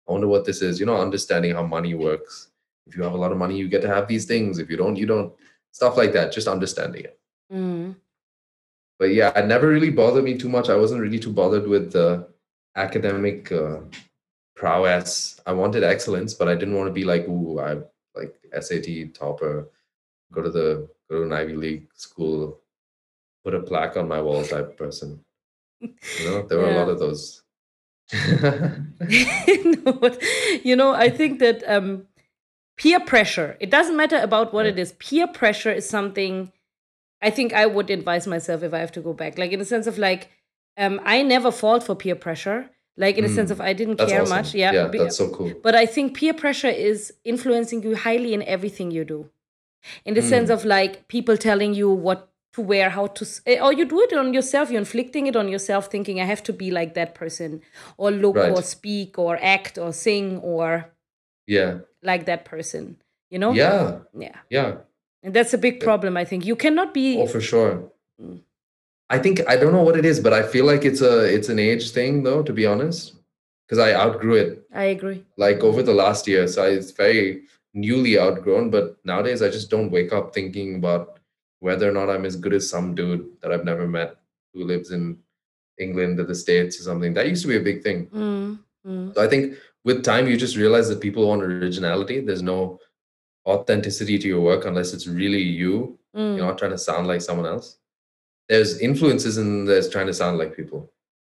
I 0.08 0.12
wonder 0.12 0.28
what 0.28 0.46
this 0.46 0.62
is. 0.62 0.80
You 0.80 0.86
know, 0.86 1.00
understanding 1.00 1.54
how 1.54 1.64
money 1.64 1.94
works. 1.94 2.50
If 2.88 2.98
you 2.98 3.04
have 3.04 3.14
a 3.14 3.18
lot 3.18 3.32
of 3.32 3.38
money, 3.38 3.58
you 3.58 3.70
get 3.70 3.82
to 3.84 3.88
have 3.88 4.08
these 4.08 4.26
things. 4.26 4.60
If 4.60 4.70
you 4.70 4.78
don't, 4.78 4.96
you 4.96 5.06
don't. 5.06 5.34
Stuff 5.72 5.98
like 5.98 6.14
that. 6.14 6.32
Just 6.32 6.48
understanding 6.48 7.06
it. 7.06 7.20
Mhm. 7.52 7.96
But 9.00 9.14
yeah, 9.14 9.38
it 9.38 9.48
never 9.48 9.68
really 9.68 9.90
bothered 9.90 10.24
me 10.24 10.38
too 10.38 10.50
much. 10.50 10.70
I 10.70 10.76
wasn't 10.76 11.02
really 11.02 11.20
too 11.20 11.34
bothered 11.34 11.68
with 11.68 11.92
the 11.92 12.28
academic 12.76 13.52
uh, 13.52 13.78
prowess. 14.56 15.40
I 15.46 15.54
wanted 15.54 15.84
excellence, 15.84 16.34
but 16.34 16.48
I 16.48 16.56
didn't 16.56 16.76
want 16.76 16.88
to 16.88 16.94
be 16.94 17.04
like, 17.04 17.28
ooh, 17.28 17.60
I'm 17.60 17.86
like 18.16 18.36
SAT 18.60 19.14
topper, 19.14 19.70
go 20.32 20.42
to 20.42 20.50
the 20.50 20.88
go 21.10 21.18
to 21.20 21.24
an 21.24 21.34
Ivy 21.34 21.56
League 21.56 21.88
school, 21.94 22.60
put 23.44 23.56
a 23.56 23.60
plaque 23.62 23.98
on 23.98 24.08
my 24.08 24.22
wall 24.22 24.44
type 24.44 24.78
person. 24.78 25.24
You 25.82 26.26
know, 26.26 26.44
there 26.48 26.60
were 26.60 26.70
a 26.70 26.76
lot 26.76 26.90
of 26.90 27.00
those. 27.00 27.42
no, 28.12 30.18
you 30.64 30.76
know, 30.76 30.94
I 30.94 31.10
think 31.10 31.40
that 31.40 31.64
um, 31.68 32.08
peer 32.78 33.00
pressure, 33.00 33.58
it 33.60 33.70
doesn't 33.70 33.98
matter 33.98 34.18
about 34.18 34.54
what 34.54 34.66
Yeah. 34.66 34.72
it 34.72 34.80
is, 34.80 34.94
peer 34.94 35.28
pressure 35.28 35.72
is 35.72 35.88
something 35.88 36.52
I 37.22 37.30
think 37.30 37.54
I 37.54 37.66
would 37.66 37.90
advise 37.90 38.28
myself 38.28 38.64
if 38.64 38.74
I 38.74 38.80
have 38.80 38.92
to 38.94 39.02
go 39.02 39.14
back. 39.14 39.38
Like, 39.38 39.52
in 39.52 39.60
the 39.60 39.66
sense 39.66 39.88
of 39.88 39.98
like, 39.98 40.30
um, 40.78 41.00
I 41.06 41.22
never 41.24 41.52
fall 41.52 41.80
for 41.80 41.96
peer 41.96 42.16
pressure. 42.16 42.70
Like 42.98 43.18
in 43.18 43.26
a 43.26 43.30
sense 43.30 43.52
of 43.52 43.58
Mm. 43.60 43.66
I 43.70 43.74
didn't 43.74 43.98
That's 43.98 44.12
care 44.12 44.22
awesome. 44.22 44.38
much. 44.38 44.54
Yeah, 44.56 44.72
Yeah, 44.74 44.88
that's 44.88 45.18
so 45.18 45.30
cool. 45.30 45.52
but 45.64 45.76
I 45.76 45.86
think 45.86 46.18
peer 46.18 46.34
pressure 46.34 46.70
is 46.70 47.14
influencing 47.24 47.82
you 47.84 47.96
highly 47.96 48.34
in 48.34 48.44
everything 48.44 48.92
you 48.92 49.04
do. 49.06 49.30
In 50.06 50.14
the 50.14 50.22
sense 50.22 50.50
Mm. 50.50 50.54
of 50.54 50.66
like 50.66 51.08
people 51.08 51.38
telling 51.38 51.74
you 51.74 51.90
what 51.90 52.30
to 52.54 52.62
wear, 52.62 52.90
how 52.92 53.08
to, 53.08 53.26
eh, 53.48 53.60
or 53.60 53.74
you 53.74 53.84
do 53.86 54.00
it 54.02 54.14
on 54.14 54.32
yourself, 54.34 54.70
you're 54.70 54.80
inflicting 54.80 55.26
it 55.28 55.36
on 55.36 55.48
yourself, 55.50 55.88
thinking, 55.88 56.20
I 56.22 56.26
have 56.26 56.44
to 56.44 56.54
be 56.54 56.70
like 56.70 56.94
that 56.94 57.16
person, 57.16 57.62
or 57.98 58.12
look, 58.12 58.38
or 58.38 58.62
speak, 58.62 59.18
or 59.18 59.40
act, 59.42 59.78
or 59.80 59.92
sing, 59.92 60.38
or 60.40 60.86
Yeah. 61.48 61.80
like 62.04 62.26
that 62.26 62.46
person, 62.46 62.98
you 63.32 63.40
know? 63.40 63.54
Yeah. 63.54 64.00
Yeah. 64.18 64.38
Yeah. 64.52 64.72
And 65.24 65.34
that's 65.34 65.54
a 65.54 65.58
big 65.58 65.80
problem, 65.80 66.16
I 66.16 66.26
think. 66.26 66.46
You 66.46 66.56
cannot 66.56 66.94
be. 66.94 67.18
Oh, 67.18 67.26
for 67.28 67.42
sure. 67.42 67.92
Mm. 68.22 68.42
I 69.14 69.20
think 69.20 69.48
I 69.48 69.56
don't 69.56 69.74
know 69.74 69.84
what 69.84 69.98
it 70.02 70.06
is, 70.06 70.20
but 70.20 70.34
I 70.34 70.42
feel 70.42 70.66
like 70.66 70.86
it's 70.86 71.02
a 71.02 71.16
it's 71.36 71.50
an 71.50 71.60
age 71.60 71.92
thing 71.92 72.24
though, 72.24 72.42
to 72.42 72.54
be 72.60 72.66
honest. 72.66 73.14
Because 73.64 73.80
I 73.88 73.94
outgrew 73.94 74.36
it 74.36 74.68
I 74.74 74.86
agree. 74.96 75.24
like 75.38 75.60
over 75.70 75.82
the 75.84 75.94
last 75.94 76.28
year. 76.28 76.48
So 76.48 76.64
it's 76.64 76.92
very 76.92 77.44
newly 77.74 78.20
outgrown. 78.20 78.72
But 78.72 78.98
nowadays 79.06 79.42
I 79.44 79.50
just 79.50 79.70
don't 79.70 79.92
wake 79.92 80.12
up 80.14 80.34
thinking 80.34 80.76
about 80.76 81.20
whether 81.60 81.88
or 81.88 81.92
not 81.92 82.10
I'm 82.10 82.26
as 82.26 82.36
good 82.36 82.54
as 82.54 82.70
some 82.70 82.96
dude 82.96 83.26
that 83.42 83.52
I've 83.52 83.70
never 83.72 83.88
met 83.88 84.16
who 84.54 84.64
lives 84.66 84.90
in 84.92 85.18
England 85.78 86.20
or 86.20 86.26
the 86.26 86.36
States 86.36 86.80
or 86.80 86.84
something. 86.84 87.14
That 87.14 87.28
used 87.28 87.44
to 87.44 87.48
be 87.54 87.58
a 87.58 87.68
big 87.70 87.84
thing. 87.84 88.08
Mm, 88.08 88.60
mm. 88.86 89.14
So 89.14 89.24
I 89.24 89.28
think 89.28 89.56
with 89.86 90.04
time 90.04 90.28
you 90.28 90.38
just 90.38 90.58
realize 90.58 90.90
that 90.90 91.02
people 91.02 91.28
want 91.28 91.44
originality. 91.44 92.20
There's 92.20 92.44
no 92.44 92.80
authenticity 93.46 94.18
to 94.18 94.28
your 94.28 94.42
work 94.42 94.66
unless 94.66 94.92
it's 94.94 95.08
really 95.08 95.46
you. 95.62 96.00
Mm. 96.16 96.38
You're 96.38 96.48
not 96.48 96.58
trying 96.58 96.78
to 96.78 96.86
sound 96.90 97.08
like 97.08 97.22
someone 97.22 97.46
else. 97.46 97.78
There's 98.50 98.80
influences 98.80 99.38
and 99.38 99.68
there's 99.68 99.90
trying 99.90 100.08
to 100.08 100.14
sound 100.14 100.38
like 100.38 100.56
people. 100.56 100.92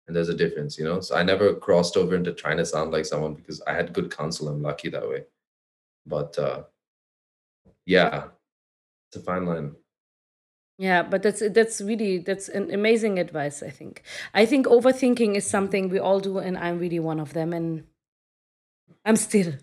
And 0.06 0.14
there's 0.14 0.28
a 0.28 0.34
difference, 0.34 0.78
you 0.78 0.84
know. 0.84 1.00
So 1.00 1.16
I 1.16 1.22
never 1.22 1.54
crossed 1.54 1.96
over 1.96 2.14
into 2.14 2.32
trying 2.32 2.58
to 2.58 2.66
sound 2.66 2.92
like 2.92 3.06
someone 3.06 3.34
because 3.34 3.60
I 3.66 3.74
had 3.74 3.92
good 3.92 4.16
counsel. 4.16 4.48
I'm 4.48 4.62
lucky 4.62 4.88
that 4.90 5.08
way. 5.08 5.24
But 6.06 6.38
uh 6.38 6.62
yeah, 7.84 8.24
it's 9.08 9.16
a 9.16 9.20
fine 9.20 9.46
line. 9.46 9.74
Yeah, 10.78 11.02
but 11.02 11.22
that's 11.22 11.42
that's 11.50 11.80
really 11.80 12.18
that's 12.18 12.48
an 12.48 12.70
amazing 12.72 13.18
advice. 13.18 13.62
I 13.62 13.70
think. 13.70 14.02
I 14.34 14.44
think 14.44 14.66
overthinking 14.66 15.34
is 15.34 15.46
something 15.46 15.88
we 15.88 15.98
all 15.98 16.20
do, 16.20 16.38
and 16.38 16.58
I'm 16.58 16.78
really 16.78 17.00
one 17.00 17.18
of 17.18 17.32
them. 17.32 17.52
And 17.52 17.84
I'm 19.04 19.16
still 19.16 19.54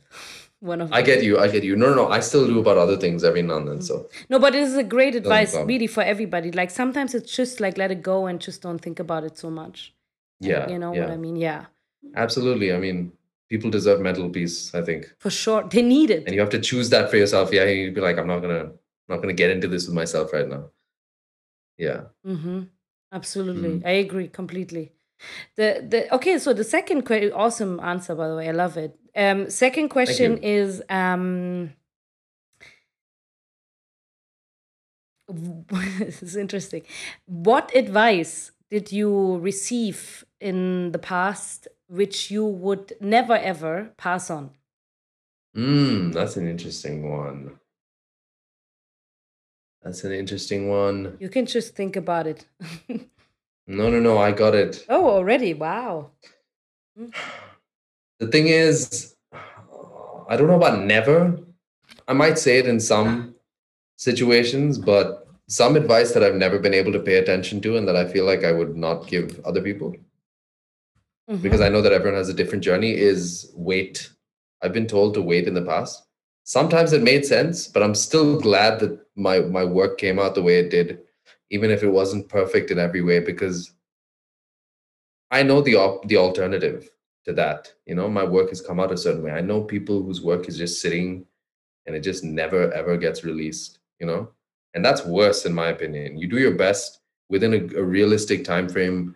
one 0.63 0.82
of. 0.82 0.91
I 0.93 1.02
get 1.02 1.23
you, 1.23 1.38
I 1.39 1.47
get 1.47 1.63
you. 1.63 1.76
No, 1.76 1.88
no, 1.89 1.95
no. 1.95 2.08
I 2.10 2.19
still 2.21 2.45
do 2.47 2.60
about 2.60 2.78
other 2.78 2.97
things 2.97 3.23
every 3.23 3.41
now 3.41 3.58
and 3.58 3.67
then. 3.67 3.82
So 3.82 4.10
No, 4.30 4.39
but 4.39 4.56
it 4.56 4.63
is 4.63 4.76
a 4.76 4.84
great 4.84 5.15
advice, 5.15 5.56
really, 5.56 5.88
for 5.88 6.04
everybody. 6.04 6.52
Like 6.52 6.71
sometimes 6.71 7.13
it's 7.13 7.32
just 7.36 7.60
like 7.60 7.78
let 7.78 7.91
it 7.91 8.02
go 8.02 8.26
and 8.28 8.39
just 8.39 8.62
don't 8.62 8.80
think 8.80 8.99
about 8.99 9.23
it 9.23 9.38
so 9.38 9.49
much. 9.49 9.93
yeah. 10.39 10.69
You 10.69 10.80
know 10.80 10.93
yeah. 10.93 11.02
what 11.02 11.12
I 11.12 11.17
mean? 11.17 11.36
Yeah, 11.36 11.65
Absolutely. 12.15 12.73
I 12.73 12.80
mean, 12.86 13.12
people 13.49 13.69
deserve 13.69 13.99
mental 14.02 14.30
peace, 14.30 14.73
I 14.76 14.82
think. 14.82 15.02
for 15.19 15.30
sure. 15.30 15.63
They 15.69 15.82
need 15.82 16.10
it. 16.10 16.23
and 16.26 16.34
you 16.36 16.41
have 16.41 16.49
to 16.58 16.60
choose 16.69 16.89
that 16.89 17.10
for 17.12 17.17
yourself. 17.17 17.52
Yeah, 17.54 17.65
you'd 17.65 17.93
be 17.93 18.02
like, 18.02 18.17
I'm 18.17 18.28
not 18.28 18.39
gonna, 18.39 18.63
I'm 18.65 19.10
not 19.10 19.21
gonna 19.21 19.34
get 19.43 19.52
into 19.52 19.67
this 19.67 19.86
with 19.88 19.95
myself 19.95 20.34
right 20.34 20.47
now. 20.56 20.63
Yeah. 21.78 22.02
Mm-hmm. 22.26 22.62
Absolutely, 23.12 23.69
Mm. 23.69 23.86
I 23.86 23.91
agree 24.06 24.28
completely. 24.28 24.91
The 25.56 25.86
the 25.88 26.13
okay, 26.15 26.38
so 26.39 26.52
the 26.54 26.63
second 26.63 27.04
question, 27.06 27.32
awesome 27.32 27.80
answer 27.80 28.15
by 28.15 28.28
the 28.28 28.36
way, 28.36 28.47
I 28.49 28.52
love 28.52 28.76
it. 28.78 28.97
Um, 29.15 29.49
second 29.49 29.89
question 29.89 30.39
is 30.39 30.82
um, 30.89 31.73
this 35.99 36.23
is 36.23 36.36
interesting. 36.36 36.84
What 37.26 37.76
advice 37.76 38.52
did 38.69 38.91
you 38.91 39.38
receive 39.38 40.26
in 40.41 40.91
the 40.91 40.99
past 40.99 41.67
which 41.88 42.32
you 42.32 42.43
would 42.45 42.93
never 42.99 43.36
ever 43.36 43.91
pass 43.97 44.30
on? 44.30 44.52
Mm, 45.56 46.13
that's 46.13 46.38
an 46.38 46.47
interesting 46.47 47.10
one. 47.10 47.60
That's 49.84 50.04
an 50.04 50.13
interesting 50.13 50.69
one. 50.69 51.17
You 51.19 51.30
can 51.30 51.45
just 51.45 51.76
think 51.76 51.95
about 51.95 52.28
it. 52.28 52.45
No, 53.65 53.89
no, 53.89 53.97
no. 53.97 54.17
I 54.17 54.34
got 54.34 54.56
it. 54.56 54.86
oh, 54.89 55.08
already? 55.08 55.54
Wow. 55.54 56.12
The 58.23 58.31
thing 58.31 58.47
is, 58.47 59.15
I 60.29 60.38
don't 60.38 60.47
know 60.47 60.55
about 60.55 60.79
never. 60.86 61.38
I 62.07 62.13
might 62.13 62.39
say 62.39 62.57
it 62.57 62.67
in 62.67 62.79
some 62.79 63.36
situations, 63.97 64.77
but 64.77 65.27
some 65.49 65.75
advice 65.75 66.13
that 66.13 66.23
I've 66.23 66.36
never 66.36 66.57
been 66.57 66.73
able 66.73 66.93
to 66.93 67.01
pay 67.01 67.15
attention 67.17 67.59
to 67.62 67.75
and 67.75 67.86
that 67.86 67.97
I 67.97 68.07
feel 68.07 68.23
like 68.23 68.45
I 68.45 68.53
would 68.53 68.77
not 68.77 69.07
give 69.07 69.41
other 69.45 69.62
people. 69.62 69.93
Mhm. 71.29 71.41
because 71.41 71.62
I 71.62 71.69
know 71.69 71.81
that 71.81 71.93
everyone 71.93 72.17
has 72.17 72.27
a 72.29 72.33
different 72.33 72.63
journey, 72.65 72.93
is 72.97 73.51
wait. 73.55 74.09
I've 74.62 74.73
been 74.73 74.88
told 74.88 75.13
to 75.13 75.21
wait 75.21 75.47
in 75.47 75.53
the 75.53 75.62
past. 75.62 76.03
Sometimes 76.43 76.91
it 76.91 77.01
made 77.01 77.25
sense, 77.25 77.67
but 77.67 77.81
I'm 77.81 77.95
still 77.95 78.39
glad 78.39 78.79
that 78.81 78.99
my 79.15 79.39
my 79.39 79.63
work 79.63 79.97
came 79.97 80.19
out 80.19 80.36
the 80.36 80.41
way 80.41 80.59
it 80.59 80.69
did, 80.69 80.99
even 81.49 81.71
if 81.71 81.81
it 81.81 81.88
wasn't 81.99 82.27
perfect 82.27 82.71
in 82.71 82.79
every 82.79 83.01
way, 83.01 83.19
because 83.19 83.71
I 85.31 85.43
know 85.43 85.62
the 85.62 85.75
op- 85.75 86.07
the 86.09 86.17
alternative 86.17 86.89
to 87.25 87.33
that. 87.33 87.71
You 87.86 87.95
know, 87.95 88.09
my 88.09 88.23
work 88.23 88.49
has 88.49 88.62
come 88.62 88.79
out 88.79 88.91
a 88.91 88.97
certain 88.97 89.23
way. 89.23 89.31
I 89.31 89.41
know 89.41 89.62
people 89.62 90.03
whose 90.03 90.21
work 90.21 90.47
is 90.47 90.57
just 90.57 90.81
sitting 90.81 91.25
and 91.86 91.95
it 91.95 92.01
just 92.01 92.23
never 92.23 92.71
ever 92.73 92.97
gets 92.97 93.23
released, 93.23 93.79
you 93.99 94.07
know? 94.07 94.29
And 94.73 94.83
that's 94.83 95.05
worse 95.05 95.45
in 95.45 95.53
my 95.53 95.67
opinion. 95.67 96.17
You 96.17 96.27
do 96.27 96.39
your 96.39 96.55
best 96.55 97.01
within 97.29 97.53
a, 97.53 97.79
a 97.79 97.83
realistic 97.83 98.43
time 98.43 98.69
frame 98.69 99.15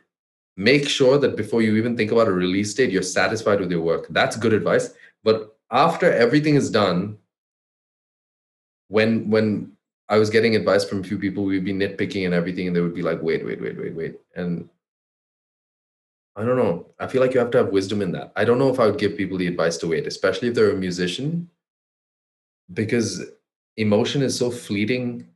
make 0.57 0.89
sure 0.89 1.19
that 1.19 1.37
before 1.37 1.61
you 1.61 1.75
even 1.75 1.95
think 1.95 2.11
about 2.11 2.27
a 2.27 2.31
release 2.31 2.73
date 2.73 2.91
you're 2.91 3.03
satisfied 3.03 3.59
with 3.59 3.71
your 3.71 3.81
work 3.81 4.07
that's 4.09 4.35
good 4.35 4.53
advice 4.53 4.93
but 5.23 5.55
after 5.71 6.11
everything 6.11 6.55
is 6.55 6.71
done 6.71 7.15
when 8.87 9.29
when 9.29 9.71
i 10.09 10.17
was 10.17 10.31
getting 10.31 10.55
advice 10.55 10.83
from 10.83 10.99
a 10.99 11.03
few 11.03 11.19
people 11.19 11.43
we'd 11.43 11.63
be 11.63 11.73
nitpicking 11.73 12.25
and 12.25 12.33
everything 12.33 12.67
and 12.67 12.75
they 12.75 12.81
would 12.81 12.95
be 12.95 13.03
like 13.03 13.21
wait 13.21 13.45
wait 13.45 13.61
wait 13.61 13.77
wait 13.77 13.95
wait 13.95 14.15
and 14.35 14.67
i 16.37 16.45
don't 16.45 16.57
know 16.57 16.85
i 16.99 17.07
feel 17.07 17.21
like 17.21 17.33
you 17.33 17.39
have 17.39 17.51
to 17.51 17.57
have 17.57 17.69
wisdom 17.69 18.01
in 18.01 18.11
that 18.11 18.31
i 18.35 18.45
don't 18.45 18.59
know 18.59 18.69
if 18.69 18.79
i 18.79 18.85
would 18.85 18.99
give 18.99 19.17
people 19.17 19.37
the 19.37 19.47
advice 19.47 19.77
to 19.77 19.87
wait 19.87 20.07
especially 20.07 20.47
if 20.47 20.53
they're 20.55 20.71
a 20.71 20.75
musician 20.87 21.49
because 22.73 23.25
emotion 23.77 24.21
is 24.21 24.37
so 24.37 24.49
fleeting 24.49 25.27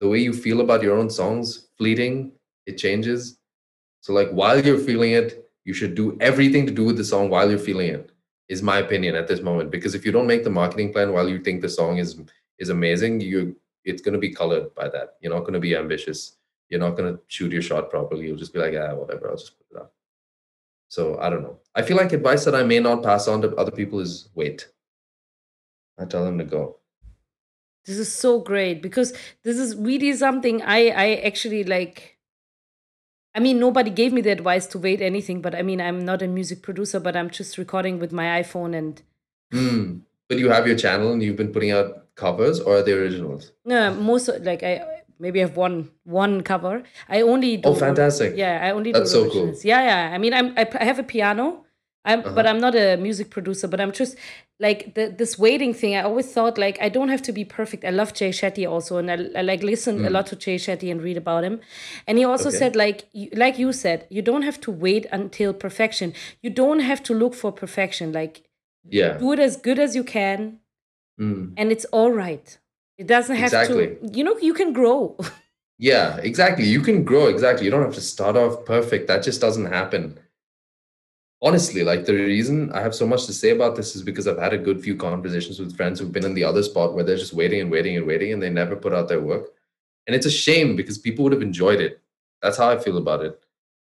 the 0.00 0.08
way 0.08 0.18
you 0.18 0.32
feel 0.32 0.60
about 0.60 0.82
your 0.82 0.96
own 0.96 1.08
songs 1.08 1.68
fleeting 1.78 2.32
it 2.66 2.76
changes 2.76 3.38
so 4.06 4.12
like 4.12 4.30
while 4.30 4.64
you're 4.64 4.78
feeling 4.78 5.10
it, 5.10 5.50
you 5.64 5.74
should 5.74 5.96
do 5.96 6.16
everything 6.20 6.64
to 6.64 6.72
do 6.72 6.84
with 6.84 6.96
the 6.96 7.02
song 7.02 7.28
while 7.28 7.50
you're 7.50 7.58
feeling 7.58 7.88
it. 7.88 8.12
Is 8.48 8.62
my 8.62 8.78
opinion 8.78 9.16
at 9.16 9.26
this 9.26 9.40
moment 9.40 9.72
because 9.72 9.96
if 9.96 10.06
you 10.06 10.12
don't 10.12 10.28
make 10.28 10.44
the 10.44 10.50
marketing 10.50 10.92
plan 10.92 11.12
while 11.12 11.28
you 11.28 11.40
think 11.40 11.60
the 11.60 11.68
song 11.68 11.98
is 11.98 12.20
is 12.60 12.68
amazing, 12.68 13.20
you 13.20 13.56
it's 13.84 14.00
going 14.00 14.12
to 14.12 14.20
be 14.20 14.32
colored 14.32 14.72
by 14.76 14.88
that. 14.90 15.16
You're 15.20 15.34
not 15.34 15.40
going 15.40 15.54
to 15.54 15.66
be 15.68 15.74
ambitious. 15.74 16.36
You're 16.68 16.78
not 16.78 16.96
going 16.96 17.12
to 17.12 17.20
shoot 17.26 17.50
your 17.50 17.62
shot 17.62 17.90
properly. 17.90 18.28
You'll 18.28 18.36
just 18.36 18.52
be 18.52 18.60
like, 18.60 18.74
ah, 18.74 18.94
whatever. 18.94 19.28
I'll 19.28 19.36
just 19.36 19.58
put 19.58 19.66
it 19.72 19.82
up. 19.82 19.92
So 20.96 21.18
I 21.20 21.28
don't 21.28 21.42
know. 21.42 21.58
I 21.74 21.82
feel 21.82 21.98
like 21.98 22.14
advice 22.14 22.46
that 22.46 22.54
I 22.54 22.62
may 22.62 22.80
not 22.80 23.02
pass 23.02 23.28
on 23.28 23.42
to 23.42 23.54
other 23.56 23.70
people 23.70 24.00
is 24.00 24.30
wait. 24.34 24.66
I 25.98 26.06
tell 26.06 26.24
them 26.24 26.38
to 26.38 26.44
go. 26.44 26.78
This 27.84 27.98
is 27.98 28.10
so 28.10 28.40
great 28.40 28.80
because 28.80 29.12
this 29.42 29.58
is 29.58 29.76
really 29.76 30.14
something 30.14 30.62
I 30.62 30.78
I 31.04 31.08
actually 31.30 31.64
like. 31.64 32.16
I 33.34 33.40
mean, 33.40 33.60
nobody 33.60 33.90
gave 33.90 34.14
me 34.14 34.22
the 34.22 34.30
advice 34.30 34.66
to 34.68 34.78
wait 34.78 35.02
anything, 35.02 35.42
but 35.42 35.54
I 35.54 35.60
mean, 35.60 35.82
I'm 35.82 36.02
not 36.02 36.22
a 36.22 36.28
music 36.38 36.62
producer, 36.62 36.98
but 36.98 37.14
I'm 37.14 37.28
just 37.28 37.58
recording 37.58 37.98
with 37.98 38.12
my 38.22 38.28
iPhone 38.40 38.74
and 38.74 39.02
Hmm. 39.52 39.98
But 40.30 40.38
you 40.38 40.48
have 40.48 40.66
your 40.66 40.78
channel 40.84 41.12
and 41.12 41.22
you've 41.22 41.36
been 41.36 41.52
putting 41.52 41.72
out 41.72 42.14
covers 42.14 42.58
or 42.58 42.78
are 42.78 42.82
they 42.82 42.94
originals? 42.94 43.52
no, 43.66 43.92
most 43.94 44.30
like 44.50 44.62
I 44.62 44.95
maybe 45.18 45.40
I 45.40 45.46
have 45.46 45.56
one 45.56 45.90
one 46.04 46.42
cover. 46.42 46.82
I 47.08 47.22
only 47.22 47.56
do 47.56 47.68
Oh, 47.70 47.74
fantastic. 47.74 48.36
Yeah, 48.36 48.60
I 48.62 48.70
only 48.70 48.92
do. 48.92 48.98
That's 48.98 49.12
so 49.12 49.28
cool. 49.30 49.54
Yeah, 49.62 49.82
yeah. 49.82 50.14
I 50.14 50.18
mean, 50.18 50.34
I'm 50.34 50.52
I, 50.56 50.66
I 50.80 50.84
have 50.84 50.98
a 50.98 51.04
piano. 51.04 51.62
I'm, 52.08 52.22
but 52.22 52.46
Uh-huh. 52.46 52.48
I'm 52.50 52.60
not 52.60 52.74
a 52.76 52.96
music 52.96 53.30
producer. 53.30 53.66
But 53.66 53.80
I'm 53.80 53.90
just 53.90 54.16
like 54.60 54.94
the, 54.94 55.08
this 55.08 55.36
waiting 55.38 55.74
thing. 55.74 55.96
I 55.96 56.02
always 56.02 56.32
thought 56.32 56.56
like 56.56 56.78
I 56.80 56.88
don't 56.88 57.08
have 57.08 57.20
to 57.22 57.32
be 57.32 57.44
perfect. 57.44 57.84
I 57.84 57.90
love 57.90 58.14
Jay 58.14 58.30
Shetty 58.30 58.64
also, 58.70 58.96
and 58.98 59.10
I, 59.10 59.16
I 59.40 59.42
like 59.42 59.64
listen 59.64 60.04
a 60.04 60.10
lot 60.10 60.26
to 60.28 60.36
Jay 60.36 60.54
Shetty 60.56 60.88
and 60.92 61.02
read 61.02 61.16
about 61.16 61.42
him. 61.42 61.60
And 62.06 62.16
he 62.18 62.24
also 62.24 62.44
Mm. 62.48 62.52
Okay. 62.52 62.58
said 62.58 62.76
like 62.76 62.98
you, 63.12 63.28
like 63.34 63.58
you 63.58 63.72
said, 63.72 64.06
you 64.08 64.22
don't 64.22 64.42
have 64.42 64.60
to 64.60 64.70
wait 64.70 65.04
until 65.10 65.52
perfection. 65.52 66.12
You 66.42 66.50
don't 66.50 66.80
have 66.90 67.02
to 67.08 67.12
look 67.12 67.34
for 67.34 67.50
perfection. 67.52 68.12
Like 68.12 68.42
Yeah. 68.88 69.18
do 69.18 69.32
it 69.32 69.40
as 69.40 69.56
good 69.56 69.78
as 69.80 69.96
you 69.96 70.04
can, 70.04 70.60
Mm. 71.20 71.54
and 71.56 71.72
it's 71.72 71.86
all 71.86 72.12
right. 72.12 72.56
It 72.98 73.06
doesn't 73.06 73.36
have 73.36 73.46
Exactly. 73.52 73.96
to. 73.96 74.10
You 74.12 74.24
know, 74.24 74.38
you 74.38 74.54
can 74.54 74.72
grow. 74.72 75.16
Yeah, 75.78 76.16
exactly. 76.22 76.64
You 76.64 76.80
can 76.80 77.04
grow. 77.04 77.26
Exactly. 77.26 77.66
You 77.66 77.70
don't 77.70 77.82
have 77.82 77.94
to 77.94 78.00
start 78.00 78.34
off 78.34 78.64
perfect. 78.64 79.08
That 79.08 79.22
just 79.22 79.42
doesn't 79.42 79.66
happen. 79.66 80.18
Honestly, 81.42 81.84
like 81.84 82.06
the 82.06 82.14
reason 82.14 82.72
I 82.72 82.80
have 82.80 82.94
so 82.94 83.06
much 83.06 83.26
to 83.26 83.32
say 83.34 83.50
about 83.50 83.76
this 83.76 83.94
is 83.94 84.02
because 84.02 84.26
I've 84.26 84.38
had 84.38 84.54
a 84.54 84.58
good 84.58 84.80
few 84.82 84.96
conversations 84.96 85.60
with 85.60 85.76
friends 85.76 86.00
who've 86.00 86.10
been 86.10 86.24
in 86.24 86.32
the 86.32 86.44
other 86.44 86.62
spot 86.62 86.94
where 86.94 87.04
they're 87.04 87.18
just 87.18 87.34
waiting 87.34 87.60
and 87.60 87.70
waiting 87.70 87.94
and 87.98 88.06
waiting 88.06 88.32
and 88.32 88.42
they 88.42 88.48
never 88.48 88.74
put 88.74 88.94
out 88.94 89.08
their 89.08 89.20
work. 89.20 89.50
And 90.06 90.16
it's 90.16 90.24
a 90.24 90.30
shame 90.30 90.76
because 90.76 90.96
people 90.96 91.24
would 91.24 91.34
have 91.34 91.42
enjoyed 91.42 91.80
it. 91.80 92.00
That's 92.40 92.56
how 92.56 92.70
I 92.70 92.78
feel 92.78 92.96
about 92.96 93.22
it. 93.22 93.38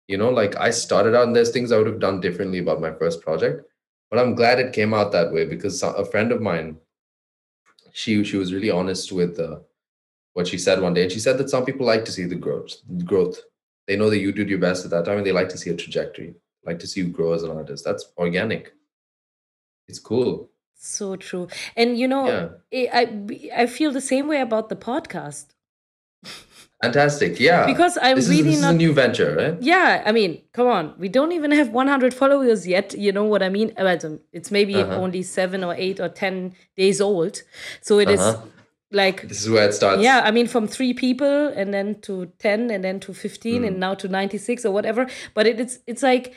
You 0.08 0.16
know, 0.16 0.30
like 0.30 0.56
I 0.56 0.70
started 0.70 1.14
out 1.14 1.26
and 1.26 1.36
there's 1.36 1.50
things 1.50 1.72
I 1.72 1.76
would 1.76 1.86
have 1.86 2.00
done 2.00 2.20
differently 2.20 2.58
about 2.58 2.80
my 2.80 2.92
first 2.92 3.20
project, 3.20 3.66
but 4.10 4.18
I'm 4.18 4.34
glad 4.34 4.58
it 4.58 4.72
came 4.72 4.94
out 4.94 5.12
that 5.12 5.30
way 5.30 5.44
because 5.44 5.82
a 5.82 6.06
friend 6.06 6.32
of 6.32 6.40
mine, 6.40 6.78
she 7.92 8.24
she 8.24 8.36
was 8.36 8.52
really 8.52 8.70
honest 8.70 9.12
with 9.12 9.38
uh, 9.38 9.58
what 10.32 10.48
she 10.48 10.58
said 10.58 10.80
one 10.80 10.94
day, 10.94 11.02
and 11.02 11.12
she 11.12 11.20
said 11.20 11.38
that 11.38 11.50
some 11.50 11.64
people 11.64 11.86
like 11.86 12.04
to 12.06 12.12
see 12.12 12.24
the 12.24 12.34
growth. 12.34 12.76
Growth. 13.04 13.40
They 13.86 13.96
know 13.96 14.10
that 14.10 14.18
you 14.18 14.32
did 14.32 14.48
your 14.48 14.58
best 14.58 14.84
at 14.84 14.90
that 14.92 15.04
time, 15.04 15.18
and 15.18 15.26
they 15.26 15.32
like 15.32 15.48
to 15.50 15.58
see 15.58 15.70
a 15.70 15.76
trajectory. 15.76 16.34
Like 16.64 16.78
to 16.78 16.86
see 16.86 17.00
you 17.00 17.08
grow 17.08 17.32
as 17.32 17.42
an 17.42 17.50
artist. 17.50 17.84
That's 17.84 18.12
organic. 18.16 18.72
It's 19.88 19.98
cool. 19.98 20.50
So 20.76 21.16
true. 21.16 21.48
And 21.76 21.98
you 21.98 22.08
know, 22.08 22.26
Yeah. 22.26 22.48
I 22.72 22.88
I 23.00 23.62
I 23.62 23.66
feel 23.66 23.92
the 23.92 24.00
same 24.00 24.26
way 24.28 24.40
about 24.40 24.68
the 24.68 24.76
podcast 24.76 25.46
Fantastic. 26.82 27.38
Yeah. 27.38 27.64
because 27.66 27.96
I'm 28.02 28.16
This 28.16 28.24
is 28.24 28.30
really 28.30 28.50
this 28.50 28.58
is 28.58 28.64
a 28.64 28.72
new 28.72 28.92
venture, 28.92 29.36
right? 29.36 29.56
Yeah, 29.62 30.02
I 30.04 30.10
mean, 30.12 30.42
come 30.52 30.66
on. 30.66 30.94
We 30.98 31.08
don't 31.08 31.32
even 31.32 31.52
have 31.52 31.68
100 31.70 32.12
followers 32.12 32.66
yet. 32.66 32.92
You 32.98 33.12
know 33.12 33.24
what 33.24 33.42
I 33.42 33.48
mean? 33.48 33.70
Uh, 33.78 33.84
well, 34.02 34.18
It's 34.32 34.50
maybe 34.50 34.74
Uh-huh. 34.74 34.96
only 34.96 35.22
seven 35.22 35.62
or 35.62 35.74
eight 35.74 36.00
or 36.00 36.08
10 36.08 36.54
days 36.76 37.00
old. 37.00 37.42
So 37.80 38.00
it 38.00 38.10
is 38.10 38.20
Uh-huh. 38.20 38.42
like, 38.90 39.28
This 39.28 39.42
is 39.42 39.48
where 39.48 39.64
it 39.68 39.74
starts. 39.74 40.02
yeah, 40.02 40.22
I 40.24 40.32
mean, 40.32 40.48
from 40.48 40.66
three 40.66 40.92
people 40.92 41.48
and 41.54 41.72
then 41.72 42.00
to 42.02 42.26
10 42.40 42.70
and 42.70 42.82
then 42.82 42.98
to 43.00 43.14
15 43.14 43.62
Mm. 43.62 43.66
and 43.68 43.78
now 43.80 43.94
to 43.94 44.08
96 44.08 44.64
or 44.64 44.72
whatever. 44.72 45.06
But 45.34 45.46
it, 45.46 45.60
it's, 45.60 45.78
it's 45.86 46.02
like, 46.02 46.34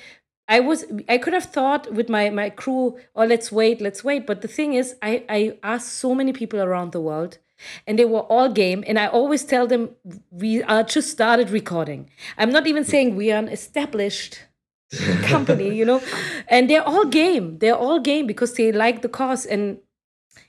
I 0.48 0.60
was, 0.60 0.86
I 1.10 1.18
could 1.18 1.34
have 1.34 1.46
thought 1.46 1.91
with 1.91 2.08
my, 2.08 2.30
my 2.30 2.52
crew, 2.52 3.00
oh, 3.16 3.26
let's 3.26 3.52
wait, 3.52 3.82
let's 3.82 4.04
wait. 4.04 4.28
But 4.28 4.41
the 4.41 4.48
thing 4.48 4.76
is, 4.76 4.96
I, 5.02 5.24
I 5.28 5.58
asked 5.64 5.91
so 5.93 6.14
many 6.14 6.34
people 6.34 6.62
around 6.62 6.91
the 6.91 7.02
world 7.02 7.39
and 7.88 7.97
they 7.97 8.06
were 8.06 8.22
all 8.22 8.49
game. 8.49 8.84
And 8.88 8.99
I 8.99 9.08
always 9.08 9.43
tell 9.43 9.68
them, 9.68 9.89
we 10.32 10.64
are 10.64 10.84
just 10.84 11.10
started 11.12 11.49
recording. 11.49 12.10
I'm 12.38 12.51
not 12.51 12.68
even 12.68 12.84
saying 12.84 13.16
we 13.16 13.32
are 13.32 13.39
an 13.39 13.49
established 13.49 14.43
company, 15.24 15.76
you 15.76 15.86
know, 15.86 16.01
and 16.47 16.70
they're 16.70 16.88
all 16.88 17.06
game. 17.06 17.60
They're 17.60 17.76
all 17.76 17.99
game 17.99 18.28
because 18.28 18.53
they 18.53 18.72
like 18.72 19.01
the 19.01 19.10
cause. 19.10 19.45
And 19.45 19.80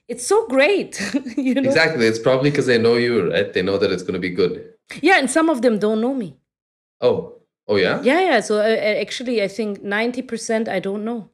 it's 0.08 0.26
so 0.26 0.46
great, 0.46 1.00
you 1.36 1.54
know. 1.54 1.62
Exactly. 1.68 2.06
It's 2.06 2.18
probably 2.18 2.50
because 2.50 2.66
they 2.66 2.78
know 2.78 2.94
you, 2.94 3.30
right? 3.30 3.52
They 3.52 3.62
know 3.62 3.78
that 3.78 3.90
it's 3.90 4.02
going 4.02 4.14
to 4.14 4.20
be 4.20 4.30
good. 4.30 4.72
Yeah, 5.02 5.18
and 5.18 5.30
some 5.30 5.48
of 5.50 5.62
them 5.62 5.78
don't 5.78 6.00
know 6.00 6.14
me. 6.14 6.36
Oh, 7.00 7.40
oh 7.66 7.76
yeah. 7.76 8.00
Yeah, 8.02 8.20
yeah. 8.20 8.40
So 8.40 8.58
uh, 8.58 8.62
uh, 8.62 9.00
actually, 9.00 9.42
I 9.42 9.48
think 9.48 9.82
90% 9.82 10.68
I 10.68 10.78
don't 10.78 11.04
know. 11.04 11.30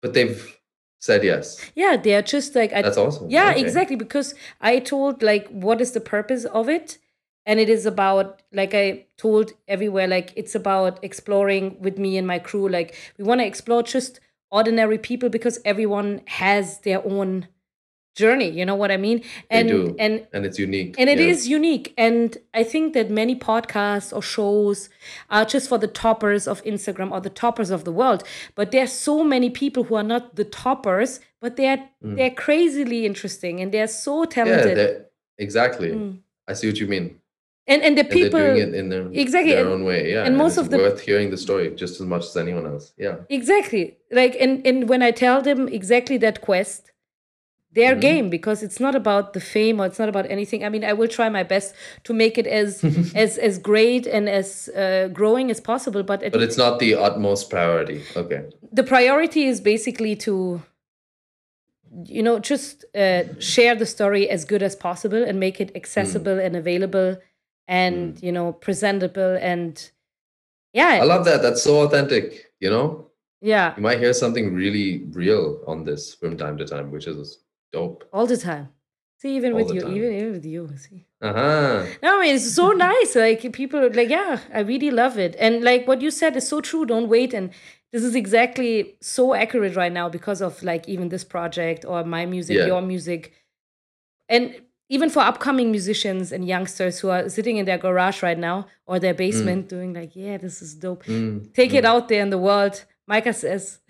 But 0.00 0.14
they've 0.14 0.57
said 1.00 1.24
yes. 1.24 1.70
Yeah, 1.74 1.96
they 1.96 2.14
are 2.14 2.22
just 2.22 2.54
like, 2.54 2.72
I, 2.72 2.82
That's 2.82 2.98
awesome. 2.98 3.30
Yeah, 3.30 3.50
Okay. 3.50 3.60
exactly. 3.60 3.96
Because 3.96 4.34
I 4.60 4.78
told 4.78 5.22
like 5.22 5.48
what 5.48 5.80
is 5.80 5.92
the 5.92 6.00
purpose 6.00 6.44
of 6.44 6.68
it, 6.68 6.98
and 7.46 7.60
it 7.60 7.68
is 7.68 7.86
about 7.86 8.42
like 8.52 8.74
I 8.74 9.06
told 9.16 9.52
everywhere 9.66 10.06
like 10.06 10.32
it's 10.36 10.54
about 10.54 11.02
exploring 11.02 11.76
with 11.80 11.98
me 11.98 12.18
and 12.18 12.26
my 12.26 12.38
crew. 12.38 12.68
Like 12.68 12.94
we 13.16 13.24
want 13.24 13.40
to 13.40 13.46
explore 13.46 13.82
just 13.82 14.20
ordinary 14.50 14.98
people 14.98 15.28
because 15.28 15.58
everyone 15.64 16.22
has 16.26 16.80
their 16.80 17.04
own 17.06 17.48
journey. 18.22 18.50
You 18.58 18.64
know 18.68 18.78
what 18.82 18.90
I 18.96 18.98
mean? 19.06 19.18
And 19.56 19.66
and 20.04 20.14
And 20.34 20.42
it's 20.48 20.58
unique. 20.68 20.92
and 21.00 21.06
it 21.14 21.18
yeah. 21.20 21.32
is 21.32 21.40
unique 21.60 21.86
and 22.06 22.28
i 22.60 22.62
think 22.72 22.84
that 22.96 23.06
many 23.20 23.34
podcasts 23.50 24.10
or 24.16 24.22
shows 24.36 24.78
are 25.36 25.46
just 25.54 25.66
for 25.70 25.78
the 25.84 25.90
toppers 26.04 26.42
of 26.52 26.56
instagram 26.72 27.08
or 27.14 27.20
the 27.28 27.34
toppers 27.42 27.70
of 27.76 27.80
the 27.88 27.94
world 28.00 28.20
but 28.58 28.66
there 28.72 28.82
are 28.86 28.94
so 29.08 29.14
many 29.34 29.48
people 29.62 29.82
who 29.88 29.94
are 30.00 30.08
not 30.14 30.22
the 30.40 30.46
toppers 30.64 31.10
but 31.42 31.50
they're 31.58 31.82
they're 32.18 32.36
crazily 32.46 33.00
interesting 33.10 33.54
and 33.62 33.68
they're 33.74 33.92
so 34.06 34.14
Mm. 34.24 34.46
Yeah, 34.46 34.74
they're- 34.80 35.00
exactly. 35.46 35.90
Mm. 35.90 36.12
I 36.50 36.52
see 36.58 36.66
what 36.70 36.78
you 36.82 36.88
mean. 36.96 37.06
and 37.72 37.80
and 37.86 37.94
the 38.00 38.04
people 38.18 38.38
they're 38.40 38.54
doing 38.58 38.68
it 38.68 38.74
in 38.80 38.86
their, 38.92 39.04
Exactly, 39.24 39.54
their 39.58 39.70
own 39.74 39.82
way. 39.90 40.00
Yeah. 40.14 40.26
and 40.26 40.32
most 40.44 40.54
it's 40.56 40.62
of 40.62 40.66
the- 40.72 40.78
worth 40.84 41.00
hearing 41.08 41.28
the 41.34 41.40
story 41.46 41.66
just 41.82 41.94
as 42.00 42.06
much 42.14 42.24
as 42.30 42.34
anyone 42.44 42.66
else. 42.72 42.86
Yeah. 43.06 43.16
exactly 43.38 43.84
like 44.20 44.34
and 44.44 44.52
and 44.68 44.78
when 44.90 45.00
i 45.08 45.10
tell 45.24 45.38
them 45.48 45.60
exactly 45.80 46.16
that 46.26 46.36
quest 46.48 46.82
they're 47.72 47.96
Mhm. 47.96 48.00
game 48.00 48.30
because 48.30 48.62
it's 48.62 48.80
not 48.80 48.94
about 48.94 49.32
the 49.34 49.40
fame 49.40 49.80
or 49.80 49.86
it's 49.86 49.98
not 49.98 50.08
about 50.08 50.26
anything 50.30 50.64
i 50.64 50.68
mean 50.68 50.84
i 50.84 50.92
will 50.92 51.08
try 51.08 51.28
my 51.28 51.42
best 51.42 51.74
to 52.02 52.12
make 52.14 52.38
it 52.38 52.46
as 52.46 52.82
as 53.14 53.38
as 53.38 53.58
great 53.58 54.06
and 54.06 54.28
as 54.28 54.68
uh, 54.70 55.08
growing 55.12 55.50
as 55.50 55.60
possible 55.60 56.02
but 56.02 56.20
But 56.32 56.42
it's 56.42 56.56
not 56.58 56.78
the 56.78 56.94
utmost 56.94 57.50
priority. 57.50 58.00
Okay. 58.16 58.40
the 58.72 58.82
priority 58.82 59.42
is 59.52 59.60
basically 59.60 60.14
to 60.26 60.62
you 62.04 62.22
know 62.22 62.38
just 62.38 62.84
uh, 62.94 63.22
share 63.52 63.74
the 63.74 63.86
story 63.86 64.28
as 64.28 64.44
good 64.44 64.62
as 64.62 64.74
possible 64.76 65.22
and 65.28 65.38
make 65.40 65.60
it 65.60 65.70
accessible 65.74 66.38
and 66.38 66.56
available 66.56 67.16
and 67.66 68.22
you 68.22 68.32
know 68.32 68.52
presentable 68.52 69.36
and 69.52 69.90
Yeah. 70.74 71.00
I 71.02 71.06
love 71.14 71.24
that. 71.24 71.40
That's 71.42 71.62
so 71.62 71.74
authentic. 71.86 72.24
You 72.60 72.70
know, 72.74 72.86
yeah 73.40 73.68
you 73.76 73.82
might 73.82 73.98
hear 74.04 74.12
something 74.12 74.46
really 74.62 74.88
real 75.22 75.44
on 75.66 75.84
this 75.88 76.14
from 76.20 76.36
time 76.36 76.56
to 76.58 76.64
time, 76.66 76.90
which 76.94 77.06
is 77.06 77.38
dope. 77.72 78.04
all 78.12 78.26
the 78.26 78.36
time 78.36 78.68
see 79.20 79.34
even 79.36 79.52
All 79.52 79.58
with 79.58 79.74
you 79.74 79.80
time. 79.82 79.96
even, 79.96 80.12
even 80.12 80.32
with 80.32 80.44
you 80.46 80.68
see 80.76 81.06
Uh 81.20 81.32
huh. 81.32 81.86
no 82.02 82.18
I 82.18 82.22
mean, 82.22 82.34
it's 82.36 82.52
so 82.54 82.70
nice 82.90 83.14
like 83.16 83.52
people 83.52 83.80
like 83.92 84.08
yeah 84.08 84.38
i 84.54 84.60
really 84.60 84.90
love 84.90 85.18
it 85.18 85.34
and 85.38 85.62
like 85.64 85.86
what 85.88 86.00
you 86.00 86.10
said 86.10 86.36
is 86.36 86.46
so 86.48 86.60
true 86.60 86.84
don't 86.86 87.08
wait 87.08 87.34
and 87.34 87.50
this 87.92 88.02
is 88.04 88.14
exactly 88.14 88.96
so 89.00 89.34
accurate 89.34 89.74
right 89.76 89.92
now 89.92 90.08
because 90.08 90.40
of 90.42 90.62
like 90.62 90.88
even 90.88 91.08
this 91.08 91.24
project 91.24 91.84
or 91.86 92.04
my 92.04 92.24
music 92.26 92.56
Yeah. 92.58 92.66
your 92.66 92.82
music 92.82 93.32
and 94.28 94.60
even 94.90 95.10
for 95.10 95.20
upcoming 95.20 95.70
musicians 95.70 96.32
and 96.32 96.46
youngsters 96.46 97.00
who 97.00 97.08
are 97.10 97.28
sitting 97.28 97.56
in 97.58 97.66
their 97.66 97.78
garage 97.78 98.22
right 98.22 98.38
now 98.38 98.66
or 98.86 98.98
their 98.98 99.14
basement 99.14 99.68
doing 99.68 99.92
like 99.92 100.12
yeah 100.14 100.36
this 100.38 100.62
is 100.62 100.74
dope 100.74 101.04
Mm. 101.04 101.52
take 101.54 101.74
it 101.74 101.84
out 101.84 102.08
there 102.08 102.22
in 102.22 102.30
the 102.30 102.38
world 102.38 102.84
micah 103.08 103.32
says 103.32 103.80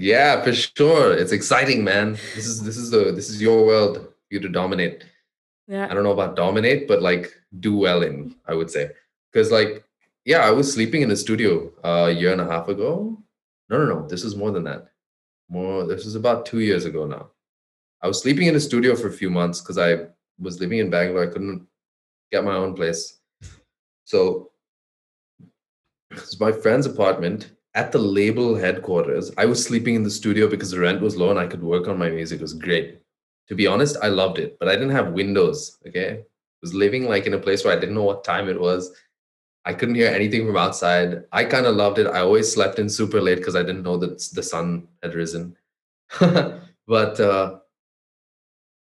Yeah, 0.00 0.42
for 0.42 0.54
sure. 0.54 1.12
It's 1.12 1.32
exciting, 1.32 1.84
man. 1.84 2.12
This 2.34 2.46
is 2.46 2.62
this 2.62 2.76
is 2.76 2.90
the 2.90 3.12
this 3.12 3.28
is 3.28 3.40
your 3.42 3.66
world 3.66 4.08
you 4.30 4.40
to 4.40 4.48
dominate. 4.48 5.04
Yeah. 5.66 5.86
I 5.90 5.94
don't 5.94 6.04
know 6.04 6.12
about 6.12 6.36
dominate, 6.36 6.88
but 6.88 7.02
like 7.02 7.32
do 7.60 7.76
well 7.76 8.02
in, 8.02 8.34
I 8.46 8.54
would 8.54 8.70
say. 8.70 8.90
Because 9.30 9.52
like, 9.52 9.84
yeah, 10.24 10.38
I 10.38 10.50
was 10.50 10.72
sleeping 10.72 11.02
in 11.02 11.10
a 11.10 11.16
studio 11.16 11.70
uh, 11.84 12.06
a 12.08 12.12
year 12.12 12.32
and 12.32 12.40
a 12.40 12.46
half 12.46 12.68
ago. 12.68 13.18
No, 13.68 13.78
no, 13.78 13.86
no. 13.94 14.08
This 14.08 14.24
is 14.24 14.36
more 14.36 14.50
than 14.50 14.64
that. 14.64 14.88
More. 15.48 15.86
This 15.86 16.06
is 16.06 16.14
about 16.14 16.46
two 16.46 16.60
years 16.60 16.84
ago 16.86 17.06
now. 17.06 17.30
I 18.02 18.08
was 18.08 18.22
sleeping 18.22 18.46
in 18.46 18.56
a 18.56 18.60
studio 18.60 18.96
for 18.96 19.08
a 19.08 19.12
few 19.20 19.30
months 19.30 19.60
because 19.60 19.76
I 19.76 20.06
was 20.38 20.60
living 20.60 20.78
in 20.78 20.88
Bangalore. 20.90 21.24
I 21.24 21.32
couldn't 21.32 21.66
get 22.32 22.44
my 22.44 22.54
own 22.54 22.74
place, 22.74 23.18
so 24.04 24.50
it's 26.10 26.40
my 26.40 26.52
friend's 26.52 26.86
apartment 26.86 27.50
at 27.74 27.92
the 27.92 27.98
label 27.98 28.56
headquarters. 28.56 29.30
I 29.38 29.46
was 29.46 29.64
sleeping 29.64 29.94
in 29.94 30.02
the 30.02 30.10
studio 30.10 30.48
because 30.48 30.70
the 30.72 30.80
rent 30.80 31.00
was 31.00 31.16
low 31.16 31.30
and 31.30 31.38
I 31.38 31.46
could 31.46 31.62
work 31.62 31.88
on 31.88 31.98
my 31.98 32.10
music. 32.10 32.40
It 32.40 32.42
was 32.42 32.54
great 32.54 33.00
to 33.50 33.56
be 33.56 33.66
honest, 33.66 33.96
I 34.00 34.06
loved 34.06 34.38
it, 34.38 34.56
but 34.60 34.68
I 34.68 34.74
didn't 34.74 34.90
have 34.90 35.12
windows. 35.12 35.76
Okay. 35.86 36.20
I 36.20 36.24
was 36.62 36.72
living 36.72 37.08
like 37.08 37.26
in 37.26 37.34
a 37.34 37.38
place 37.38 37.64
where 37.64 37.76
I 37.76 37.80
didn't 37.80 37.96
know 37.96 38.04
what 38.04 38.22
time 38.22 38.48
it 38.48 38.58
was. 38.58 38.92
I 39.64 39.74
couldn't 39.74 39.96
hear 39.96 40.06
anything 40.06 40.46
from 40.46 40.56
outside. 40.56 41.24
I 41.32 41.44
kind 41.44 41.66
of 41.66 41.74
loved 41.74 41.98
it. 41.98 42.06
I 42.06 42.20
always 42.20 42.50
slept 42.50 42.78
in 42.78 42.88
super 42.88 43.20
late 43.20 43.38
because 43.38 43.56
I 43.56 43.64
didn't 43.64 43.82
know 43.82 43.96
that 43.96 44.22
the 44.32 44.42
sun 44.42 44.86
had 45.02 45.14
risen. 45.14 45.56
but 46.20 47.18
uh, 47.18 47.58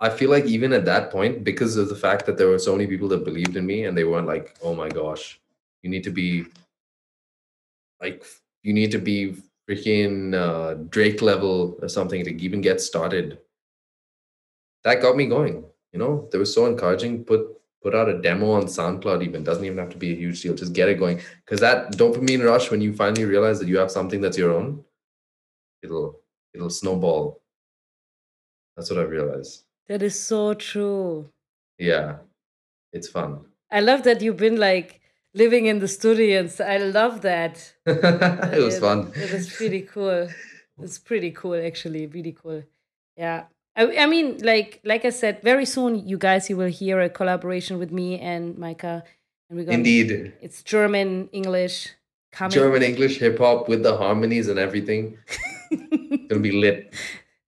I 0.00 0.10
feel 0.10 0.30
like 0.30 0.44
even 0.44 0.74
at 0.74 0.84
that 0.84 1.10
point, 1.10 1.44
because 1.44 1.78
of 1.78 1.88
the 1.88 1.96
fact 1.96 2.26
that 2.26 2.36
there 2.36 2.48
were 2.48 2.58
so 2.58 2.72
many 2.72 2.86
people 2.86 3.08
that 3.08 3.24
believed 3.24 3.56
in 3.56 3.64
me 3.64 3.86
and 3.86 3.96
they 3.96 4.04
weren't 4.04 4.26
like, 4.26 4.54
oh 4.62 4.74
my 4.74 4.90
gosh, 4.90 5.40
you 5.82 5.88
need 5.88 6.04
to 6.04 6.10
be 6.10 6.44
like, 8.02 8.22
you 8.62 8.72
need 8.72 8.90
to 8.92 8.98
be 8.98 9.36
freaking 9.68 10.34
uh, 10.34 10.74
Drake 10.88 11.20
level 11.22 11.78
or 11.82 11.88
something 11.88 12.24
to 12.24 12.30
even 12.42 12.60
get 12.60 12.80
started 12.80 13.38
that 14.84 15.02
got 15.02 15.16
me 15.16 15.26
going. 15.26 15.64
You 15.92 15.98
know, 15.98 16.28
they 16.30 16.38
were 16.38 16.44
so 16.46 16.66
encouraging. 16.66 17.24
Put 17.24 17.46
put 17.82 17.94
out 17.94 18.08
a 18.08 18.20
demo 18.20 18.52
on 18.52 18.64
SoundCloud. 18.64 19.24
Even 19.24 19.42
doesn't 19.44 19.64
even 19.64 19.78
have 19.78 19.90
to 19.90 19.96
be 19.96 20.12
a 20.12 20.16
huge 20.16 20.40
deal. 20.42 20.54
Just 20.54 20.72
get 20.72 20.88
it 20.88 20.98
going. 20.98 21.20
Because 21.44 21.60
that 21.60 21.92
dopamine 21.92 22.44
rush 22.44 22.70
when 22.70 22.80
you 22.80 22.92
finally 22.94 23.24
realize 23.24 23.58
that 23.58 23.68
you 23.68 23.78
have 23.78 23.90
something 23.90 24.20
that's 24.20 24.38
your 24.38 24.52
own, 24.52 24.84
it'll 25.82 26.20
it'll 26.54 26.70
snowball. 26.70 27.42
That's 28.76 28.90
what 28.90 29.00
I 29.00 29.02
realized. 29.02 29.64
that 29.88 30.02
is 30.02 30.18
so 30.18 30.54
true 30.54 31.28
Yeah, 31.78 32.18
it's 32.92 33.08
fun. 33.08 33.46
i 33.72 33.80
love 33.80 34.02
that 34.04 34.20
you've 34.22 34.36
been 34.36 34.56
like 34.58 34.97
living 35.34 35.66
in 35.66 35.78
the 35.78 35.88
studio 35.88 36.40
and 36.40 36.48
s- 36.48 36.60
i 36.60 36.78
love 36.78 37.20
that 37.22 37.74
it 37.86 38.62
was 38.64 38.76
It- 38.76 38.80
fun. 38.80 39.12
It 39.14 39.32
was 39.32 39.52
pretty 39.54 39.82
cool. 39.82 40.28
It's 40.80 40.98
pretty 40.98 41.32
cool, 41.32 41.54
actually. 41.70 42.06
Really 42.06 42.32
cool. 42.40 42.62
Yeah. 43.16 43.44
I, 43.74 43.96
I 44.04 44.06
mean, 44.06 44.38
like 44.42 44.80
like 44.84 45.04
I 45.04 45.10
said, 45.10 45.42
very 45.42 45.64
soon, 45.66 46.06
you 46.06 46.16
guys, 46.18 46.48
you 46.48 46.56
will 46.56 46.70
hear 46.82 47.00
a 47.00 47.08
collaboration 47.10 47.78
with 47.78 47.90
me 47.90 48.18
and 48.20 48.56
Micah, 48.58 49.02
and 49.50 49.58
we're 49.58 49.64
gonna. 49.64 49.78
Indeed, 49.78 50.32
It's 50.40 50.62
German, 50.62 51.28
English, 51.32 51.88
coming. 52.32 52.52
German 52.54 52.82
English 52.82 53.18
hip 53.18 53.38
hop 53.38 53.68
with 53.68 53.82
the 53.82 53.96
harmonies 53.96 54.46
and 54.48 54.58
everything. 54.58 55.18
Gonna 56.28 56.40
be 56.40 56.52
lit. 56.52 56.94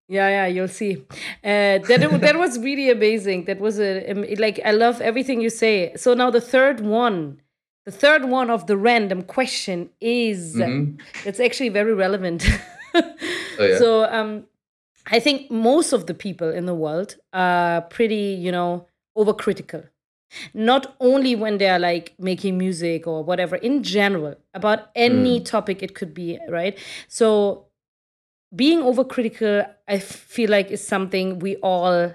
Yeah, 0.07 0.27
yeah, 0.29 0.47
you'll 0.47 0.67
see. 0.81 1.05
Uh, 1.43 1.79
that 1.87 1.99
that 2.21 2.37
was 2.37 2.59
really 2.59 2.89
amazing. 2.89 3.45
That 3.45 3.59
was 3.61 3.79
a 3.79 4.13
like 4.37 4.59
I 4.65 4.71
love 4.71 4.99
everything 5.01 5.39
you 5.41 5.49
say. 5.49 5.93
So 5.95 6.13
now 6.13 6.29
the 6.31 6.41
third 6.41 6.81
one 6.81 7.39
the 7.85 7.91
third 7.91 8.25
one 8.25 8.49
of 8.49 8.67
the 8.67 8.77
random 8.77 9.23
question 9.23 9.89
is 9.99 10.55
Mhm. 10.57 10.99
it's 11.25 11.39
actually 11.39 11.69
very 11.69 11.93
relevant. 11.93 12.45
Oh, 13.59 13.65
yeah. 13.65 13.77
So 13.77 14.03
um, 14.05 14.47
I 15.07 15.19
think 15.19 15.51
most 15.51 15.93
of 15.93 16.05
the 16.07 16.13
people 16.13 16.49
in 16.49 16.65
the 16.65 16.73
world 16.73 17.17
are 17.31 17.81
pretty, 17.81 18.35
you 18.45 18.51
know, 18.51 18.87
overcritical. 19.15 19.87
Not 20.53 20.95
only 20.99 21.35
when 21.35 21.57
they 21.57 21.69
are 21.69 21.79
like 21.79 22.13
making 22.17 22.57
music 22.57 23.05
or 23.07 23.23
whatever, 23.23 23.55
in 23.57 23.83
general, 23.83 24.35
about 24.53 24.89
any 24.95 25.39
Mm. 25.39 25.45
topic 25.45 25.83
it 25.83 25.93
could 25.95 26.13
be, 26.13 26.39
right? 26.49 26.77
So 27.07 27.67
being 28.55 28.79
overcritical, 28.81 29.69
I 29.87 29.99
feel 29.99 30.49
like 30.49 30.71
is 30.71 30.85
something 30.85 31.39
we 31.39 31.55
all 31.57 32.13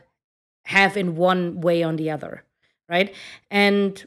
have 0.65 0.97
in 0.97 1.17
one 1.17 1.61
way 1.61 1.85
or 1.85 1.93
the 1.95 2.11
other, 2.11 2.45
right? 2.89 3.15
And 3.51 4.05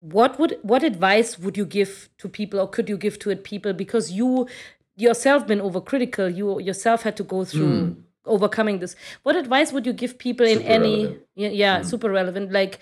what 0.00 0.38
would 0.38 0.58
what 0.62 0.82
advice 0.82 1.38
would 1.38 1.56
you 1.56 1.64
give 1.64 2.08
to 2.18 2.28
people 2.28 2.60
or 2.60 2.68
could 2.68 2.88
you 2.88 2.96
give 2.96 3.18
to 3.20 3.30
it 3.30 3.44
people? 3.44 3.72
Because 3.72 4.12
you 4.12 4.48
yourself 4.96 5.46
been 5.46 5.60
overcritical. 5.60 6.34
You 6.34 6.60
yourself 6.60 7.02
had 7.02 7.16
to 7.16 7.24
go 7.24 7.44
through 7.44 7.86
hmm. 7.86 8.00
overcoming 8.24 8.78
this. 8.78 8.96
What 9.22 9.36
advice 9.36 9.72
would 9.72 9.86
you 9.86 9.92
give 9.92 10.18
people 10.18 10.46
in 10.46 10.62
any 10.62 10.96
relevant. 10.96 11.22
yeah, 11.34 11.48
yeah 11.48 11.78
hmm. 11.78 11.84
super 11.84 12.10
relevant. 12.10 12.52
Like 12.52 12.80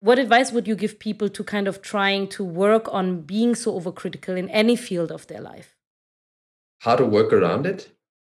what 0.00 0.18
advice 0.18 0.50
would 0.52 0.66
you 0.66 0.74
give 0.74 0.98
people 0.98 1.28
to 1.28 1.44
kind 1.44 1.68
of 1.68 1.80
trying 1.80 2.26
to 2.28 2.44
work 2.44 2.92
on 2.92 3.20
being 3.20 3.54
so 3.54 3.78
overcritical 3.78 4.36
in 4.36 4.48
any 4.50 4.76
field 4.76 5.12
of 5.12 5.26
their 5.28 5.40
life? 5.40 5.76
How 6.80 6.96
to 6.96 7.04
work 7.04 7.32
around 7.32 7.66
it? 7.66 7.92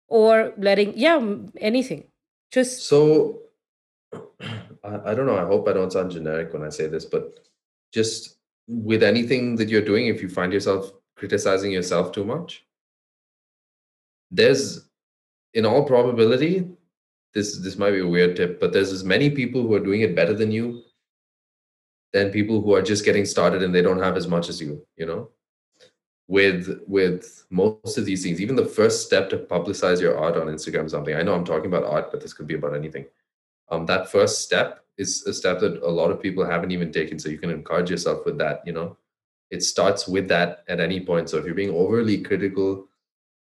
or 0.09 0.53
letting 0.57 0.93
yeah 0.97 1.21
anything. 1.59 2.05
Just 2.51 2.89
So 2.89 3.41
I, 4.13 5.11
I 5.11 5.15
don't 5.15 5.27
know. 5.27 5.39
I 5.39 5.45
hope 5.45 5.69
I 5.69 5.73
don't 5.73 5.93
sound 5.93 6.11
generic 6.13 6.53
when 6.53 6.63
I 6.63 6.69
say 6.69 6.87
this, 6.87 7.05
but 7.05 7.41
just 7.93 8.37
with 8.69 9.03
anything 9.03 9.57
that 9.57 9.69
you're 9.69 9.85
doing, 9.85 10.07
if 10.07 10.23
you 10.23 10.29
find 10.29 10.53
yourself 10.53 10.93
criticizing 11.17 11.73
yourself 11.73 12.13
too 12.13 12.25
much, 12.25 12.65
there's 14.31 14.89
in 15.55 15.65
all 15.65 15.85
probability, 15.85 16.69
this 17.33 17.59
this 17.59 17.77
might 17.77 17.93
be 17.93 18.01
a 18.01 18.07
weird 18.07 18.37
tip, 18.37 18.61
but 18.61 18.73
there's 18.73 18.93
as 18.93 19.05
many 19.05 19.31
people 19.31 19.63
who 19.63 19.75
are 19.75 19.81
doing 19.81 20.01
it 20.03 20.17
better 20.17 20.35
than 20.35 20.51
you 20.51 20.83
than 22.13 22.31
people 22.31 22.61
who 22.61 22.75
are 22.75 22.83
just 22.83 23.05
getting 23.05 23.25
started 23.25 23.63
and 23.63 23.75
they 23.75 23.83
don't 23.83 24.03
have 24.03 24.17
as 24.17 24.27
much 24.27 24.49
as 24.49 24.61
you, 24.61 24.85
you 24.97 25.05
know? 25.05 25.29
With 26.29 26.81
with 26.87 27.45
most 27.51 27.99
of 27.99 28.05
these 28.05 28.23
things, 28.23 28.41
even 28.41 28.57
the 28.57 28.65
first 28.65 29.07
step 29.07 29.31
to 29.31 29.39
publicize 29.39 30.01
your 30.01 30.19
art 30.19 30.37
on 30.37 30.49
Instagram 30.49 30.87
or 30.87 30.89
something. 30.89 31.15
I 31.15 31.23
know 31.23 31.35
I'm 31.35 31.45
talking 31.45 31.67
about 31.67 31.85
art, 31.85 32.11
but 32.11 32.21
this 32.21 32.33
could 32.33 32.47
be 32.47 32.55
about 32.55 32.75
anything 32.75 33.07
um, 33.71 33.87
that 33.87 34.11
first 34.11 34.43
step 34.43 34.85
is 34.99 35.25
a 35.27 35.35
step 35.35 35.61
that 35.61 35.83
a 35.83 35.91
lot 35.91 36.11
of 36.11 36.23
people 36.23 36.45
haven't 36.45 36.71
even 36.71 36.93
taken. 36.93 37.19
So 37.19 37.29
you 37.29 37.39
can 37.39 37.51
encourage 37.51 37.91
yourself 37.91 38.25
with 38.25 38.39
that. 38.39 38.63
You 38.67 38.73
know, 38.73 38.97
it 39.51 39.63
starts 39.63 40.09
with 40.09 40.29
that 40.29 40.65
at 40.69 40.81
any 40.81 41.01
point. 41.01 41.31
So 41.31 41.39
if 41.39 41.45
you're 41.45 41.55
being 41.55 41.75
overly 41.75 42.19
critical 42.23 42.89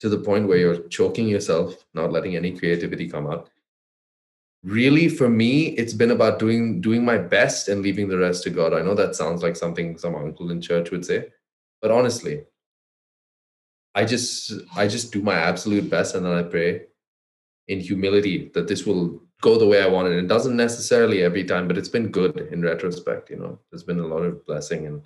to 0.01 0.09
the 0.09 0.19
point 0.19 0.49
where 0.49 0.59
you're 0.59 0.89
choking 0.89 1.29
yourself, 1.29 1.85
not 1.95 2.13
letting 2.13 2.37
any 2.37 2.57
creativity 2.57 3.09
come 3.09 3.27
out, 3.27 3.51
really 4.63 5.09
for 5.09 5.29
me, 5.29 5.69
it's 5.69 5.93
been 5.93 6.11
about 6.11 6.39
doing 6.39 6.81
doing 6.81 7.05
my 7.05 7.19
best 7.19 7.69
and 7.69 7.83
leaving 7.83 8.09
the 8.09 8.19
rest 8.19 8.43
to 8.45 8.51
God. 8.51 8.73
I 8.73 8.83
know 8.83 8.95
that 8.95 9.15
sounds 9.15 9.43
like 9.43 9.57
something 9.57 9.99
some 9.99 10.15
uncle 10.15 10.51
in 10.51 10.61
church 10.61 10.91
would 10.91 11.05
say, 11.05 11.29
but 11.81 11.91
honestly, 11.91 12.45
I 13.95 14.05
just 14.05 14.53
I 14.75 14.89
just 14.89 15.13
do 15.13 15.23
my 15.23 15.35
absolute 15.35 15.89
best 15.89 16.15
and 16.15 16.25
then 16.25 16.33
I 16.33 16.43
pray 16.43 16.87
in 17.69 17.81
humility 17.81 18.51
that 18.55 18.67
this 18.69 18.85
will 18.85 19.23
go 19.41 19.59
the 19.59 19.67
way 19.67 19.83
I 19.83 19.87
want 19.87 20.09
it. 20.09 20.19
It 20.19 20.29
doesn't 20.29 20.57
necessarily 20.57 21.23
every 21.23 21.45
time, 21.45 21.69
but 21.69 21.79
it's 21.79 21.89
been 21.89 22.11
good 22.11 22.49
in 22.53 22.63
retrospect. 22.63 23.31
You 23.31 23.37
know, 23.37 23.59
there's 23.71 23.85
been 23.85 24.01
a 24.01 24.07
lot 24.07 24.23
of 24.23 24.45
blessing 24.47 24.87
and 24.87 25.03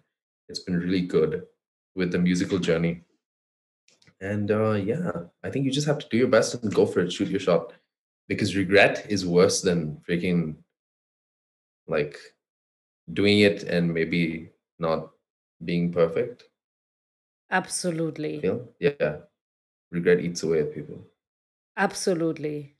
it's 0.48 0.60
been 0.60 0.78
really 0.78 1.00
good 1.00 1.46
with 1.94 2.12
the 2.12 2.18
musical 2.18 2.58
journey. 2.58 3.02
And 4.20 4.50
uh, 4.50 4.72
yeah, 4.72 5.12
I 5.44 5.50
think 5.50 5.64
you 5.64 5.70
just 5.70 5.86
have 5.86 5.98
to 5.98 6.08
do 6.08 6.16
your 6.16 6.28
best 6.28 6.62
and 6.62 6.74
go 6.74 6.86
for 6.86 7.00
it, 7.00 7.12
shoot 7.12 7.28
your 7.28 7.40
shot, 7.40 7.72
because 8.28 8.56
regret 8.56 9.06
is 9.08 9.24
worse 9.26 9.60
than 9.62 10.00
freaking 10.08 10.56
like 11.86 12.18
doing 13.12 13.40
it 13.40 13.62
and 13.62 13.92
maybe 13.92 14.50
not 14.78 15.10
being 15.64 15.92
perfect. 15.92 16.44
absolutely 17.50 18.40
Feel? 18.40 18.68
Yeah, 18.78 19.16
regret 19.90 20.20
eats 20.20 20.42
away 20.42 20.60
at 20.60 20.74
people. 20.74 21.00
absolutely 21.76 22.76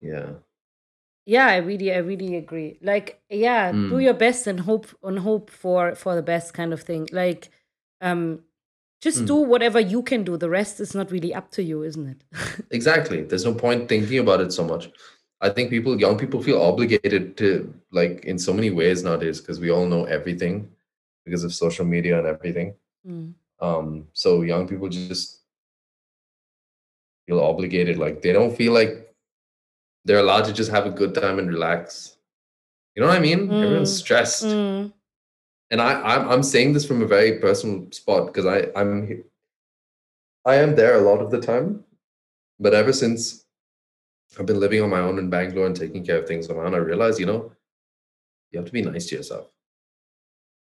Yeah. 0.00 0.34
Yeah, 1.26 1.46
I 1.48 1.56
really, 1.56 1.92
I 1.92 1.98
really 1.98 2.36
agree. 2.36 2.78
Like, 2.80 3.20
yeah, 3.28 3.72
do 3.72 3.78
Mm. 3.98 4.02
your 4.04 4.14
best 4.14 4.46
and 4.46 4.60
hope 4.60 4.86
and 5.02 5.18
hope 5.18 5.50
for 5.50 5.94
for 5.96 6.14
the 6.14 6.22
best 6.22 6.54
kind 6.54 6.72
of 6.72 6.82
thing. 6.82 7.08
Like, 7.12 7.50
um, 8.00 8.44
just 9.02 9.22
Mm. 9.22 9.26
do 9.26 9.34
whatever 9.36 9.80
you 9.80 10.02
can 10.02 10.24
do. 10.24 10.36
The 10.36 10.48
rest 10.48 10.80
is 10.80 10.94
not 10.94 11.10
really 11.10 11.34
up 11.34 11.50
to 11.52 11.62
you, 11.62 11.82
isn't 11.82 12.06
it? 12.08 12.22
Exactly. 12.70 13.22
There's 13.22 13.44
no 13.44 13.54
point 13.54 13.88
thinking 13.88 14.18
about 14.20 14.40
it 14.40 14.52
so 14.52 14.64
much. 14.64 14.90
I 15.40 15.50
think 15.50 15.68
people, 15.70 16.00
young 16.00 16.16
people, 16.16 16.42
feel 16.42 16.62
obligated 16.62 17.36
to 17.38 17.74
like 17.90 18.24
in 18.24 18.38
so 18.38 18.52
many 18.54 18.70
ways 18.70 19.02
nowadays 19.02 19.40
because 19.40 19.60
we 19.60 19.70
all 19.70 19.86
know 19.86 20.04
everything 20.04 20.70
because 21.24 21.44
of 21.44 21.52
social 21.52 21.84
media 21.84 22.18
and 22.18 22.26
everything. 22.26 22.74
Mm. 23.06 23.34
Um, 23.60 24.06
so 24.12 24.42
young 24.42 24.66
people 24.68 24.88
just 24.88 25.40
feel 27.26 27.40
obligated, 27.40 27.98
like 27.98 28.22
they 28.22 28.32
don't 28.32 28.54
feel 28.56 28.72
like 28.72 29.05
they're 30.06 30.20
allowed 30.24 30.44
to 30.46 30.52
just 30.52 30.70
have 30.70 30.86
a 30.86 30.90
good 31.00 31.12
time 31.14 31.38
and 31.40 31.48
relax. 31.48 32.16
You 32.94 33.02
know 33.02 33.08
what 33.08 33.18
I 33.18 33.20
mean? 33.20 33.50
Everyone's 33.62 33.92
Mm. 33.92 34.02
stressed, 34.04 34.44
Mm. 34.46 34.92
and 35.70 35.80
I, 35.82 35.90
I'm 36.12 36.28
I'm 36.32 36.42
saying 36.42 36.72
this 36.72 36.86
from 36.86 37.02
a 37.02 37.06
very 37.16 37.38
personal 37.40 37.90
spot 37.92 38.26
because 38.28 38.46
I 38.46 38.58
I'm 38.80 39.24
I 40.46 40.54
am 40.64 40.74
there 40.76 40.96
a 40.96 41.00
lot 41.10 41.20
of 41.20 41.30
the 41.30 41.40
time, 41.40 41.84
but 42.60 42.72
ever 42.72 42.92
since 42.92 43.44
I've 44.38 44.46
been 44.46 44.60
living 44.60 44.82
on 44.82 44.90
my 44.90 45.00
own 45.00 45.18
in 45.18 45.28
Bangalore 45.30 45.66
and 45.66 45.76
taking 45.76 46.04
care 46.04 46.18
of 46.18 46.26
things 46.28 46.48
on 46.48 46.56
my 46.56 46.64
own, 46.64 46.74
I 46.74 46.78
realized, 46.78 47.18
you 47.20 47.26
know, 47.26 47.52
you 48.50 48.58
have 48.58 48.66
to 48.66 48.72
be 48.72 48.82
nice 48.82 49.06
to 49.08 49.16
yourself. 49.16 49.50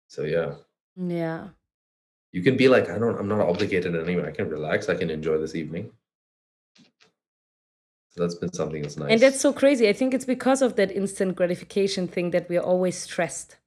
So 0.08 0.24
yeah, 0.24 0.56
Yeah. 0.96 1.50
you 2.32 2.42
can 2.44 2.58
be 2.58 2.68
like, 2.70 2.90
I 2.90 2.98
don't, 2.98 3.18
I'm 3.20 3.28
not 3.28 3.42
obligated 3.42 3.96
anyway. 3.96 4.28
I 4.28 4.32
can 4.32 4.50
relax. 4.50 4.90
I 4.90 4.96
can 4.96 5.10
enjoy 5.10 5.38
this 5.38 5.56
evening. 5.56 5.92
So 8.10 8.22
that's 8.24 8.36
been 8.36 8.54
something 8.54 8.82
that's 8.82 8.98
nice. 8.98 9.12
And 9.12 9.22
that's 9.22 9.40
so 9.40 9.54
crazy. 9.54 9.88
I 9.88 9.94
think 9.94 10.14
it's 10.14 10.26
because 10.26 10.62
of 10.62 10.76
that 10.76 10.92
instant 10.92 11.36
gratification 11.36 12.08
thing 12.08 12.32
that 12.32 12.50
we're 12.50 12.62
always 12.62 12.98
stressed. 12.98 13.58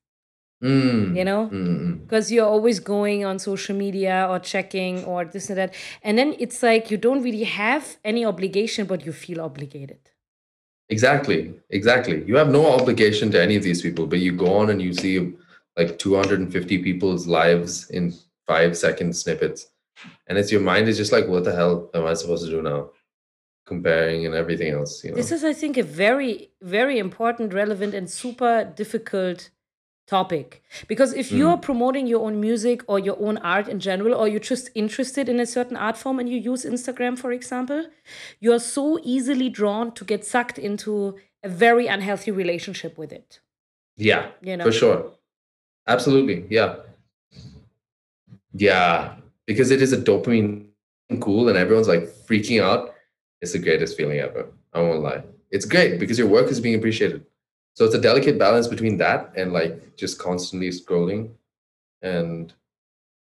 Mm, 0.62 1.16
You 1.16 1.24
know? 1.24 1.48
mm, 1.50 1.80
mm. 1.80 2.02
because 2.02 2.30
you're 2.30 2.46
always 2.46 2.80
going 2.80 3.24
on 3.24 3.38
social 3.38 3.74
media 3.74 4.26
or 4.28 4.38
checking 4.38 5.02
or 5.04 5.24
this 5.24 5.48
and 5.48 5.56
that 5.56 5.74
and 6.02 6.18
then 6.18 6.36
it's 6.38 6.62
like 6.62 6.90
you 6.90 6.98
don't 6.98 7.22
really 7.22 7.44
have 7.44 7.96
any 8.04 8.26
obligation 8.26 8.86
but 8.86 9.06
you 9.06 9.12
feel 9.12 9.40
obligated 9.40 10.10
Exactly, 10.90 11.54
exactly. 11.70 12.24
You 12.24 12.36
have 12.36 12.50
no 12.50 12.66
obligation 12.72 13.30
to 13.30 13.40
any 13.40 13.54
of 13.56 13.62
these 13.62 13.80
people, 13.80 14.06
but 14.06 14.18
you 14.18 14.32
go 14.32 14.52
on 14.58 14.70
and 14.70 14.82
you 14.82 14.92
see 14.92 15.32
like 15.76 15.98
250 16.00 16.82
people's 16.82 17.28
lives 17.28 17.88
in 17.90 18.12
five 18.46 18.76
second 18.76 19.14
snippets. 19.14 19.66
And 20.26 20.36
it's 20.36 20.50
your 20.50 20.60
mind 20.60 20.88
is 20.88 20.96
just 20.96 21.12
like, 21.12 21.28
what 21.28 21.44
the 21.44 21.54
hell 21.54 21.90
am 21.94 22.06
I 22.06 22.14
supposed 22.14 22.44
to 22.44 22.50
do 22.50 22.60
now? 22.60 22.90
Comparing 23.70 24.26
and 24.26 24.34
everything 24.34 24.72
else, 24.72 25.04
you 25.04 25.10
know. 25.10 25.16
this 25.20 25.30
is 25.36 25.42
i 25.52 25.54
think 25.62 25.76
a 25.76 25.86
very 26.04 26.32
very 26.76 26.96
important 27.06 27.54
relevant 27.62 27.92
and 27.94 28.10
super 28.10 28.52
difficult 28.82 29.50
topic 30.14 30.46
because 30.92 31.10
if 31.22 31.30
you're 31.30 31.56
mm. 31.56 31.62
promoting 31.62 32.08
your 32.12 32.22
own 32.26 32.40
music 32.40 32.82
or 32.88 32.98
your 32.98 33.16
own 33.26 33.36
art 33.38 33.68
in 33.68 33.78
general 33.88 34.12
or 34.20 34.26
you're 34.26 34.48
just 34.54 34.70
interested 34.74 35.28
in 35.28 35.38
a 35.38 35.46
certain 35.46 35.76
art 35.76 35.96
form 35.96 36.18
and 36.18 36.28
you 36.28 36.38
use 36.52 36.64
instagram 36.64 37.14
for 37.16 37.30
example 37.30 37.86
you're 38.40 38.64
so 38.78 38.98
easily 39.14 39.48
drawn 39.48 39.92
to 39.98 40.04
get 40.04 40.24
sucked 40.24 40.58
into 40.58 41.16
a 41.44 41.48
very 41.48 41.86
unhealthy 41.86 42.32
relationship 42.42 42.98
with 42.98 43.12
it 43.12 43.38
yeah, 44.00 44.30
you 44.40 44.56
know 44.56 44.64
for 44.64 44.72
sure. 44.72 45.12
Absolutely. 45.86 46.46
Yeah. 46.48 46.76
Yeah. 48.54 49.16
Because 49.46 49.70
it 49.70 49.82
is 49.82 49.92
a 49.92 49.98
dopamine 49.98 50.66
cool 51.20 51.48
and 51.48 51.58
everyone's 51.58 51.88
like 51.88 52.04
freaking 52.26 52.62
out. 52.62 52.89
It's 53.40 53.52
the 53.52 53.58
greatest 53.58 53.96
feeling 53.96 54.18
ever. 54.18 54.46
I 54.72 54.80
won't 54.80 55.02
lie. 55.02 55.22
It's 55.50 55.64
great 55.64 55.98
because 55.98 56.18
your 56.18 56.28
work 56.28 56.50
is 56.50 56.60
being 56.60 56.76
appreciated. 56.76 57.24
So 57.74 57.84
it's 57.84 57.94
a 57.94 58.00
delicate 58.00 58.38
balance 58.38 58.66
between 58.68 58.98
that 58.98 59.32
and 59.36 59.52
like 59.52 59.96
just 59.96 60.18
constantly 60.18 60.68
scrolling 60.68 61.30
and 62.02 62.52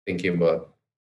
thinking 0.05 0.35
about 0.35 0.75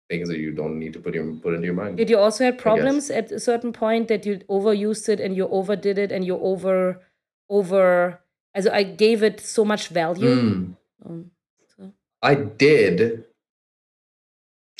things 0.08 0.28
that 0.28 0.38
you 0.38 0.52
don't 0.52 0.78
need 0.78 0.92
to 0.94 1.00
put 1.00 1.14
your 1.14 1.34
put 1.34 1.54
into 1.54 1.66
your 1.66 1.74
mind. 1.74 1.98
Did 1.98 2.10
you 2.10 2.18
also 2.18 2.44
have 2.44 2.58
problems 2.58 3.10
at 3.10 3.30
a 3.30 3.40
certain 3.40 3.72
point 3.72 4.08
that 4.08 4.24
you 4.24 4.38
overused 4.48 5.08
it 5.08 5.20
and 5.20 5.36
you 5.36 5.46
overdid 5.48 5.98
it 5.98 6.10
and 6.10 6.24
you 6.24 6.38
over 6.38 7.02
over 7.48 8.20
as 8.54 8.66
I 8.66 8.82
gave 8.82 9.22
it 9.22 9.40
so 9.40 9.64
much 9.64 9.88
value? 9.88 10.34
Mm. 10.34 10.76
Um, 11.04 11.30
so. 11.76 11.92
I 12.22 12.34
did. 12.34 13.24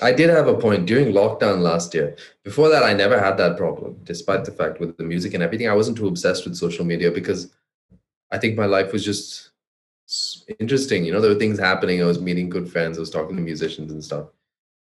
I 0.01 0.13
did 0.13 0.31
have 0.31 0.47
a 0.47 0.55
point 0.55 0.87
during 0.87 1.13
lockdown 1.13 1.61
last 1.61 1.93
year. 1.93 2.17
Before 2.45 2.69
that, 2.69 2.85
I 2.85 2.93
never 2.93 3.19
had 3.19 3.37
that 3.39 3.57
problem, 3.57 3.99
despite 4.05 4.45
the 4.45 4.53
fact 4.53 4.79
with 4.79 4.97
the 4.97 5.03
music 5.03 5.35
and 5.35 5.43
everything. 5.43 5.69
I 5.69 5.75
wasn't 5.75 5.97
too 5.97 6.07
obsessed 6.07 6.45
with 6.45 6.57
social 6.57 6.85
media 6.85 7.11
because 7.11 7.53
I 8.31 8.39
think 8.39 8.57
my 8.57 8.67
life 8.67 8.93
was 8.93 9.05
just 9.05 9.51
interesting. 10.61 11.05
You 11.05 11.13
know, 11.13 11.21
there 11.21 11.33
were 11.33 11.39
things 11.39 11.59
happening. 11.59 12.01
I 12.01 12.07
was 12.07 12.21
meeting 12.21 12.49
good 12.49 12.71
friends. 12.71 12.97
I 12.97 13.01
was 13.01 13.11
talking 13.11 13.37
to 13.37 13.43
musicians 13.43 13.93
and 13.93 14.03
stuff. 14.03 14.29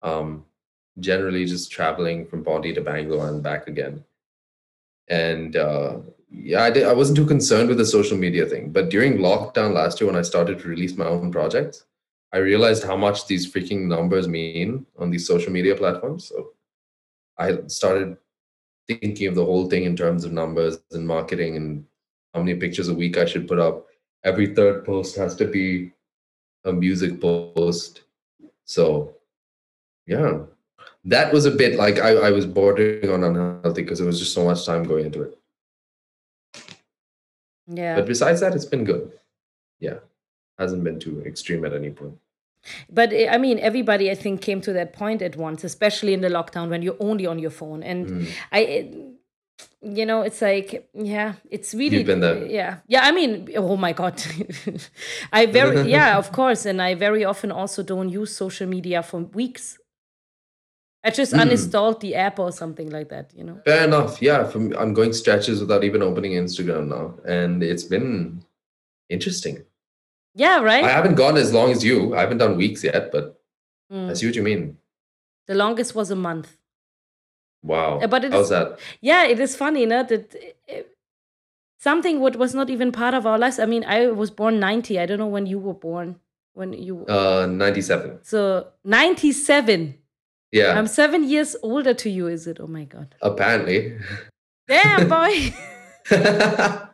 Um, 0.03 0.45
generally, 1.01 1.47
just 1.47 1.73
traveling 1.73 2.27
from 2.27 2.45
Pondi 2.45 2.75
to 2.75 2.83
Bangalore 2.83 3.29
and 3.29 3.43
back 3.43 3.67
again. 3.67 4.05
And 5.09 5.57
uh, 5.57 5.99
yeah, 6.31 6.63
I, 6.63 6.71
did, 6.71 6.85
I 6.85 6.93
wasn't 6.93 7.17
too 7.17 7.27
concerned 7.27 7.71
with 7.71 7.79
the 7.79 7.87
social 7.87 8.19
media 8.19 8.45
thing. 8.45 8.73
But 8.73 8.91
during 8.91 9.19
lockdown 9.19 9.73
last 9.73 10.01
year, 10.01 10.11
when 10.11 10.19
I 10.19 10.23
started 10.23 10.59
to 10.59 10.69
release 10.69 10.97
my 10.97 11.07
own 11.07 11.33
projects, 11.33 11.85
I 12.33 12.39
realized 12.39 12.85
how 12.85 12.97
much 12.97 13.26
these 13.26 13.51
freaking 13.51 13.87
numbers 13.87 14.29
mean 14.29 14.87
on 14.99 15.11
these 15.11 15.26
social 15.26 15.53
media 15.53 15.74
platforms. 15.74 16.26
So 16.26 16.53
I 17.39 17.59
started 17.68 18.16
thinking 18.87 19.29
of 19.29 19.35
the 19.35 19.45
whole 19.45 19.68
thing 19.68 19.85
in 19.85 19.97
terms 19.97 20.24
of 20.24 20.33
numbers 20.33 20.79
and 20.93 21.07
marketing 21.07 21.57
and 21.57 21.85
how 22.35 22.41
many 22.41 22.59
pictures 22.59 22.89
a 22.89 22.95
week 22.95 23.16
I 23.16 23.24
should 23.24 23.49
put 23.49 23.59
up. 23.59 23.87
Every 24.24 24.55
third 24.55 24.85
post 24.85 25.16
has 25.16 25.37
to 25.37 25.47
be 25.47 25.93
a 26.64 26.72
music 26.72 27.20
post. 27.20 28.03
So, 28.64 29.14
yeah, 30.07 30.41
that 31.05 31.33
was 31.33 31.47
a 31.47 31.51
bit 31.51 31.76
like 31.76 31.99
I, 31.99 32.11
I 32.11 32.31
was 32.31 32.45
bordering 32.45 33.11
on 33.11 33.24
unhealthy 33.24 33.83
because 33.83 33.99
there 33.99 34.07
was 34.07 34.18
just 34.18 34.35
so 34.35 34.45
much 34.45 34.66
time 34.66 34.85
going 34.85 35.07
into 35.07 35.22
it. 35.22 35.39
Yeah. 37.66 37.97
But 37.97 38.07
besides 38.07 38.41
that, 38.41 38.55
it's 38.55 38.64
been 38.64 38.85
good. 38.85 39.12
Yeah, 39.81 39.99
hasn't 40.59 40.85
been 40.85 40.99
too 40.99 41.23
extreme 41.25 41.65
at 41.65 41.73
any 41.73 41.91
point. 41.91 42.19
But 42.91 43.13
eh, 43.13 43.29
I 43.31 43.39
mean, 43.39 43.59
everybody 43.61 44.11
I 44.11 44.15
think 44.15 44.43
came 44.43 44.61
to 44.63 44.73
that 44.73 44.93
point 44.93 45.23
at 45.23 45.37
once, 45.37 45.65
especially 45.65 46.13
in 46.15 46.21
the 46.21 46.29
lockdown 46.29 46.69
when 46.69 46.83
you're 46.83 46.97
only 47.01 47.27
on 47.27 47.39
your 47.39 47.51
phone. 47.53 47.83
And 47.83 48.07
Mm. 48.07 48.27
I, 48.53 48.63
eh, 48.65 48.87
you 49.81 50.05
know, 50.07 50.23
it's 50.23 50.43
like, 50.43 50.89
yeah, 50.95 51.35
it's 51.51 51.73
really, 51.75 51.99
You've 51.99 52.07
been 52.07 52.21
there. 52.21 52.45
yeah, 52.47 52.79
yeah. 52.89 53.03
I 53.05 53.13
mean, 53.13 53.49
oh 53.57 53.77
my 53.77 53.93
god, 53.93 54.21
I 55.33 55.47
very, 55.47 55.89
yeah, 55.97 56.19
of 56.19 56.33
course, 56.33 56.67
and 56.67 56.83
I 56.83 56.95
very 56.95 57.25
often 57.25 57.53
also 57.53 57.83
don't 57.83 58.09
use 58.09 58.35
social 58.35 58.67
media 58.69 59.03
for 59.03 59.21
weeks. 59.21 59.79
I 61.05 61.11
just 61.11 61.33
Mm. 61.33 61.43
uninstalled 61.43 62.01
the 62.01 62.17
app 62.17 62.39
or 62.41 62.51
something 62.53 62.91
like 62.91 63.09
that, 63.11 63.33
you 63.35 63.45
know. 63.45 63.61
Fair 63.65 63.85
enough. 63.85 64.21
Yeah, 64.21 64.45
from 64.45 64.75
I'm 64.77 64.95
going 64.95 65.13
stretches 65.13 65.61
without 65.61 65.85
even 65.85 66.03
opening 66.03 66.33
Instagram 66.33 66.89
now, 66.89 67.15
and 67.25 67.63
it's 67.63 67.85
been 67.85 68.43
interesting. 69.09 69.65
Yeah, 70.39 70.61
right. 70.62 70.84
I 70.84 70.89
haven't 70.99 71.16
gone 71.16 71.36
as 71.36 71.53
long 71.53 71.70
as 71.72 71.82
you. 71.84 72.14
I 72.16 72.20
haven't 72.20 72.39
done 72.39 72.57
weeks 72.57 72.82
yet, 72.84 73.11
but 73.12 73.34
Mm. 73.93 74.11
I 74.11 74.12
see 74.14 74.26
what 74.26 74.36
you 74.36 74.43
mean. 74.43 74.76
The 75.47 75.55
longest 75.55 75.95
was 75.95 76.11
a 76.11 76.16
month. 76.16 76.57
Wow. 77.62 78.01
Uh, 78.01 78.07
but 78.07 78.24
it 78.24 78.32
How's 78.32 78.45
is- 78.45 78.51
that? 78.51 78.78
yeah 79.01 79.24
it 79.32 79.41
is 79.41 79.57
funny 79.57 79.84
no 79.86 80.03
that 80.05 80.34
uh, 80.72 80.82
something 81.89 82.20
what 82.20 82.36
was 82.36 82.55
not 82.55 82.68
even 82.70 82.93
part 82.93 83.14
of 83.14 83.26
our 83.26 83.39
lives 83.45 83.59
i 83.59 83.66
mean 83.72 83.82
i 83.97 84.07
was 84.20 84.30
born 84.30 84.61
90 84.61 84.99
i 85.01 85.07
don't 85.07 85.18
know 85.18 85.26
when 85.36 85.47
you 85.47 85.59
were 85.59 85.74
born 85.89 86.16
when 86.55 86.72
you 86.72 87.05
Uh, 87.07 87.47
97. 87.51 88.18
so 88.22 88.68
97 88.84 89.95
Yeah. 90.53 90.78
i'm 90.78 90.86
seven 90.86 91.24
years 91.24 91.57
older 91.62 91.95
to 91.95 92.09
you 92.11 92.28
is 92.28 92.47
it 92.47 92.59
oh 92.61 92.66
my 92.68 92.84
god 92.84 93.14
Apparently. 93.22 93.99
damn 94.68 95.09
boy 95.09 95.53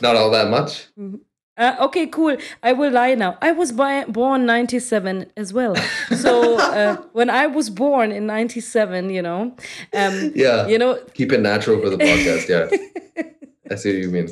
Not 0.00 0.16
all 0.16 0.30
that 0.32 0.48
much. 0.50 0.86
uh, 1.56 1.76
okay 1.80 2.06
cool 2.06 2.36
i 2.62 2.72
will 2.72 2.90
lie 2.92 3.14
now 3.14 3.36
i 3.40 3.52
was 3.52 3.70
bi- 3.72 4.04
born 4.04 4.44
97 4.46 5.26
as 5.36 5.52
well 5.52 5.74
so 6.16 6.58
uh, 6.58 6.96
when 7.12 7.30
i 7.30 7.46
was 7.46 7.70
born 7.70 8.10
in 8.12 8.26
97 8.26 9.10
you 9.10 9.22
know 9.22 9.54
um 9.94 10.32
Yeah. 10.34 10.66
you 10.66 10.78
know 10.78 10.98
Keep 11.14 11.32
it 11.32 11.40
natural 11.40 11.80
for 11.80 11.90
the 11.90 11.96
podcast. 11.98 12.48
Yeah. 12.48 12.66
I 13.70 13.76
see 13.76 13.94
what 13.94 14.02
you 14.02 14.10
mean. 14.10 14.28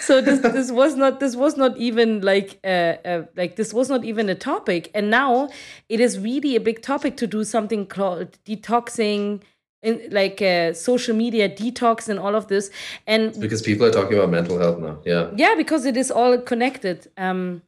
so 0.00 0.20
this 0.20 0.40
this 0.40 0.72
was 0.72 0.96
not 0.96 1.20
this 1.20 1.36
was 1.36 1.56
not 1.56 1.76
even 1.76 2.22
like 2.22 2.58
uh, 2.64 2.94
uh 3.04 3.22
like 3.36 3.54
this 3.54 3.72
was 3.72 3.88
not 3.88 4.04
even 4.04 4.28
a 4.28 4.34
topic 4.34 4.90
and 4.94 5.10
now 5.10 5.48
it 5.88 6.00
is 6.00 6.18
really 6.18 6.56
a 6.56 6.60
big 6.60 6.82
topic 6.82 7.16
to 7.18 7.26
do 7.28 7.44
something 7.44 7.86
called 7.86 8.36
detoxing 8.44 9.42
in 9.82 10.08
like 10.10 10.42
uh, 10.42 10.72
social 10.72 11.14
media 11.14 11.48
detox 11.48 12.08
and 12.08 12.18
all 12.18 12.34
of 12.34 12.48
this. 12.48 12.70
And 13.06 13.38
Because 13.40 13.62
people 13.62 13.86
are 13.86 13.92
talking 13.92 14.18
about 14.18 14.30
mental 14.30 14.58
health 14.58 14.78
now. 14.78 14.98
Yeah. 15.04 15.30
yeah 15.36 15.54
because 15.56 15.84
it 15.86 15.96
is 15.96 16.10
all 16.10 16.38
connected. 16.38 17.10
Um 17.16 17.62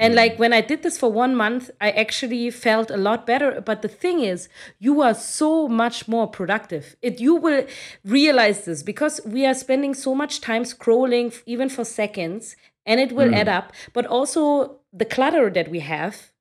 and 0.00 0.14
like 0.14 0.38
when 0.38 0.52
i 0.52 0.60
did 0.60 0.84
this 0.84 0.96
for 0.96 1.10
one 1.10 1.34
month 1.34 1.72
i 1.80 1.90
actually 1.90 2.50
felt 2.50 2.90
a 2.90 2.96
lot 2.96 3.26
better. 3.26 3.60
But 3.60 3.82
the 3.82 3.88
thing 3.88 4.20
is 4.20 4.48
you 4.78 5.00
are 5.00 5.14
so 5.14 5.68
much 5.68 6.08
more 6.08 6.26
productive. 6.26 6.96
It 7.02 7.20
you 7.20 7.34
will 7.34 7.66
realize 8.04 8.64
this 8.64 8.82
because 8.82 9.20
we 9.24 9.44
are 9.46 9.54
spending 9.54 9.94
so 9.94 10.14
much 10.14 10.40
time 10.40 10.64
scrolling 10.64 11.34
even 11.46 11.68
for 11.68 11.84
seconds 11.84 12.56
and 12.86 13.00
it 13.00 13.12
will 13.12 13.34
add 13.34 13.48
up. 13.48 13.72
But 13.92 14.06
also 14.06 14.78
the 14.92 15.04
clutter 15.04 15.50
that 15.50 15.68
we 15.68 15.80
have 15.80 16.32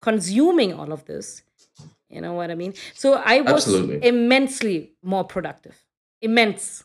consuming 0.00 0.72
all 0.72 0.92
of 0.92 1.04
this 1.04 1.42
you 2.10 2.20
know 2.20 2.32
what 2.34 2.50
i 2.50 2.54
mean 2.54 2.74
so 2.94 3.14
i 3.14 3.40
was 3.40 3.66
Absolutely. 3.66 4.06
immensely 4.06 4.92
more 5.02 5.24
productive 5.24 5.76
immense 6.20 6.84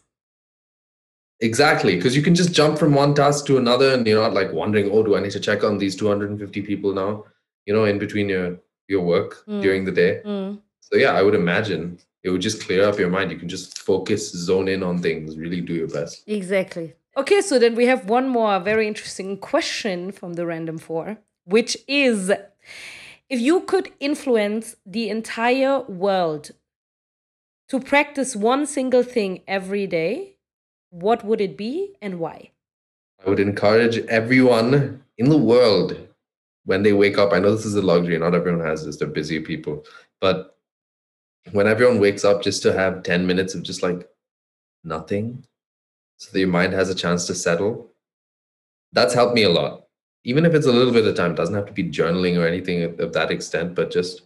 Exactly. 1.42 1.98
Because 1.98 2.16
you 2.16 2.22
can 2.22 2.34
just 2.34 2.54
jump 2.54 2.78
from 2.80 2.94
one 2.94 3.14
task 3.14 3.46
to 3.48 3.58
another 3.58 3.94
and 3.94 4.08
you're 4.08 4.22
not 4.22 4.34
like 4.34 4.54
wondering, 4.54 4.90
oh, 4.92 5.04
do 5.04 5.18
I 5.18 5.20
need 5.20 5.32
to 5.32 5.40
check 5.40 5.64
on 5.66 5.78
these 5.78 5.96
250 5.96 6.62
people 6.62 6.94
now? 6.94 7.26
You 7.66 7.74
know, 7.74 7.84
in 7.86 8.00
between 8.00 8.30
your 8.30 8.58
your 8.88 9.02
work 9.02 9.44
Mm. 9.46 9.62
during 9.62 9.84
the 9.86 9.92
day. 9.92 10.22
Mm. 10.24 10.60
So 10.80 10.96
yeah, 10.98 11.12
I 11.12 11.22
would 11.24 11.36
imagine 11.36 12.00
it 12.24 12.30
would 12.30 12.42
just 12.42 12.62
clear 12.66 12.88
up 12.88 12.98
your 12.98 13.10
mind. 13.10 13.32
You 13.32 13.38
can 13.38 13.50
just 13.50 13.80
focus, 13.80 14.32
zone 14.32 14.68
in 14.70 14.82
on 14.82 15.00
things, 15.02 15.36
really 15.38 15.60
do 15.62 15.74
your 15.74 15.90
best. 15.90 16.24
Exactly. 16.26 16.94
Okay, 17.18 17.42
so 17.42 17.60
then 17.60 17.76
we 17.76 17.86
have 17.88 18.10
one 18.10 18.30
more 18.30 18.60
very 18.62 18.88
interesting 18.88 19.38
question 19.38 20.12
from 20.14 20.34
the 20.36 20.46
random 20.46 20.78
four, 20.78 21.18
which 21.44 21.76
is 21.88 22.32
if 23.30 23.40
you 23.40 23.62
could 23.62 23.92
influence 24.00 24.76
the 24.86 25.10
entire 25.10 25.82
world 25.82 26.52
to 27.70 27.80
practice 27.80 28.36
one 28.36 28.66
single 28.66 29.04
thing 29.04 29.42
every 29.48 29.88
day, 29.88 30.38
what 30.92 31.26
would 31.26 31.42
it 31.42 31.58
be 31.58 31.96
and 32.02 32.20
why? 32.20 32.52
I 33.26 33.30
would 33.30 33.40
encourage 33.40 33.98
everyone 34.06 35.04
in 35.18 35.30
the 35.30 35.38
world 35.38 35.98
when 36.66 36.84
they 36.84 36.94
wake 36.94 37.18
up. 37.18 37.34
I 37.34 37.40
know 37.40 37.56
this 37.56 37.66
is 37.66 37.76
a 37.76 37.82
luxury, 37.82 38.18
not 38.20 38.36
everyone 38.36 38.66
has 38.66 38.86
this, 38.86 38.98
they're 38.98 39.08
busy 39.08 39.40
people. 39.40 39.84
But 40.22 40.56
when 41.52 41.68
everyone 41.68 42.00
wakes 42.00 42.24
up, 42.24 42.44
just 42.44 42.62
to 42.64 42.74
have 42.74 43.04
10 43.04 43.26
minutes 43.26 43.56
of 43.56 43.64
just 43.64 43.82
like 43.82 44.08
nothing, 44.84 45.46
so 46.18 46.32
that 46.32 46.40
your 46.40 46.48
mind 46.48 46.74
has 46.74 46.90
a 46.90 46.96
chance 46.96 47.26
to 47.28 47.36
settle, 47.36 47.92
that's 48.94 49.14
helped 49.14 49.36
me 49.36 49.44
a 49.44 49.50
lot. 49.50 49.85
Even 50.26 50.46
if 50.46 50.54
it's 50.54 50.66
a 50.66 50.72
little 50.72 50.92
bit 50.92 51.06
of 51.06 51.16
time, 51.16 51.32
it 51.32 51.38
doesn't 51.38 51.56
have 51.56 51.68
to 51.68 51.72
be 51.72 51.84
journaling 51.84 52.38
or 52.38 52.48
anything 52.48 52.84
of 53.00 53.14
that 53.14 53.32
extent, 53.32 53.76
but 53.76 53.92
just 53.92 54.24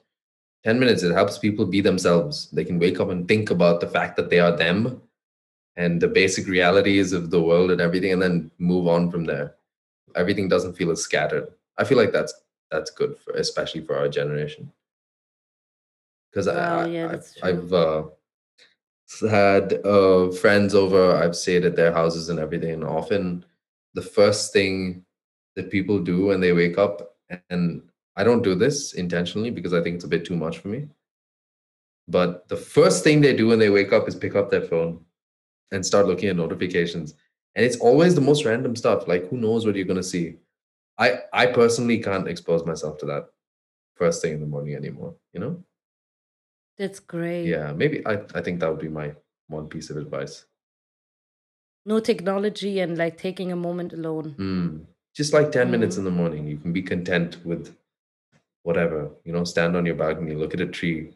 10 0.63 0.79
minutes, 0.79 1.03
it 1.03 1.13
helps 1.13 1.37
people 1.37 1.65
be 1.65 1.81
themselves. 1.81 2.49
They 2.51 2.65
can 2.65 2.79
wake 2.79 2.99
up 2.99 3.09
and 3.09 3.27
think 3.27 3.51
about 3.51 3.81
the 3.81 3.87
fact 3.87 4.15
that 4.15 4.29
they 4.29 4.39
are 4.39 4.55
them 4.55 5.01
and 5.75 6.01
the 6.01 6.07
basic 6.07 6.47
realities 6.47 7.13
of 7.13 7.29
the 7.29 7.41
world 7.41 7.69
and 7.69 7.81
everything 7.81 8.13
and 8.13 8.21
then 8.21 8.51
move 8.57 8.87
on 8.87 9.11
from 9.11 9.25
there. 9.25 9.55
Everything 10.15 10.47
doesn't 10.49 10.75
feel 10.75 10.89
as 10.91 11.01
scattered. 11.01 11.49
I 11.77 11.83
feel 11.83 11.97
like 11.97 12.11
that's 12.11 12.33
that's 12.71 12.91
good 12.91 13.17
for 13.17 13.33
especially 13.33 13.81
for 13.81 13.97
our 13.97 14.09
generation. 14.09 14.71
Because 16.31 16.47
Wow, 16.47 16.81
I, 16.81 16.85
yeah, 16.87 17.15
I, 17.43 17.49
I've 17.49 17.73
uh, 17.73 18.03
had 19.29 19.85
uh, 19.85 20.31
friends 20.31 20.75
over 20.75 21.15
i've 21.15 21.35
stayed 21.35 21.65
at 21.65 21.75
their 21.75 21.91
houses 21.91 22.29
and 22.29 22.39
everything 22.39 22.71
and 22.71 22.83
often 22.83 23.43
the 23.95 24.01
first 24.01 24.53
thing 24.53 25.03
that 25.59 25.69
people 25.75 25.99
do 25.99 26.17
when 26.27 26.39
they 26.39 26.53
wake 26.53 26.77
up 26.77 27.15
and 27.49 27.81
i 28.15 28.23
don't 28.23 28.43
do 28.49 28.55
this 28.55 28.93
intentionally 28.93 29.51
because 29.51 29.73
i 29.73 29.81
think 29.83 29.95
it's 29.95 30.05
a 30.09 30.13
bit 30.15 30.25
too 30.25 30.35
much 30.35 30.57
for 30.59 30.69
me 30.69 30.87
but 32.07 32.47
the 32.47 32.57
first 32.57 33.03
thing 33.03 33.21
they 33.21 33.35
do 33.35 33.47
when 33.47 33.59
they 33.59 33.69
wake 33.69 33.93
up 33.93 34.07
is 34.07 34.15
pick 34.15 34.35
up 34.35 34.49
their 34.49 34.61
phone 34.73 34.99
and 35.71 35.85
start 35.85 36.07
looking 36.07 36.29
at 36.29 36.35
notifications 36.35 37.13
and 37.55 37.65
it's 37.65 37.77
always 37.77 38.15
the 38.15 38.21
most 38.29 38.45
random 38.45 38.75
stuff 38.75 39.07
like 39.07 39.27
who 39.29 39.37
knows 39.37 39.65
what 39.65 39.75
you're 39.75 39.91
going 39.93 40.03
to 40.05 40.11
see 40.15 40.25
i 40.97 41.07
i 41.33 41.45
personally 41.45 41.99
can't 42.09 42.27
expose 42.27 42.65
myself 42.65 42.97
to 42.97 43.05
that 43.05 43.29
first 43.95 44.21
thing 44.21 44.33
in 44.33 44.39
the 44.41 44.47
morning 44.55 44.75
anymore 44.75 45.13
you 45.33 45.39
know 45.39 45.53
That's 46.77 46.99
great. 46.99 47.45
yeah 47.45 47.73
maybe 47.73 48.05
i 48.07 48.13
i 48.39 48.41
think 48.41 48.59
that 48.59 48.69
would 48.71 48.79
be 48.87 48.89
my 49.01 49.13
one 49.47 49.67
piece 49.67 49.89
of 49.91 49.97
advice 49.97 50.45
No 51.85 51.99
technology 51.99 52.71
and 52.83 52.97
like 53.01 53.15
taking 53.17 53.51
a 53.51 53.55
moment 53.67 53.93
alone. 53.93 54.35
Mm. 54.37 54.73
Just 55.15 55.33
like 55.33 55.51
10 55.51 55.69
minutes 55.71 55.95
Mm. 55.95 55.99
in 55.99 56.03
the 56.05 56.11
morning 56.11 56.47
you 56.47 56.57
can 56.57 56.71
be 56.73 56.81
content 56.81 57.37
with 57.45 57.75
whatever 58.63 59.09
you 59.23 59.33
know 59.33 59.43
stand 59.43 59.75
on 59.75 59.85
your 59.85 59.95
balcony 59.95 60.35
look 60.35 60.53
at 60.53 60.61
a 60.61 60.67
tree 60.67 61.13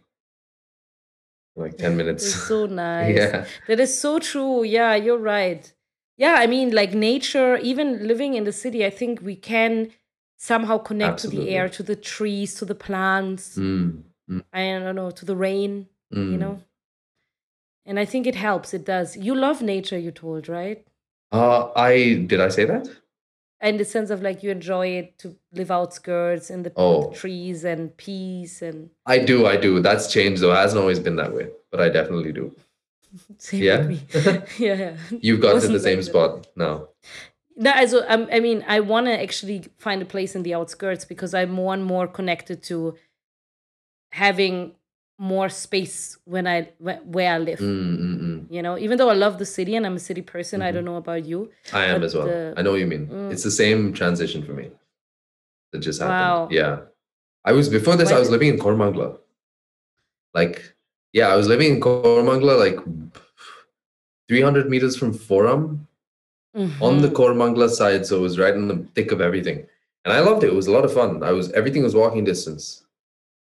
like 1.56 1.78
10 1.78 1.96
minutes 1.98 2.24
It's 2.26 2.36
so 2.48 2.66
nice. 2.66 3.16
yeah 3.16 3.46
That 3.68 3.80
is 3.80 3.98
so 4.00 4.20
true. 4.20 4.64
Yeah, 4.64 4.96
you're 4.96 5.18
right. 5.38 5.72
Yeah, 6.18 6.36
I 6.38 6.48
mean, 6.48 6.72
like 6.72 6.94
nature, 6.94 7.58
even 7.58 8.08
living 8.08 8.34
in 8.36 8.44
the 8.44 8.52
city, 8.52 8.86
I 8.86 8.90
think 8.92 9.22
we 9.22 9.36
can 9.36 9.92
somehow 10.38 10.78
connect 10.78 11.20
to 11.22 11.28
the 11.28 11.50
air, 11.50 11.70
to 11.70 11.84
the 11.84 11.96
trees, 11.96 12.54
to 12.56 12.66
the 12.66 12.76
plants. 12.76 13.58
Mm. 13.58 14.04
I 14.52 14.62
don't 14.80 14.96
know, 14.96 15.12
to 15.12 15.26
the 15.26 15.36
rain, 15.36 15.88
you 16.12 16.38
Mm. 16.38 16.40
know? 16.40 16.64
And 17.86 18.00
I 18.00 18.06
think 18.06 18.26
it 18.28 18.36
helps. 18.36 18.74
It 18.74 18.86
does. 18.86 19.18
You 19.18 19.36
love 19.36 19.62
nature, 19.62 19.98
you 19.98 20.12
told, 20.12 20.48
right? 20.50 20.86
uh 21.32 21.72
i 21.76 21.94
did 22.30 22.40
i 22.40 22.50
say 22.58 22.64
that 22.66 22.86
in 23.64 23.78
the 23.78 23.86
sense 23.86 24.10
of 24.10 24.22
like 24.22 24.44
you 24.44 24.52
enjoy 24.52 24.88
it 24.88 25.18
to 25.20 25.36
live 25.54 25.72
outskirts 25.72 26.50
in 26.50 26.64
the, 26.64 26.72
Oh. 26.76 27.12
trees 27.12 27.64
and 27.64 27.96
peace 27.98 28.62
and 28.62 28.90
I 29.06 29.20
do, 29.20 29.46
I 29.48 29.56
do. 29.58 29.80
That's 29.80 30.12
changed 30.12 30.42
though. 30.42 30.52
It 30.52 30.58
hasn't 30.58 30.80
always 30.82 31.00
been 31.00 31.16
that 31.16 31.34
way, 31.34 31.48
but 31.72 31.80
I 31.82 31.90
definitely 31.90 32.34
do. 32.34 32.54
same 33.38 33.64
Yeah? 33.64 33.82
me. 33.84 34.02
yeah, 34.60 34.76
yeah. 34.76 34.98
You've 35.12 35.42
got 35.42 35.62
to 35.62 35.68
the 35.68 35.80
same 35.80 35.98
like 35.98 36.06
spot 36.06 36.48
now. 36.56 36.90
No, 37.56 37.72
also, 37.72 38.04
um, 38.08 38.28
I 38.32 38.40
mean, 38.40 38.66
I 38.68 38.80
want 38.80 39.06
to 39.06 39.22
actually 39.22 39.66
find 39.78 40.02
a 40.02 40.06
place 40.06 40.36
in 40.36 40.42
the 40.44 40.56
outskirts 40.56 41.06
because 41.06 41.34
I'm 41.36 41.52
more 41.52 41.74
and 41.76 41.86
more 41.86 42.08
connected 42.08 42.64
to 42.64 42.96
having 44.12 44.74
more 45.20 45.48
space 45.50 46.18
when 46.26 46.48
I 46.48 46.70
where 46.80 47.32
I 47.34 47.38
live. 47.38 47.60
Mm, 47.60 47.98
mm, 48.00 48.20
mm. 48.22 48.46
You 48.52 48.62
know, 48.62 48.78
even 48.78 48.98
though 48.98 49.10
I 49.10 49.14
love 49.14 49.38
the 49.40 49.46
city 49.46 49.76
and 49.76 49.86
I'm 49.86 49.96
a 49.96 50.00
city 50.00 50.22
person, 50.22 50.62
I 50.62 50.66
Mm-hmm. 50.68 50.76
don't 50.76 50.86
know 50.86 50.96
about 50.98 51.26
you. 51.26 51.52
I 51.72 51.86
am 51.86 52.04
as 52.04 52.16
well. 52.16 52.26
the- 52.28 52.54
I 52.58 52.62
know 52.64 52.72
what 52.72 52.80
you 52.80 52.88
mean. 52.88 53.08
Mm. 53.08 53.32
It's 53.32 53.44
the 53.44 53.52
same 53.52 53.94
transition 53.94 54.44
for 54.44 54.54
me 54.54 54.72
that 55.72 55.80
just 55.80 56.02
happened. 56.02 56.20
Wow. 56.20 56.48
Yeah. 56.52 56.80
I 57.46 57.52
was 57.52 57.70
before 57.70 57.96
this, 57.96 58.12
I 58.12 58.20
was 58.20 58.30
living 58.30 58.50
in 58.50 58.58
Koramangala. 58.58 59.18
Like, 60.34 60.74
yeah, 61.14 61.28
I 61.28 61.36
was 61.36 61.48
living 61.48 61.74
in 61.76 61.80
Koramangala, 61.82 62.58
like 62.58 62.80
300 64.30 64.70
meters 64.70 64.96
from 64.96 65.14
Forum 65.14 65.88
on 66.82 67.02
the. 67.02 67.10
Koramangala 67.10 67.70
side. 67.70 68.06
So 68.06 68.18
it 68.18 68.22
was 68.22 68.40
right 68.40 68.54
in 68.54 68.68
the 68.68 68.86
thick 68.96 69.12
of 69.12 69.22
everything. 69.22 69.66
And 70.06 70.14
I 70.14 70.20
loved 70.22 70.44
it. 70.44 70.48
It 70.48 70.56
was 70.56 70.68
a 70.68 70.72
lot 70.72 70.86
of 70.86 70.94
fun. 70.94 71.24
I 71.24 71.32
was 71.32 71.52
everything 71.52 71.84
was 71.84 71.96
walking 71.96 72.24
distance. 72.24 72.83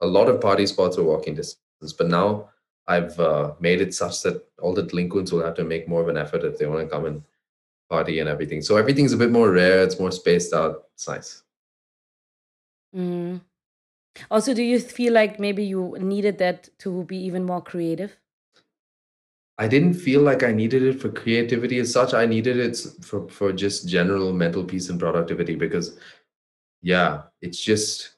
A 0.01 0.07
lot 0.07 0.28
of 0.28 0.40
party 0.40 0.66
spots 0.66 0.96
were 0.96 1.05
walking 1.05 1.34
distance. 1.34 1.92
But 1.96 2.09
now 2.09 2.51
I've 2.86 3.18
uh, 3.20 3.55
made 3.61 3.80
it 3.80 3.94
such 3.94 4.22
that 4.22 4.46
all 4.61 4.74
the 4.74 4.82
delinquents 4.82 5.32
will 5.32 5.44
have 5.44 5.55
to 5.55 5.64
make 5.64 5.88
more 5.88 6.03
of 6.03 6.09
an 6.09 6.16
effort 6.16 6.44
if 6.44 6.59
they 6.59 6.66
want 6.66 6.80
to 6.80 6.88
come 6.88 7.05
and 7.07 7.22
party 7.88 8.20
and 8.20 8.28
everything. 8.28 8.62
So 8.62 8.76
everything's 8.76 9.12
a 9.12 9.16
bit 9.16 9.30
more 9.30 9.51
rare. 9.51 9.82
It's 9.82 9.98
more 9.98 10.12
spaced 10.12 10.53
out. 10.53 10.84
It's 10.94 11.09
nice. 11.09 11.42
Mm. 12.96 13.40
Also, 14.30 14.55
do 14.55 14.62
you 14.62 14.80
feel 14.80 15.12
like 15.12 15.38
maybe 15.38 15.64
you 15.64 15.96
needed 16.01 16.38
that 16.38 16.68
to 16.78 17.05
be 17.05 17.16
even 17.18 17.44
more 17.44 17.62
creative? 17.62 18.16
I 19.59 19.68
didn't 19.68 19.94
feel 19.94 20.22
like 20.22 20.42
I 20.42 20.53
needed 20.53 20.82
it 20.82 21.01
for 21.01 21.11
creativity 21.11 21.78
as 21.80 21.92
such. 21.92 22.14
I 22.14 22.24
needed 22.24 22.57
it 22.57 22.78
for, 23.03 23.28
for 23.28 23.53
just 23.53 23.86
general 23.86 24.32
mental 24.32 24.64
peace 24.64 24.88
and 24.88 24.98
productivity 24.98 25.55
because, 25.55 25.98
yeah, 26.80 27.24
it's 27.42 27.61
just 27.61 28.16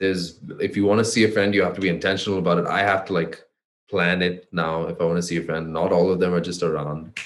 there's 0.00 0.38
if 0.60 0.76
you 0.76 0.84
want 0.84 0.98
to 0.98 1.04
see 1.04 1.24
a 1.24 1.30
friend, 1.30 1.54
you 1.54 1.62
have 1.62 1.74
to 1.74 1.80
be 1.80 1.88
intentional 1.88 2.38
about 2.38 2.58
it. 2.58 2.66
I 2.66 2.80
have 2.80 3.04
to 3.06 3.12
like 3.12 3.42
plan 3.90 4.22
it 4.22 4.48
now 4.52 4.84
if 4.86 5.00
I 5.00 5.04
want 5.04 5.16
to 5.16 5.22
see 5.22 5.38
a 5.38 5.42
friend. 5.42 5.72
Not 5.72 5.92
all 5.92 6.10
of 6.12 6.20
them 6.20 6.34
are 6.34 6.40
just 6.40 6.62
around. 6.62 7.18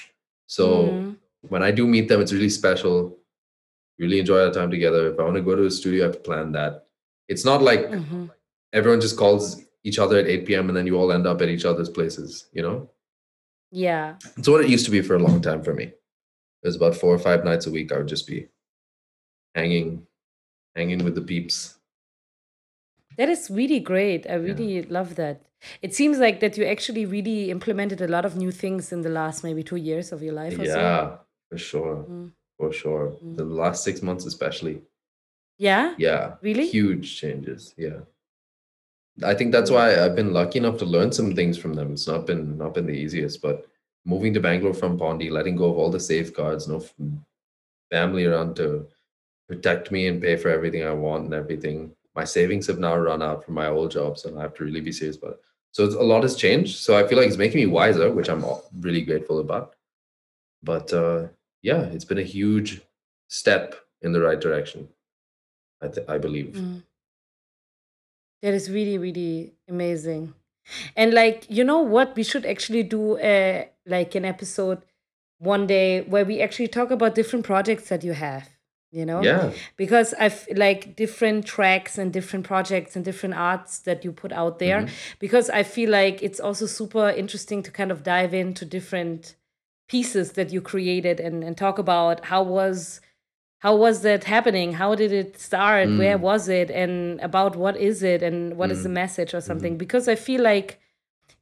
So 0.47 0.65
Mhm. 0.87 1.17
when 1.41 1.61
I 1.63 1.71
do 1.71 1.85
meet 1.87 2.07
them, 2.07 2.21
it's 2.21 2.33
really 2.33 2.49
special. 2.49 3.19
Really 3.99 4.19
enjoy 4.19 4.39
our 4.45 4.51
time 4.53 4.71
together. 4.71 5.11
If 5.13 5.19
I 5.19 5.23
want 5.23 5.35
to 5.35 5.41
go 5.41 5.55
to 5.55 5.65
a 5.65 5.71
studio, 5.71 6.03
I 6.03 6.07
have 6.07 6.15
to 6.15 6.21
plan 6.21 6.51
that. 6.53 6.87
It's 7.27 7.45
not 7.45 7.61
like 7.61 7.81
Mhm. 7.89 8.31
everyone 8.73 9.01
just 9.01 9.17
calls 9.17 9.61
each 9.83 9.99
other 9.99 10.17
at 10.17 10.27
8 10.27 10.45
p.m. 10.45 10.67
and 10.69 10.75
then 10.77 10.87
you 10.87 10.95
all 10.97 11.11
end 11.11 11.27
up 11.27 11.41
at 11.41 11.49
each 11.49 11.65
other's 11.65 11.89
places, 11.89 12.47
you 12.53 12.61
know? 12.61 12.89
Yeah. 13.71 14.17
It's 14.37 14.47
what 14.47 14.61
it 14.63 14.69
used 14.69 14.85
to 14.85 14.91
be 14.91 15.01
for 15.01 15.15
a 15.15 15.19
long 15.19 15.41
time 15.41 15.61
for 15.63 15.73
me. 15.73 15.85
It 15.85 15.97
was 16.67 16.75
about 16.77 16.95
four 16.95 17.13
or 17.13 17.19
five 17.19 17.43
nights 17.43 17.67
a 17.67 17.71
week. 17.71 17.91
I 17.91 17.97
would 17.97 18.07
just 18.07 18.25
be 18.27 18.47
hanging, 19.55 20.07
hanging 20.75 21.03
with 21.03 21.15
the 21.15 21.21
peeps. 21.21 21.75
That 23.17 23.29
is 23.29 23.49
really 23.49 23.79
great. 23.79 24.25
I 24.27 24.33
Yeah. 24.33 24.47
really 24.53 24.81
love 24.83 25.15
that. 25.15 25.41
It 25.81 25.93
seems 25.95 26.17
like 26.19 26.39
that 26.41 26.57
you 26.57 26.65
actually 26.65 27.05
really 27.05 27.49
implemented 27.51 28.01
a 28.01 28.07
lot 28.07 28.25
of 28.25 28.35
new 28.35 28.51
things 28.51 28.91
in 28.91 29.01
the 29.01 29.09
last 29.09 29.43
maybe 29.43 29.63
two 29.63 29.77
years 29.77 30.11
of 30.11 30.21
your 30.21 30.33
life 30.33 30.59
or 30.59 30.65
so. 30.65 30.77
Yeah, 30.79 31.17
for 31.49 31.57
sure, 31.57 31.95
Mm. 32.09 32.31
for 32.57 32.71
sure. 32.73 33.11
Mm. 33.23 33.37
The 33.37 33.45
last 33.45 33.83
six 33.83 34.01
months, 34.01 34.25
especially. 34.25 34.81
Yeah? 35.57 35.93
Yeah, 35.97 36.35
Really? 36.41 36.67
huge 36.67 37.15
changes. 37.21 37.73
Yeah, 37.77 37.99
I 39.23 39.33
think 39.35 39.51
that's 39.51 39.69
why 39.71 40.03
I've 40.03 40.15
been 40.15 40.33
lucky 40.33 40.57
enough 40.59 40.77
to 40.79 40.85
learn 40.85 41.11
some 41.11 41.35
things 41.35 41.57
from 41.57 41.73
them. 41.75 41.93
It's 41.93 42.07
not 42.07 42.25
been 42.25 42.57
not 42.57 42.73
been 42.73 42.87
the 42.87 42.93
easiest, 43.05 43.41
but 43.41 43.65
moving 44.05 44.33
to 44.33 44.39
Bangalore 44.41 44.73
from 44.73 44.97
Pondi, 44.97 45.29
letting 45.31 45.55
go 45.55 45.69
of 45.69 45.77
all 45.77 45.91
the 45.91 45.99
safeguards, 45.99 46.67
no 46.67 46.77
f- 46.77 46.93
family 47.91 48.25
around 48.25 48.55
to 48.55 48.87
protect 49.47 49.91
me 49.91 50.07
and 50.07 50.21
pay 50.21 50.35
for 50.35 50.49
everything 50.49 50.83
I 50.83 50.93
want 50.93 51.25
and 51.25 51.33
everything. 51.33 51.95
My 52.15 52.23
savings 52.23 52.67
have 52.67 52.79
now 52.79 52.95
run 52.97 53.21
out 53.21 53.43
from 53.43 53.55
my 53.55 53.67
old 53.67 53.91
job, 53.91 54.17
so 54.17 54.37
I 54.37 54.41
have 54.41 54.53
to 54.55 54.63
really 54.63 54.81
be 54.81 54.91
serious 54.91 55.17
about 55.17 55.31
it. 55.31 55.41
So 55.71 55.85
it's, 55.85 55.95
a 55.95 56.01
lot 56.01 56.23
has 56.23 56.35
changed. 56.35 56.77
So 56.77 56.95
I 56.95 57.07
feel 57.07 57.17
like 57.17 57.27
it's 57.27 57.37
making 57.37 57.59
me 57.59 57.65
wiser, 57.65 58.11
which 58.11 58.29
I'm 58.29 58.45
really 58.79 59.01
grateful 59.01 59.39
about. 59.39 59.75
But 60.61 60.93
uh, 60.93 61.27
yeah, 61.61 61.81
it's 61.81 62.05
been 62.05 62.19
a 62.19 62.23
huge 62.23 62.81
step 63.27 63.75
in 64.01 64.13
the 64.13 64.21
right 64.21 64.39
direction. 64.39 64.87
I 65.81 65.87
th- 65.87 66.07
I 66.07 66.17
believe. 66.17 66.53
Mm. 66.53 66.83
That 68.43 68.53
is 68.53 68.69
really, 68.69 68.97
really 68.97 69.53
amazing. 69.67 70.33
And 70.95 71.13
like, 71.13 71.45
you 71.49 71.63
know 71.63 71.79
what? 71.79 72.15
We 72.15 72.23
should 72.23 72.45
actually 72.45 72.83
do 72.83 73.17
uh, 73.17 73.65
like 73.85 74.15
an 74.15 74.25
episode 74.25 74.81
one 75.39 75.67
day 75.67 76.01
where 76.01 76.25
we 76.25 76.41
actually 76.41 76.67
talk 76.67 76.91
about 76.91 77.15
different 77.15 77.45
projects 77.45 77.89
that 77.89 78.03
you 78.03 78.13
have, 78.13 78.49
you 78.93 79.05
know? 79.05 79.21
Yeah, 79.23 79.51
because 79.75 80.13
I've 80.23 80.47
like 80.55 80.95
different 80.95 81.45
tracks 81.45 81.97
and 81.97 82.13
different 82.13 82.45
projects 82.45 82.95
and 82.95 83.03
different 83.03 83.35
arts 83.35 83.79
that 83.87 84.05
you 84.05 84.11
put 84.23 84.31
out 84.31 84.59
there. 84.59 84.81
Mhm. 84.83 84.89
Because 85.19 85.49
I 85.49 85.63
feel 85.63 85.89
like 85.89 86.21
it's 86.27 86.39
also 86.39 86.65
super 86.67 87.09
interesting 87.09 87.63
to 87.63 87.71
kind 87.71 87.91
of 87.91 88.03
dive 88.03 88.33
into 88.43 88.63
different 88.65 89.35
pieces 89.89 90.33
that 90.33 90.51
you 90.53 90.61
created 90.61 91.19
and, 91.19 91.43
and 91.43 91.57
talk 91.57 91.77
about 91.79 92.25
how 92.25 92.41
was 92.43 93.01
how 93.65 93.75
was 93.75 94.01
that 94.01 94.23
happening 94.25 94.73
how 94.73 94.95
did 94.95 95.11
it 95.11 95.37
start 95.39 95.87
where 95.97 96.17
Mm. 96.17 96.21
was 96.29 96.43
it 96.49 96.69
and 96.71 97.19
about 97.29 97.55
what 97.63 97.75
is 97.77 98.03
it 98.03 98.21
and 98.27 98.57
what 98.57 98.69
is 98.71 98.83
the 98.83 98.89
Mm. 98.89 98.93
message 99.03 99.33
or 99.33 99.41
something 99.41 99.77
because 99.77 100.07
i 100.07 100.15
feel 100.15 100.41
like 100.41 100.79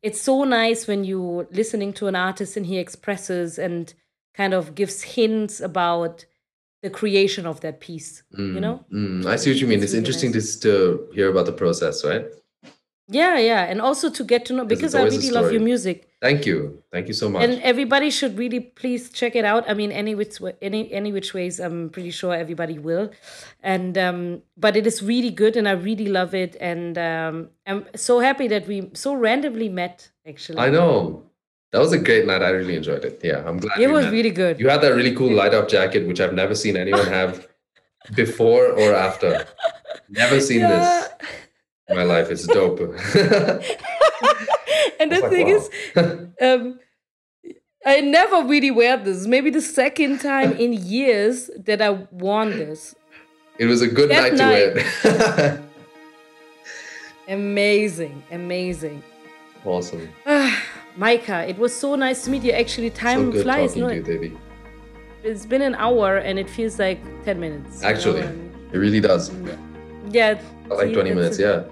it's 0.08 0.22
so 0.22 0.43
nice 0.43 0.88
when 0.88 1.04
you 1.04 1.47
listening 1.52 1.93
to 1.93 2.08
an 2.08 2.16
artist 2.16 2.58
and 2.58 2.66
he 2.66 2.78
expresses 2.80 3.60
and 3.60 3.93
kind 4.39 4.54
of 4.54 4.74
gives 4.76 4.97
hints 5.16 5.60
about 5.62 6.26
the 6.84 6.89
creation 6.89 7.45
of 7.45 7.59
that 7.61 7.79
piece 7.79 8.23
you 8.32 8.38
Mm, 8.59 8.61
know 8.61 8.86
mm, 8.91 9.25
I 9.25 9.36
see 9.38 9.51
what 9.51 9.59
you 9.61 9.67
mean. 9.67 9.79
It's 9.84 9.93
It's 9.93 9.99
interesting 10.01 10.32
nice. 10.32 10.55
to, 10.57 11.07
to 11.07 11.13
hear 11.15 11.29
about 11.29 11.45
the 11.45 11.53
process, 11.63 12.03
right? 12.03 12.25
yeah 13.07 13.38
yeah 13.38 13.63
and 13.71 13.82
also 13.82 14.09
to 14.09 14.23
get 14.23 14.45
to 14.45 14.53
know 14.53 14.63
'Cause 14.63 14.69
because 14.69 14.95
i 14.95 15.03
really 15.03 15.32
love 15.32 15.51
your 15.51 15.61
music 15.61 16.07
Thank 16.21 16.45
you. 16.45 16.84
Thank 16.93 17.07
you 17.07 17.15
so 17.15 17.29
much. 17.29 17.43
and 17.43 17.59
everybody 17.63 18.09
should 18.11 18.38
really 18.38 18.59
please 18.59 19.09
check 19.09 19.36
it 19.36 19.43
out 19.43 19.63
i 19.67 19.73
mean 19.73 19.91
any 19.91 20.13
which 20.15 20.39
wa- 20.39 20.57
any 20.61 20.82
any 20.93 21.11
which 21.11 21.34
ways 21.34 21.59
i'm 21.59 21.89
pretty 21.89 22.11
sure 22.11 22.34
everybody 22.34 22.77
will 22.88 23.09
and 23.63 23.97
um 23.97 24.41
but 24.55 24.77
it 24.77 24.86
is 24.88 25.01
really 25.01 25.32
good 25.32 25.57
and 25.57 25.67
i 25.67 25.71
really 25.89 26.07
love 26.19 26.34
it 26.36 26.55
and 26.61 26.97
um 26.97 27.49
i'm 27.67 27.82
so 27.95 28.19
happy 28.19 28.47
that 28.47 28.67
we 28.67 28.89
so 28.93 29.13
randomly 29.15 29.67
met 29.67 30.09
actually 30.27 30.59
I 30.59 30.69
know. 30.69 31.23
That 31.72 31.80
was 31.80 31.93
a 31.93 31.97
great 31.97 32.26
night. 32.26 32.41
I 32.43 32.49
really 32.49 32.76
enjoyed 32.76 33.05
it. 33.05 33.22
Yeah, 33.24 33.43
I'm 33.47 33.57
glad 33.57 33.80
it 33.80 33.88
was 33.89 34.05
met. 34.05 34.11
really 34.13 34.32
good 34.32 34.59
You 34.59 34.67
had 34.69 34.82
that 34.82 34.93
really 34.93 35.15
cool 35.15 35.32
light 35.32 35.53
up 35.53 35.69
jacket, 35.69 36.05
which 36.07 36.19
I've 36.19 36.34
never 36.34 36.53
seen 36.55 36.76
anyone 36.78 37.05
have 37.07 37.47
before 38.15 38.67
or 38.74 38.93
after. 38.93 39.45
Never 40.09 40.39
seen 40.41 40.59
Yeah. 40.61 40.80
this 40.80 41.09
in 41.88 41.95
my 41.95 42.03
life. 42.03 42.30
is 42.30 42.45
dope. 42.47 42.80
and 44.99 45.11
the 45.11 45.19
like, 45.22 45.32
thing 45.32 45.47
is 45.47 45.69
um 46.41 46.80
I 47.86 48.01
never 48.01 48.43
really 48.43 48.72
wear 48.72 48.97
this. 48.97 49.26
Maybe 49.26 49.49
the 49.49 49.61
second 49.61 50.19
time 50.19 50.51
in 50.53 50.74
years 50.74 51.49
that 51.65 51.82
I 51.82 51.89
worn 52.11 52.51
this. 52.51 52.93
it 53.57 53.65
was 53.65 53.82
a 53.82 53.88
good 53.88 54.09
That 54.11 54.34
night 54.34 54.38
to 54.38 54.43
wear 54.43 54.78
it. 54.78 55.61
Amazing, 57.28 58.24
amazing. 58.32 59.03
Awesome. 59.66 60.09
Ah, 60.26 60.64
Micah, 60.97 61.47
it 61.47 61.57
was 61.57 61.76
so 61.76 61.95
nice 61.95 62.24
to 62.26 62.30
meet 62.30 62.43
you. 62.43 62.51
Actually, 62.51 62.89
time 62.89 63.32
so 63.32 63.43
flies. 63.43 63.76
No, 63.76 63.89
you, 63.89 64.38
it's 65.24 65.45
been 65.45 65.62
an 65.62 65.76
hour 65.76 66.18
and 66.18 66.39
it 66.39 66.49
feels 66.49 66.80
like 66.80 66.99
10 67.26 67.39
minutes. 67.39 67.78
you 67.78 67.82
know, 67.84 67.93
Actually, 67.93 68.22
it 68.72 68.78
really 68.78 68.99
does. 68.99 69.32
yeah. 70.09 70.41
Like 70.70 70.88
see, 70.88 70.93
20 70.93 71.14
minutes, 71.14 71.39
yeah. 71.39 71.64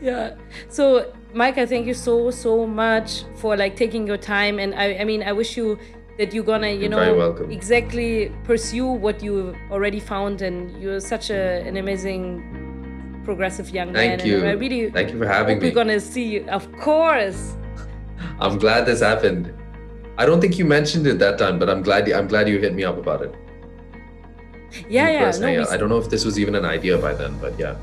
yeah. 0.00 0.34
So, 0.68 1.12
Micah, 1.34 1.66
thank 1.72 1.86
you 1.86 1.94
so, 1.94 2.30
so 2.30 2.66
much 2.66 3.24
for 3.36 3.56
like 3.56 3.76
taking 3.76 4.06
your 4.06 4.16
time. 4.16 4.58
And 4.58 4.74
I, 4.74 4.98
I 4.98 5.04
mean, 5.04 5.22
I 5.22 5.32
wish 5.32 5.56
you 5.56 5.78
that 6.18 6.34
you're 6.34 6.44
gonna, 6.44 6.68
you 6.68 6.80
You're 6.80 6.90
know, 6.90 7.34
exactly 7.50 8.30
pursue 8.44 8.86
what 8.86 9.22
you 9.22 9.56
already 9.70 10.00
found. 10.00 10.42
And 10.42 10.80
you're 10.80 11.00
such 11.00 11.30
a, 11.30 11.62
an 11.66 11.76
amazing, 11.78 12.69
progressive 13.24 13.70
young 13.70 13.92
man. 13.92 14.18
Thank 14.18 14.26
you. 14.26 14.44
I 14.44 14.52
really 14.52 14.90
Thank 14.90 15.12
you 15.12 15.18
for 15.18 15.28
hope 15.28 15.48
me. 15.48 15.54
we're 15.56 15.70
gonna 15.70 16.00
see 16.00 16.24
you. 16.24 16.46
Of 16.48 16.70
course. 16.72 17.54
I'm 18.40 18.58
glad 18.58 18.86
this 18.86 19.00
happened. 19.00 19.52
I 20.18 20.26
don't 20.26 20.40
think 20.40 20.58
you 20.58 20.64
mentioned 20.64 21.06
it 21.06 21.18
that 21.18 21.38
time, 21.38 21.58
but 21.58 21.70
I'm 21.70 21.82
glad 21.82 22.06
you, 22.06 22.14
I'm 22.14 22.28
glad 22.28 22.48
you 22.48 22.58
hit 22.58 22.74
me 22.74 22.84
up 22.84 22.98
about 22.98 23.22
it. 23.22 23.34
Yeah, 24.88 25.08
in 25.08 25.14
yeah. 25.14 25.24
person. 25.24 25.42
No, 25.42 25.48
we 25.48 25.66
I 25.66 25.76
don't 25.76 25.88
know 25.88 25.98
if 25.98 26.10
this 26.10 26.24
was 26.24 26.38
even 26.38 26.54
an 26.54 26.64
idea 26.64 26.98
by 26.98 27.14
then, 27.14 27.38
but 27.38 27.58
yeah. 27.58 27.76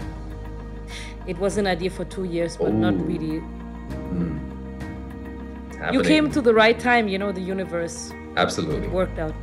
It 1.26 1.38
was 1.40 1.58
an 1.58 1.68
idea 1.68 1.90
for 1.90 2.06
two 2.06 2.24
years, 2.24 2.56
but 2.58 2.74
not 2.74 2.96
really. 3.06 3.42
Mm. 4.14 4.48
You 5.92 6.02
came 6.02 6.32
to 6.32 6.42
the 6.42 6.54
right 6.54 6.80
time, 6.80 7.08
you 7.08 7.18
know, 7.18 7.32
the 7.32 7.42
universe 7.42 8.14
Absolutely. 8.36 8.88
worked 8.88 9.20
out. 9.20 9.34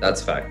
That's 0.00 0.22
fact. 0.22 0.50